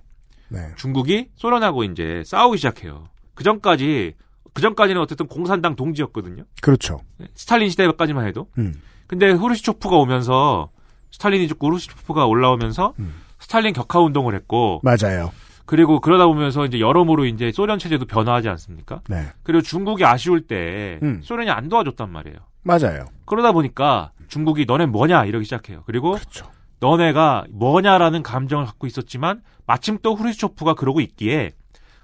[0.49, 0.71] 네.
[0.75, 3.09] 중국이 소련하고 이제 싸우기 시작해요.
[3.33, 4.13] 그 전까지
[4.53, 6.43] 그 전까지는 어쨌든 공산당 동지였거든요.
[6.61, 6.99] 그렇죠.
[7.33, 8.47] 스탈린 시대까지만 해도.
[8.57, 8.81] 음.
[9.07, 10.69] 근데 후르시초프가 오면서
[11.11, 13.13] 스탈린이 죽고 후르시초프가 올라오면서 음.
[13.39, 15.31] 스탈린 격하 운동을 했고 맞아요.
[15.65, 19.01] 그리고 그러다 보면서 이제 여러모로 이제 소련 체제도 변화하지 않습니까?
[19.07, 19.27] 네.
[19.43, 21.21] 그리고 중국이 아쉬울 때 음.
[21.23, 22.37] 소련이 안 도와줬단 말이에요.
[22.63, 23.05] 맞아요.
[23.25, 25.83] 그러다 보니까 중국이 너네 뭐냐 이러기 시작해요.
[25.85, 26.51] 그리고 그렇죠.
[26.79, 31.53] 너네가 뭐냐라는 감정을 갖고 있었지만 마침 또 후르시초프가 그러고 있기에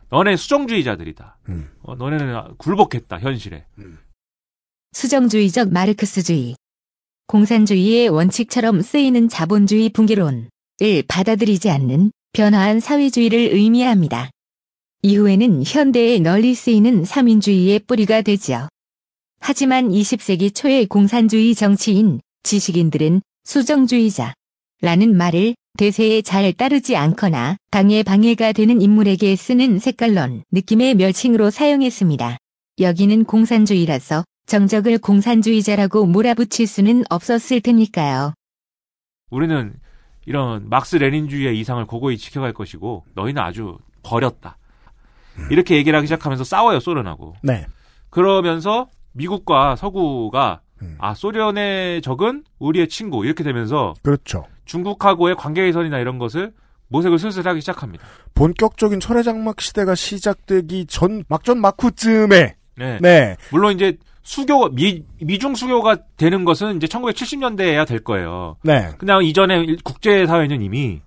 [0.09, 1.38] 너네 수정주의자들이다.
[1.49, 1.70] 음.
[1.84, 3.65] 어, 너네는 굴복했다 현실에.
[4.93, 6.55] 수정주의적 마르크스주의.
[7.28, 10.49] 공산주의의 원칙처럼 쓰이는 자본주의 붕괴론을
[11.07, 14.30] 받아들이지 않는 변화한 사회주의를 의미합니다.
[15.03, 18.67] 이후에는 현대에 널리 쓰이는 삼인주의의 뿌리가 되지요.
[19.40, 24.34] 하지만 20세기 초의 공산주의 정치인, 지식인들은 수정주의자
[24.82, 32.38] 라는 말을 대세에 잘 따르지 않거나 당의 방해가 되는 인물에게 쓰는 색깔론 느낌의 멸칭으로 사용했습니다.
[32.80, 38.34] 여기는 공산주의라서 정적을 공산주의자라고 몰아붙일 수는 없었을 테니까요.
[39.30, 39.74] 우리는
[40.26, 44.58] 이런 막스 레닌주의의 이상을 고고히 지켜갈 것이고 너희는 아주 버렸다.
[45.52, 47.36] 이렇게 얘기를 하기 시작하면서 싸워요 소련하고.
[47.44, 47.66] 네.
[48.10, 50.62] 그러면서 미국과 서구가
[50.97, 54.45] 아 소련의 적은 우리의 친구 이렇게 되면서 그렇죠.
[54.66, 56.53] 중국하고의 관계 개선이나 이런 것을
[56.88, 58.05] 모색을 슬슬 하기 시작합니다.
[58.34, 62.99] 본격적인 철의 장막 시대가 시작되기 전 막전 막후쯤에 네.
[63.01, 63.36] 네.
[63.51, 68.57] 물론 이제 수교 미 미중 수교가 되는 것은 이제 1970년대에야 될 거예요.
[68.64, 68.91] 네.
[68.97, 71.01] 그냥 이전에 국제 사회는 이미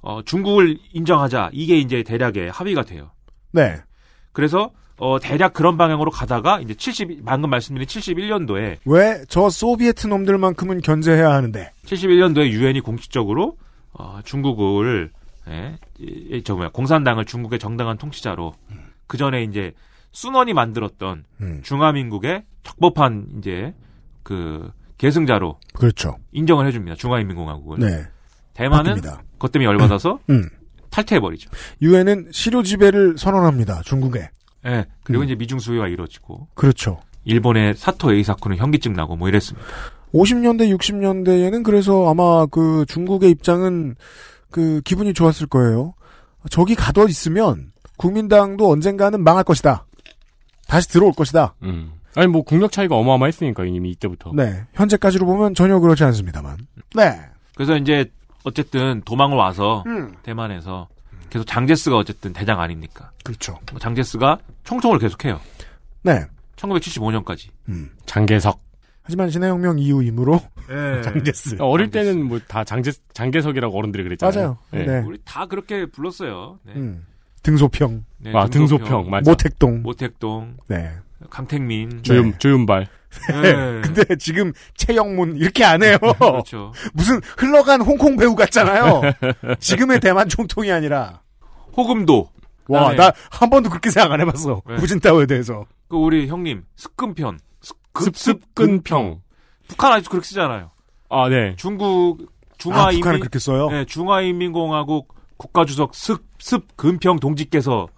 [0.00, 3.10] 어, 중국을 인정하자 이게 이제 대략의 합의가 돼요.
[3.52, 3.76] 네.
[4.32, 4.70] 그래서
[5.04, 11.32] 어, 대략 그런 방향으로 가다가 이제 70 방금 말씀드린 71년도에 왜 저 소비에트 놈들만큼은 견제해야
[11.32, 13.56] 하는데 71년도에 유엔이 공식적으로
[13.92, 15.10] 어, 중국을
[15.48, 18.54] 예, 이- 이- 저 뭐야 공산당을 중국의 정당한 통치자로
[19.08, 19.72] 그 전에 이제
[20.12, 21.60] 순원이 만들었던 음.
[21.64, 23.74] 중화민국의 적법한 이제
[24.22, 26.16] 그 계승자로 그렇죠.
[26.30, 26.94] 인정을 해줍니다.
[26.94, 27.80] 중화인민공화국을.
[27.80, 28.04] 네.
[28.54, 29.18] 대만은 바뀝니다.
[29.32, 30.48] 그것 때문에 열받아서 음.
[30.90, 31.50] 탈퇴해버리죠.
[31.80, 33.82] 유엔은 실효 지배를 선언합니다.
[33.84, 34.30] 중국에.
[34.66, 34.86] 예.
[35.04, 35.24] 그리고 음.
[35.24, 37.00] 이제 미중 수요가 이루어지고 그렇죠.
[37.24, 39.66] 일본의 사토 에이사쿠는 현기증 나고 뭐 이랬습니다.
[40.12, 43.96] 50년대, 60년대에는 그래서 아마 그 중국의 입장은
[44.50, 45.94] 그 기분이 좋았을 거예요.
[46.50, 49.86] 저기 가둬 있으면 국민당도 언젠가는 망할 것이다.
[50.66, 51.54] 다시 들어올 것이다.
[51.62, 51.92] 음.
[52.14, 54.32] 아니 뭐 국력 차이가 어마어마했으니까 이미 이때부터.
[54.34, 54.64] 네.
[54.74, 56.58] 현재까지로 보면 전혀 그렇지 않습니다만.
[56.94, 57.20] 네.
[57.54, 58.10] 그래서 이제
[58.44, 60.14] 어쨌든 도망을 와서 음.
[60.22, 60.88] 대만에서
[61.32, 63.10] 계속 장제스가 어쨌든 대장 아닙니까?
[63.24, 63.58] 그렇죠.
[63.70, 65.40] 뭐 장제스가 총통을 계속해요.
[66.02, 66.26] 네.
[66.56, 67.48] 1975년까지.
[67.70, 67.90] 음.
[68.04, 68.60] 장계석.
[69.02, 71.00] 하지만 신해혁명 이후이므로 네.
[71.00, 71.56] 장제스.
[71.58, 74.58] 어릴 때는 뭐 다 장제 장계석이라고 어른들이 그랬잖아요.
[74.70, 74.82] 맞아요.
[74.84, 74.84] 예.
[74.86, 74.98] 네.
[75.06, 76.58] 우리 다 그렇게 불렀어요.
[76.64, 76.74] 네.
[76.76, 77.06] 음.
[77.42, 79.28] 등소평, 네, 아, 등소평, 맞아.
[79.30, 79.82] 모택동.
[79.82, 80.92] 모택동, 네.
[81.30, 82.02] 강택민.
[82.02, 82.38] 조윤 네.
[82.38, 82.86] 조윤발.
[83.42, 83.80] 네.
[83.82, 85.98] 근데 지금 최영문 이렇게 안 해요.
[86.18, 86.72] 그렇죠.
[86.94, 89.02] 무슨 흘러간 홍콩 배우 같잖아요.
[89.60, 91.20] 지금의 대만 총통이 아니라.
[91.76, 92.28] 호금도.
[92.68, 94.62] 와, 그다음에 나한 번도 그렇게 생각 안 해봤어.
[94.68, 94.76] 네.
[94.76, 95.64] 후진타워에 대해서.
[95.88, 97.38] 그 우리 형님 습근편.
[97.60, 99.20] 습, 습근평.
[99.68, 100.70] 북한 아직도 그렇게 쓰잖아요.
[101.08, 101.54] 아 네.
[101.56, 103.68] 중국 아, 중화인민 북한은 그렇게 써요?
[103.70, 107.88] 네, 중화인민공화국 국가주석 습, 습 근평 동지께서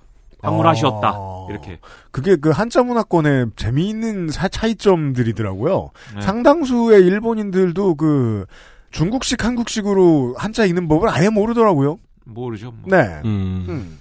[0.44, 1.08] 방문하셨다.
[1.08, 1.46] 아.
[1.50, 1.78] 이렇게.
[2.10, 5.90] 그게 그 한자 문화권의 재미있는 사- 차이점들이더라고요.
[6.14, 6.20] 네.
[6.22, 8.46] 상당수의 일본인들도 그
[8.90, 11.98] 중국식 한국식으로 한자 읽는 법을 아예 모르더라고요.
[12.24, 12.72] 모르죠.
[12.72, 12.82] 뭐.
[12.96, 13.20] 네.
[13.24, 13.66] 음.
[13.68, 13.98] 음.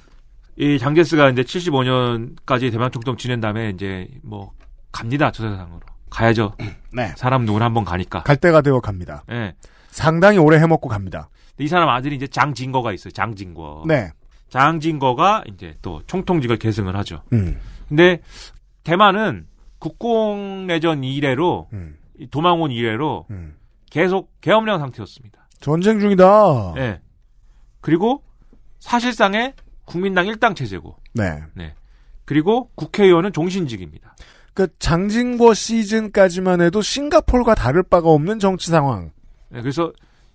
[0.56, 4.52] 이 장제스가 이제 75년까지 대만 총통 지낸 다음에 이제 뭐
[4.92, 5.32] 갑니다.
[5.32, 5.80] 저 세상으로.
[6.10, 6.54] 가야죠.
[6.94, 7.12] 네.
[7.18, 8.22] 사람 누구나 한번 가니까.
[8.24, 9.24] 갈 때가 되어 갑니다.
[9.32, 9.56] 예.
[9.90, 11.30] 상당히 오래 해먹고 갑니다.
[11.60, 13.12] 이 사람 아들이 이제 장진거가 있어요.
[13.12, 13.84] 장진거.
[13.88, 14.12] 네.
[14.54, 17.24] 장진거가 이제 또 총통직을 계승을 하죠.
[17.34, 17.60] 음.
[17.90, 18.22] 근데
[18.84, 19.48] 대만은
[19.80, 21.98] 국공내전 이래로 음.
[22.20, 23.56] 이 도망 온 이래로 음.
[23.90, 25.48] 계속 계엄령 상태였습니다.
[25.60, 26.76] 전쟁 중이다.
[26.78, 27.02] 예.
[27.82, 28.24] 그리고
[28.80, 29.54] 사실상의
[29.86, 30.98] 국민당 일당 체제고.
[31.16, 31.42] 네.
[31.56, 31.74] 네.
[32.24, 34.16] 그리고 국회의원은 종신직입니다.
[34.54, 39.12] 그 장진거 시즌까지만 해도 싱가폴과 다를 바가 없는 정치 상황.
[39.50, 39.92] 네, 그래서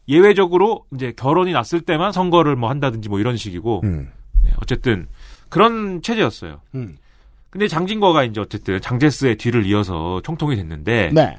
[0.09, 4.11] 예외적으로 이제 결혼이 났을 때만 선거를 뭐 한다든지 뭐 이런 식이고 음.
[4.43, 5.07] 네, 어쨌든
[5.49, 6.61] 그런 체제였어요.
[6.75, 6.97] 음.
[7.51, 11.39] 근데 장진거가 이제 어쨌든 장제스의 뒤를 이어서 총통이 됐는데 네.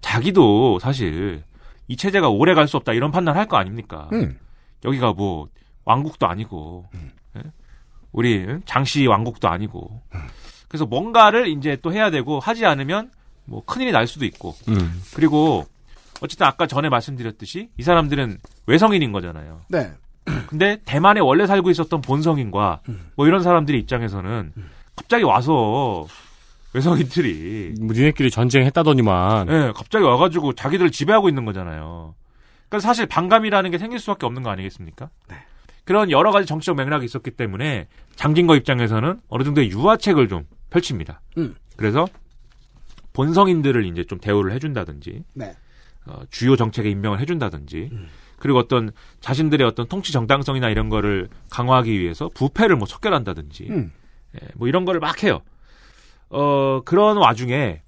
[0.00, 1.42] 자기도 사실
[1.88, 4.08] 이 체제가 오래 갈 수 없다 이런 판단을 할 거 아닙니까?
[4.12, 4.38] 음.
[4.84, 5.48] 여기가 뭐
[5.84, 6.86] 왕국도 아니고
[7.36, 7.42] 예?
[8.12, 10.02] 우리 장씨 왕국도 아니고
[10.68, 13.10] 그래서 뭔가를 이제 또 해야 되고 하지 않으면
[13.44, 15.02] 뭐 큰일이 날 수도 있고 음.
[15.14, 15.66] 그리고
[16.20, 19.62] 어쨌든 아까 전에 말씀드렸듯이 이 사람들은 외성인인 거잖아요.
[19.68, 19.92] 네.
[20.48, 22.82] 근데 대만에 원래 살고 있었던 본성인과
[23.16, 24.52] 뭐 이런 사람들의 입장에서는
[24.94, 26.06] 갑자기 와서
[26.74, 29.48] 외성인들이 뭐 니네끼리 전쟁했다더니만.
[29.48, 32.14] 예, 갑자기 와가지고 자기들 지배하고 있는 거잖아요.
[32.68, 35.08] 그러니까 사실 반감이라는 게 생길 수밖에 없는 거 아니겠습니까?
[35.84, 41.22] 그런 여러 가지 정치적 맥락이 있었기 때문에 장진거 입장에서는 어느 정도의 유화책을 좀 펼칩니다.
[41.38, 41.56] 음.
[41.76, 42.06] 그래서
[43.14, 45.54] 본성인들을 이제 좀 대우를 해준다든지 네.
[46.08, 47.90] 어, 주요 정책에 임명을 해준다든지
[48.38, 48.90] 그리고 어떤
[49.20, 53.92] 자신들의 어떤 통치 정당성이나 이런 거를 강화하기 위해서 부패를 뭐 척결한다든지 음.
[54.34, 55.42] 예, 뭐 이런 거를 막 해요.
[56.30, 57.82] 어, 그런 와중에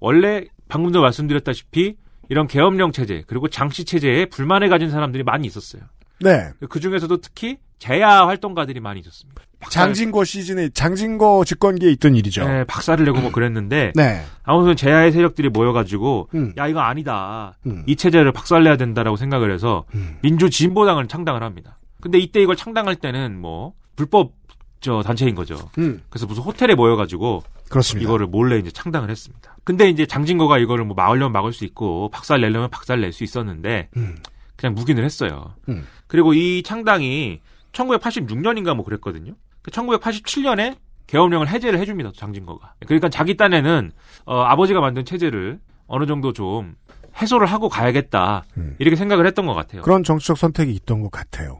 [0.00, 1.96] 원래 방금도 말씀드렸다시피
[2.28, 5.82] 이런 계엄령 체제 그리고 장치 체제에 불만을 가진 사람들이 많이 있었어요.
[6.20, 6.50] 네.
[6.68, 9.42] 그 중에서도 특히 재야 활동가들이 많이 있었습니다.
[9.70, 12.46] 장진거 시즌에 장진거 집권기에 있던 일이죠.
[12.46, 14.22] 네, 박살을 내고 뭐 그랬는데 네.
[14.44, 16.52] 아무튼 재야의 세력들이 모여가지고 음.
[16.56, 17.82] 야 이거 아니다 음.
[17.86, 20.18] 이 체제를 박살내야 된다라고 생각을 해서 음.
[20.22, 21.78] 민주 진보당을 창당을 합니다.
[22.00, 24.32] 근데 이때 이걸 창당할 때는 뭐 불법
[24.80, 25.56] 저 단체인 거죠.
[25.78, 26.02] 음.
[26.10, 28.04] 그래서 무슨 호텔에 모여가지고 그렇습니다.
[28.06, 29.56] 이거를 몰래 이제 창당을 했습니다.
[29.64, 33.88] 근데 이제 장진거가 이거를 뭐 막으려면 막을 수 있고 박살 내려면 박살 낼 수 있었는데
[33.96, 34.16] 음.
[34.54, 35.54] 그냥 묵인을 했어요.
[35.68, 35.86] 음.
[36.06, 37.40] 그리고 이 창당이
[37.72, 39.32] 1986년인가 뭐 그랬거든요.
[39.72, 40.76] 1987년에
[41.06, 42.12] 계엄령을 해제를 해줍니다.
[42.16, 42.74] 장진거가.
[42.86, 43.92] 그러니까 자기 딴에는
[44.24, 46.74] 어, 아버지가 만든 체제를 어느 정도 좀
[47.20, 48.74] 해소를 하고 가야겠다 음.
[48.78, 49.82] 이렇게 생각을 했던 것 같아요.
[49.82, 51.58] 그런 정치적 선택이 있던 것 같아요.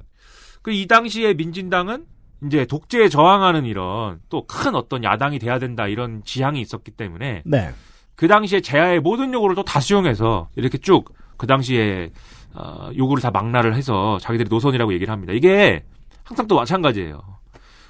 [0.62, 2.06] 그 이 당시에 민진당은
[2.44, 7.70] 이제 독재에 저항하는 이런 또 큰 어떤 야당이 돼야 된다 이런 지향이 있었기 때문에 네.
[8.16, 12.10] 그 당시에 제야의 모든 요구를 또 다 수용해서 이렇게 쭉 그 당시에
[12.54, 15.32] 어, 요구를 다 망라를 해서 자기들이 노선이라고 얘기를 합니다.
[15.34, 15.84] 이게
[16.24, 17.20] 항상 또 마찬가지예요.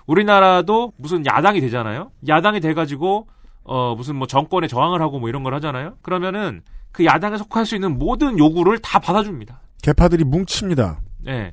[0.07, 2.11] 우리나라도 무슨 야당이 되잖아요.
[2.29, 3.27] 야당이 돼가지고
[3.65, 5.95] 어 무슨 뭐 정권에 저항을 하고 뭐 이런 걸 하잖아요.
[6.03, 6.63] 그러면은
[6.93, 9.61] 그 야당에 속할 수 있는 모든 요구를 다 받아줍니다.
[9.83, 11.01] 개파들이 뭉칩니다.
[11.25, 11.53] 네.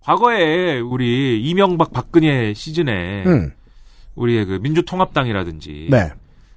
[0.00, 3.50] 과거에 우리 이명박 박근혜 시즌에 음.
[4.14, 6.10] 우리의 그 민주통합당이라든지 네.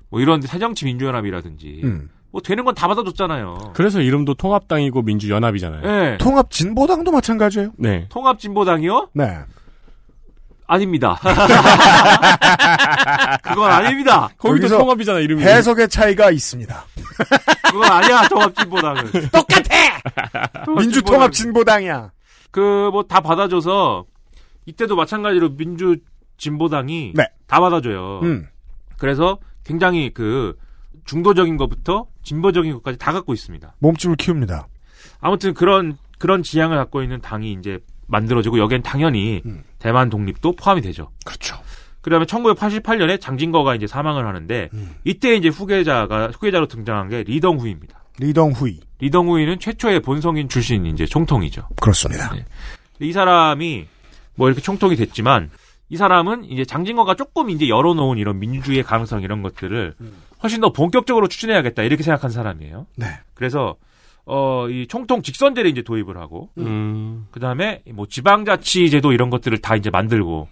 [0.10, 2.10] 뭐 이런 새정치 민주연합이라든지 음.
[2.32, 3.72] 뭐 되는 건 다 받아줬잖아요.
[3.74, 5.82] 그래서 이름도 통합당이고 민주연합이잖아요.
[5.82, 6.18] 네.
[6.18, 7.72] 통합 진보당도 마찬가지예요.
[7.78, 8.06] 네.
[8.10, 9.10] 통합진보당이요?
[9.14, 9.40] 네.
[10.72, 11.20] 아닙니다.
[13.44, 14.30] 그건 아닙니다.
[14.38, 15.44] 거기도 통합이잖아, 이름이.
[15.44, 16.86] 해석의 차이가 있습니다.
[17.72, 18.28] 그건 아니야.
[18.30, 19.12] 통합진보당은.
[20.78, 22.12] 민주통합 진보당이야.
[22.52, 24.06] 그 뭐 다 받아줘서
[24.66, 27.24] 이때도 마찬가지로 민주진보당이 네.
[27.48, 28.22] 다 받아줘요.
[28.24, 28.48] 음.
[28.98, 30.56] 그래서 굉장히 그
[31.06, 33.76] 중도적인 것부터 진보적인 것까지 다 갖고 있습니다.
[33.80, 34.68] 몸집을 키웁니다.
[35.20, 39.64] 아무튼 그런 그런 지향을 갖고 있는 당이 이제 만들어지고 여기엔 당연히 음.
[39.82, 41.10] 대만 독립도 포함이 되죠.
[41.26, 41.58] 그렇죠.
[42.02, 44.96] 그다음에 1988년에 장진거가 이제 사망을 하는데 음.
[45.04, 48.04] 이때 이제 후계자가 후계자로 등장한 게 리덩후입니다.
[48.20, 48.80] 리덩후이.
[49.00, 51.68] 리덩후이는 최초의 본성인 출신 이제 총통이죠.
[51.80, 52.34] 그렇습니다.
[52.34, 52.46] 네.
[53.00, 53.88] 이 사람이
[54.36, 55.50] 뭐 이렇게 총통이 됐지만
[55.90, 59.96] 이 사람은 이제 장진거가 조금 이제 열어놓은 이런 민주주의의 가능성 이런 것들을
[60.44, 62.86] 훨씬 더 본격적으로 추진해야겠다 이렇게 생각한 사람이에요.
[62.96, 63.08] 네.
[63.34, 63.76] 그래서
[64.26, 67.28] 어 이 총통 직선제를 이제 도입을 하고 음.
[67.32, 70.48] 그 다음에 뭐 지방자치제도 이런 것들을 다 이제 만들고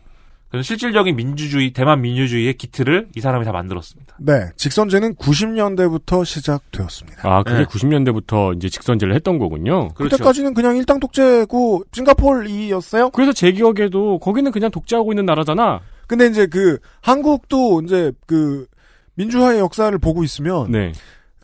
[0.50, 4.18] 그래서 실질적인 민주주의 대만 민주주의의 기틀을 이 사람이 다 만들었습니다.
[4.20, 4.50] 네.
[4.56, 7.22] 직선제는 90년대부터 시작되었습니다.
[7.24, 7.66] 아, 그게 네.
[7.66, 9.90] 90년대부터 이제 직선제를 했던 거군요.
[9.90, 10.18] 그렇죠.
[10.18, 13.12] 그때까지는 그냥 일당 독재고 싱가폴이었어요.
[13.12, 15.82] 그래서 제 기억에도 거기는 그냥 독재하고 있는 나라잖아.
[16.08, 18.66] 근데 이제 그 한국도 이제 그
[19.14, 20.94] 민주화의 역사를 보고 있으면 네.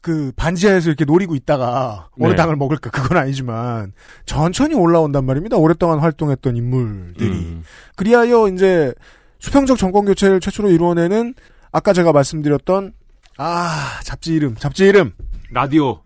[0.06, 2.36] 그 반지하에서 이렇게 노리고 있다가 어느 네.
[2.36, 3.92] 당을 먹을까 그건 아니지만
[4.28, 5.58] 천천히 올라온단 말입니다.
[5.58, 7.64] 오랫동안 활동했던 인물들이 음.
[7.96, 8.94] 그리하여 이제
[9.40, 11.34] 수평적 정권 교체를 최초로 이루어내는
[11.72, 12.94] 아까 제가 말씀드렸던
[13.40, 15.14] 아 잡지 이름 잡지 이름
[15.52, 16.04] 라디오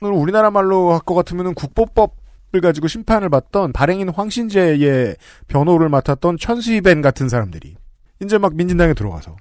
[0.00, 5.16] 오늘 우리나라 말로 할 것 같으면은 국보법을 가지고 심판을 받던 발행인 황신재의
[5.48, 7.74] 변호를 맡았던 천수희벤 같은 사람들이
[8.22, 9.34] 이제 막 민진당에 들어가서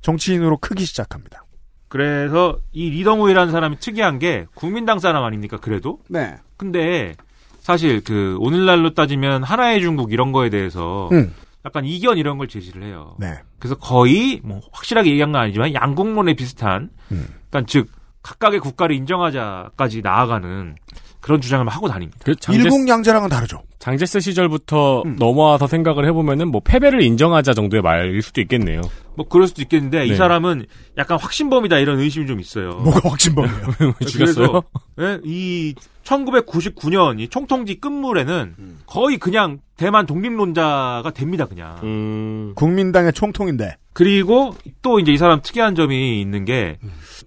[0.00, 1.44] 정치인으로 크기 시작합니다.
[1.88, 5.56] 그래서 이 리덩우이라는 사람이 특이한 게 국민당 사람 아닙니까?
[5.58, 6.36] 그래도 네.
[6.56, 7.14] 근데
[7.60, 11.34] 사실 그 오늘날로 따지면 하나의 중국 이런 거에 대해서 음.
[11.64, 13.16] 약간 이견 이런 걸 제시를 해요.
[13.18, 13.34] 네.
[13.58, 17.26] 그래서 거의 뭐 확실하게 얘기한 건 아니지만 양국론에 비슷한 음.
[17.50, 17.88] 그러니까 즉
[18.22, 20.76] 각각의 국가를 인정하자까지 나아가는
[21.20, 22.18] 그런 주장을 막 하고 다닙니다.
[22.24, 23.62] 그 장제, 일국양제랑은 다르죠.
[23.78, 25.16] 장제스 시절부터 음.
[25.18, 28.80] 넘어와서 생각을 해보면은 뭐 패배를 인정하자 정도의 말일 수도 있겠네요.
[29.16, 30.16] 뭐 그럴 수도 있겠는데 이 네.
[30.16, 30.66] 사람은
[30.96, 32.70] 약간 확신범이다 이런 의심이 좀 있어요.
[32.70, 33.94] 뭐가 확신범이에요.
[34.06, 34.62] 죽였어요?
[34.62, 34.62] 그래서,
[35.00, 35.74] 예, 이
[36.04, 38.54] 1999년 이 총통지 끝물에는
[38.86, 41.76] 거의 그냥 대만 독립론자가 됩니다, 그냥.
[41.82, 42.52] 음.
[42.54, 46.78] 국민당의 총통인데 그리고 또 이제 이 사람 특이한 점이 있는 게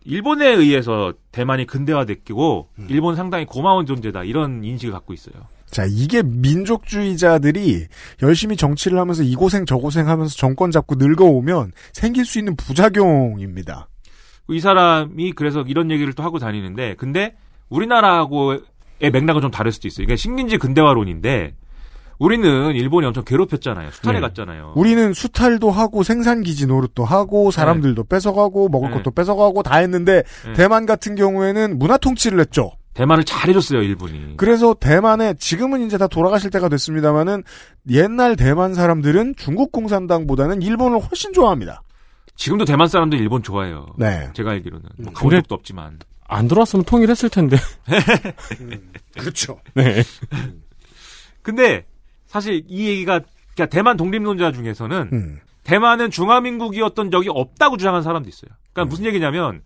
[0.06, 5.36] 일본에 의해서 대만이 근대화됐고 일본 상당히 고마운 존재다 이런 인식을 갖고 있어요.
[5.70, 7.88] 자, 이게 민족주의자들이
[8.24, 13.90] 열심히 정치를 하면서 이 고생 저 고생 하면서 정권 잡고 늙어오면 생길 수 있는 부작용입니다.
[14.48, 17.36] 이 사람이 그래서 이런 얘기를 또 하고 다니는데 근데
[17.68, 18.62] 우리나라하고의
[19.12, 20.06] 맥락은 좀 다를 수도 있어요.
[20.06, 21.54] 이게 식민지 근대화론인데
[22.26, 23.90] 우리는 일본이 엄청 괴롭혔잖아요.
[23.90, 24.22] 수탈해 네.
[24.22, 24.74] 갔잖아요.
[24.76, 28.98] 우리는 수탈도 하고 생산기지 노릇도 하고 사람들도 뺏어가고 먹을 네.
[28.98, 30.54] 것도 뺏어가고 다 했는데 네.
[30.54, 32.74] 대만 같은 경우에는 문화 통치를 했죠.
[32.94, 34.36] 대만을 잘해줬어요, 일본이.
[34.38, 37.44] 그래서 대만에 지금은 이제 다 돌아가실 때가 됐습니다만은
[37.90, 41.82] 옛날 대만 사람들은 중국 공산당보다는 일본을 훨씬 좋아합니다.
[42.36, 43.88] 지금도 대만 사람들 일본 좋아해요.
[43.98, 44.30] 네.
[44.34, 45.98] 제가 알기로는 뭐 가본 근데- 적도 없지만.
[46.28, 47.58] 안 들어왔으면 통일했을 텐데.
[49.18, 49.60] 그렇죠.
[49.74, 50.04] 네.
[51.42, 51.86] 근데
[52.32, 53.20] 사실 이 얘기가
[53.54, 55.40] 그러니까 대만 독립론자 중에서는 음.
[55.66, 58.52] 대만은 중화민국이었던 적이 없다고 주장하는 사람도 있어요.
[58.72, 59.62] 그러니까 무슨 얘기냐면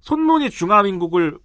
[0.00, 1.38] 손문이 중화민국을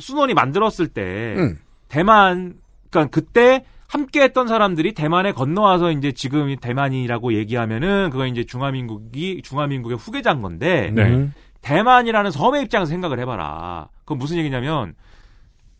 [0.00, 1.58] 순원이 만들었을 때 음.
[1.86, 2.54] 대만
[2.90, 9.98] 그러니까 그때 함께 했던 사람들이 대만에 건너와서 이제 지금 대만이라고 얘기하면은 그거 이제 중화민국이 중화민국의
[9.98, 11.30] 후계자인 건데 네.
[11.62, 13.88] 대만이라는 섬의 입장에서 생각을 해봐라.
[14.00, 14.94] 그건 무슨 얘기냐면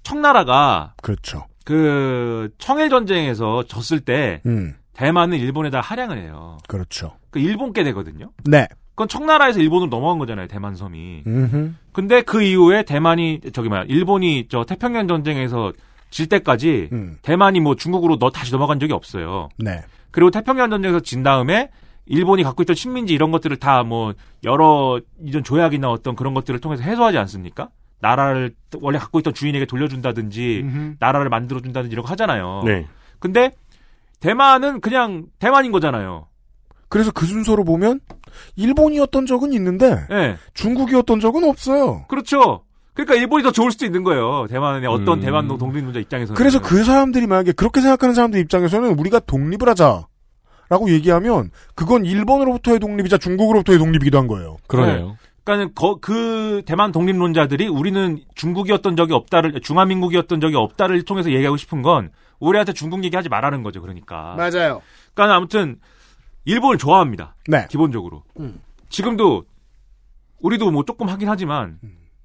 [0.05, 1.48] 청나라가 그렇죠.
[1.69, 4.75] 그 청일 전쟁에서 졌을 때 음.
[4.95, 6.57] 대만은 일본에다 할양을 해요.
[6.67, 7.13] 그렇죠.
[7.29, 8.31] 그 일본께 되거든요.
[8.45, 8.67] 네.
[8.95, 10.49] 그건 청나라에서 일본으로 넘어간 거잖아요.
[10.49, 11.25] 대만 섬이.
[11.27, 11.73] 음흠.
[11.93, 15.75] 근데 그 이후에 대만이 저기 뭐야 일본이 저 태평양 전쟁에서
[16.09, 17.19] 질 때까지 음.
[17.21, 19.51] 대만이 뭐 중국으로 너 다시 넘어간 적이 없어요.
[19.59, 19.83] 네.
[20.11, 21.69] 그리고 태평양 전쟁에서 진 다음에
[22.07, 26.83] 일본이 갖고 있던 식민지 이런 것들을 다 뭐 여러 이전 조약이나 어떤 그런 것들을 통해서
[26.83, 27.69] 해소하지 않습니까?
[28.01, 30.95] 나라를 원래 갖고 있던 주인에게 돌려준다든지 음흠.
[31.01, 32.63] 나라를 만들어준다든지 이런 거 하잖아요.
[32.65, 32.87] 네.
[33.19, 33.53] 근데
[34.21, 36.27] 대만은 그냥 대만인 거잖아요.
[36.89, 38.01] 그래서 그 순서로 보면
[38.57, 40.37] 일본이었던 적은 있는데 예.
[40.55, 42.05] 중국이었던 적은 없어요.
[42.09, 42.63] 그렇죠.
[42.95, 44.47] 그러니까 일본이 더 좋을 수도 있는 거예요.
[44.49, 45.21] 대만의 어떤 음.
[45.21, 46.37] 대만 독립론자 입장에서는.
[46.37, 50.07] 그래서 그 사람들이 만약에 그렇게 생각하는 사람들 입장에서는 우리가 독립을 하자
[50.71, 54.57] 라고 얘기하면 그건 일본으로부터의 독립이자 중국으로부터의 독립이기도 한 거예요.
[54.67, 55.17] 그러네요.
[55.57, 61.83] 그러니까 거- 그 대만 독립론자들이 우리는 중국이었던 적이 없다를 중화민국이었던 적이 없다를 통해서 얘기하고 싶은
[61.83, 63.81] 건 우리한테 중국 얘기하지 말라는 거죠.
[63.81, 64.35] 그러니까.
[64.37, 64.83] 맞아요.
[65.15, 65.77] 그러니까 아무튼
[66.45, 67.35] 일본을 좋아합니다.
[67.49, 67.67] 네.
[67.71, 68.23] 기본적으로.
[68.41, 68.61] 음.
[68.91, 69.45] 지금도
[70.41, 71.79] 우리도 뭐 조금 하긴 하지만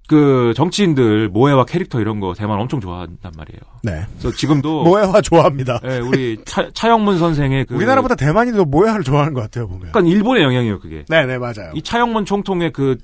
[0.08, 3.60] 그 정치인들 모해와 캐릭터 이런 거 대만 엄청 좋아한단 말이에요.
[3.84, 4.06] 네.
[4.20, 5.80] 그래서 지금도 모해화 좋아합니다.
[5.86, 9.88] 예, 우리 차, 차영문 선생의 그 우리나라보다 대만이 더 모해화를 좋아하는 것 같아요 보면.
[9.88, 11.06] 약간 일본의 영향이에요, 그게.
[11.10, 11.72] 네 네 맞아요.
[11.74, 12.98] 이 차영문 총통의 그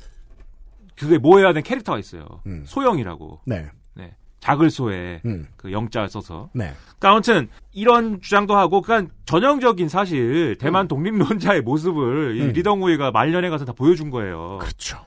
[1.00, 2.26] 그게 모해야 된 캐릭터가 있어요.
[2.46, 2.64] 음.
[2.66, 3.42] 소영이라고.
[3.46, 3.70] 네.
[3.96, 4.16] 네.
[4.42, 5.48] 작을 소에 음.
[5.56, 6.50] 그 영자 써서.
[6.54, 6.74] 네.
[6.98, 12.52] 그러니까 아무튼 이런 주장도 하고 그러니까 전형적인 사실 대만 독립론자의 모습을 이 음.
[12.52, 14.58] 리덩우이가 말년에 가서 다 보여준 거예요.
[14.60, 15.00] 그렇죠.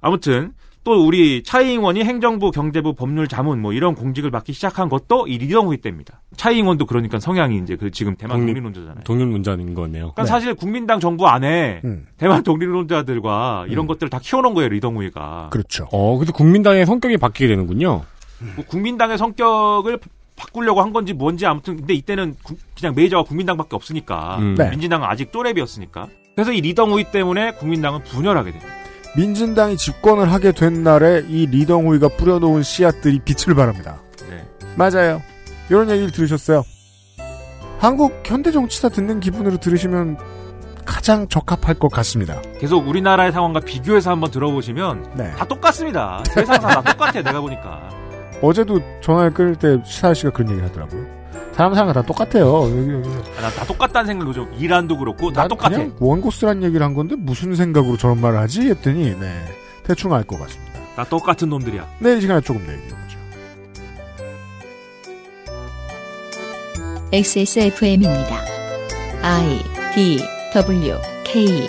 [0.00, 5.36] 아무튼 또 우리 차이잉원이 행정부, 경제부, 법률 자문 뭐 이런 공직을 맡기 시작한 것도 이
[5.36, 6.22] 리덩우이 때입니다.
[6.36, 9.04] 차이잉원도 그러니까 성향이 이제 그 지금 대만 독립- 독립론자잖아요.
[9.04, 10.12] 독립문자인 거네요.
[10.12, 12.06] 그러니까 사실 국민당 정부 안에 음.
[12.16, 13.86] 대만 독립론자들과 이런 음.
[13.88, 15.50] 것들을 다 키워놓은 거예요 리덩우이가.
[15.52, 15.86] 그렇죠.
[15.92, 18.02] 어, 그래서 국민당의 성격이 바뀌게 되는군요.
[18.56, 19.98] 뭐 국민당의 성격을
[20.34, 24.54] 바꾸려고 한 건지 뭔지 아무튼 근데 이때는 구- 그냥 메이저가 국민당밖에 없으니까 음.
[24.56, 24.70] 네.
[24.70, 28.72] 민진당은 아직 또랩이었으니까 그래서 이 리덩우이 때문에 국민당은 분열하게 됩니다.
[29.16, 33.98] 민진당이 집권을 하게 된 날에 이 리덩우이가 뿌려놓은 씨앗들이 빛을 발합니다.
[34.28, 34.46] 네.
[34.76, 35.20] 맞아요.
[35.68, 36.62] 이런 얘기를 들으셨어요.
[37.78, 40.18] 한국 현대 정치사 듣는 기분으로 들으시면
[40.84, 42.40] 가장 적합할 것 같습니다.
[42.58, 45.30] 계속 우리나라의 상황과 비교해서 한번 들어보시면 네.
[45.32, 46.22] 다 똑같습니다.
[46.26, 47.88] 세상 다 똑같아 내가 보니까.
[48.42, 51.19] 어제도 전화를 끊을 때 시사 씨가 그런 얘기를 하더라고요.
[51.60, 52.62] 사람 사람 다 똑같아요.
[52.70, 53.08] 여기, 여기.
[53.36, 55.76] 아, 난다 똑같다는 생각이 좀 이란도 그렇고 다난 똑같아.
[55.76, 58.62] 그냥 원고스란 얘기를 한 건데 무슨 생각으로 저런 말을 하지?
[58.70, 59.44] 했더니 네
[59.82, 60.80] 대충 알 것 같습니다.
[60.96, 61.86] 다 똑같은 놈들이야.
[61.98, 63.18] 내일 이 시간에 조금 더 얘기해보죠.
[67.12, 68.40] XSFM입니다.
[69.22, 69.60] I
[69.94, 70.18] D
[70.54, 71.68] W K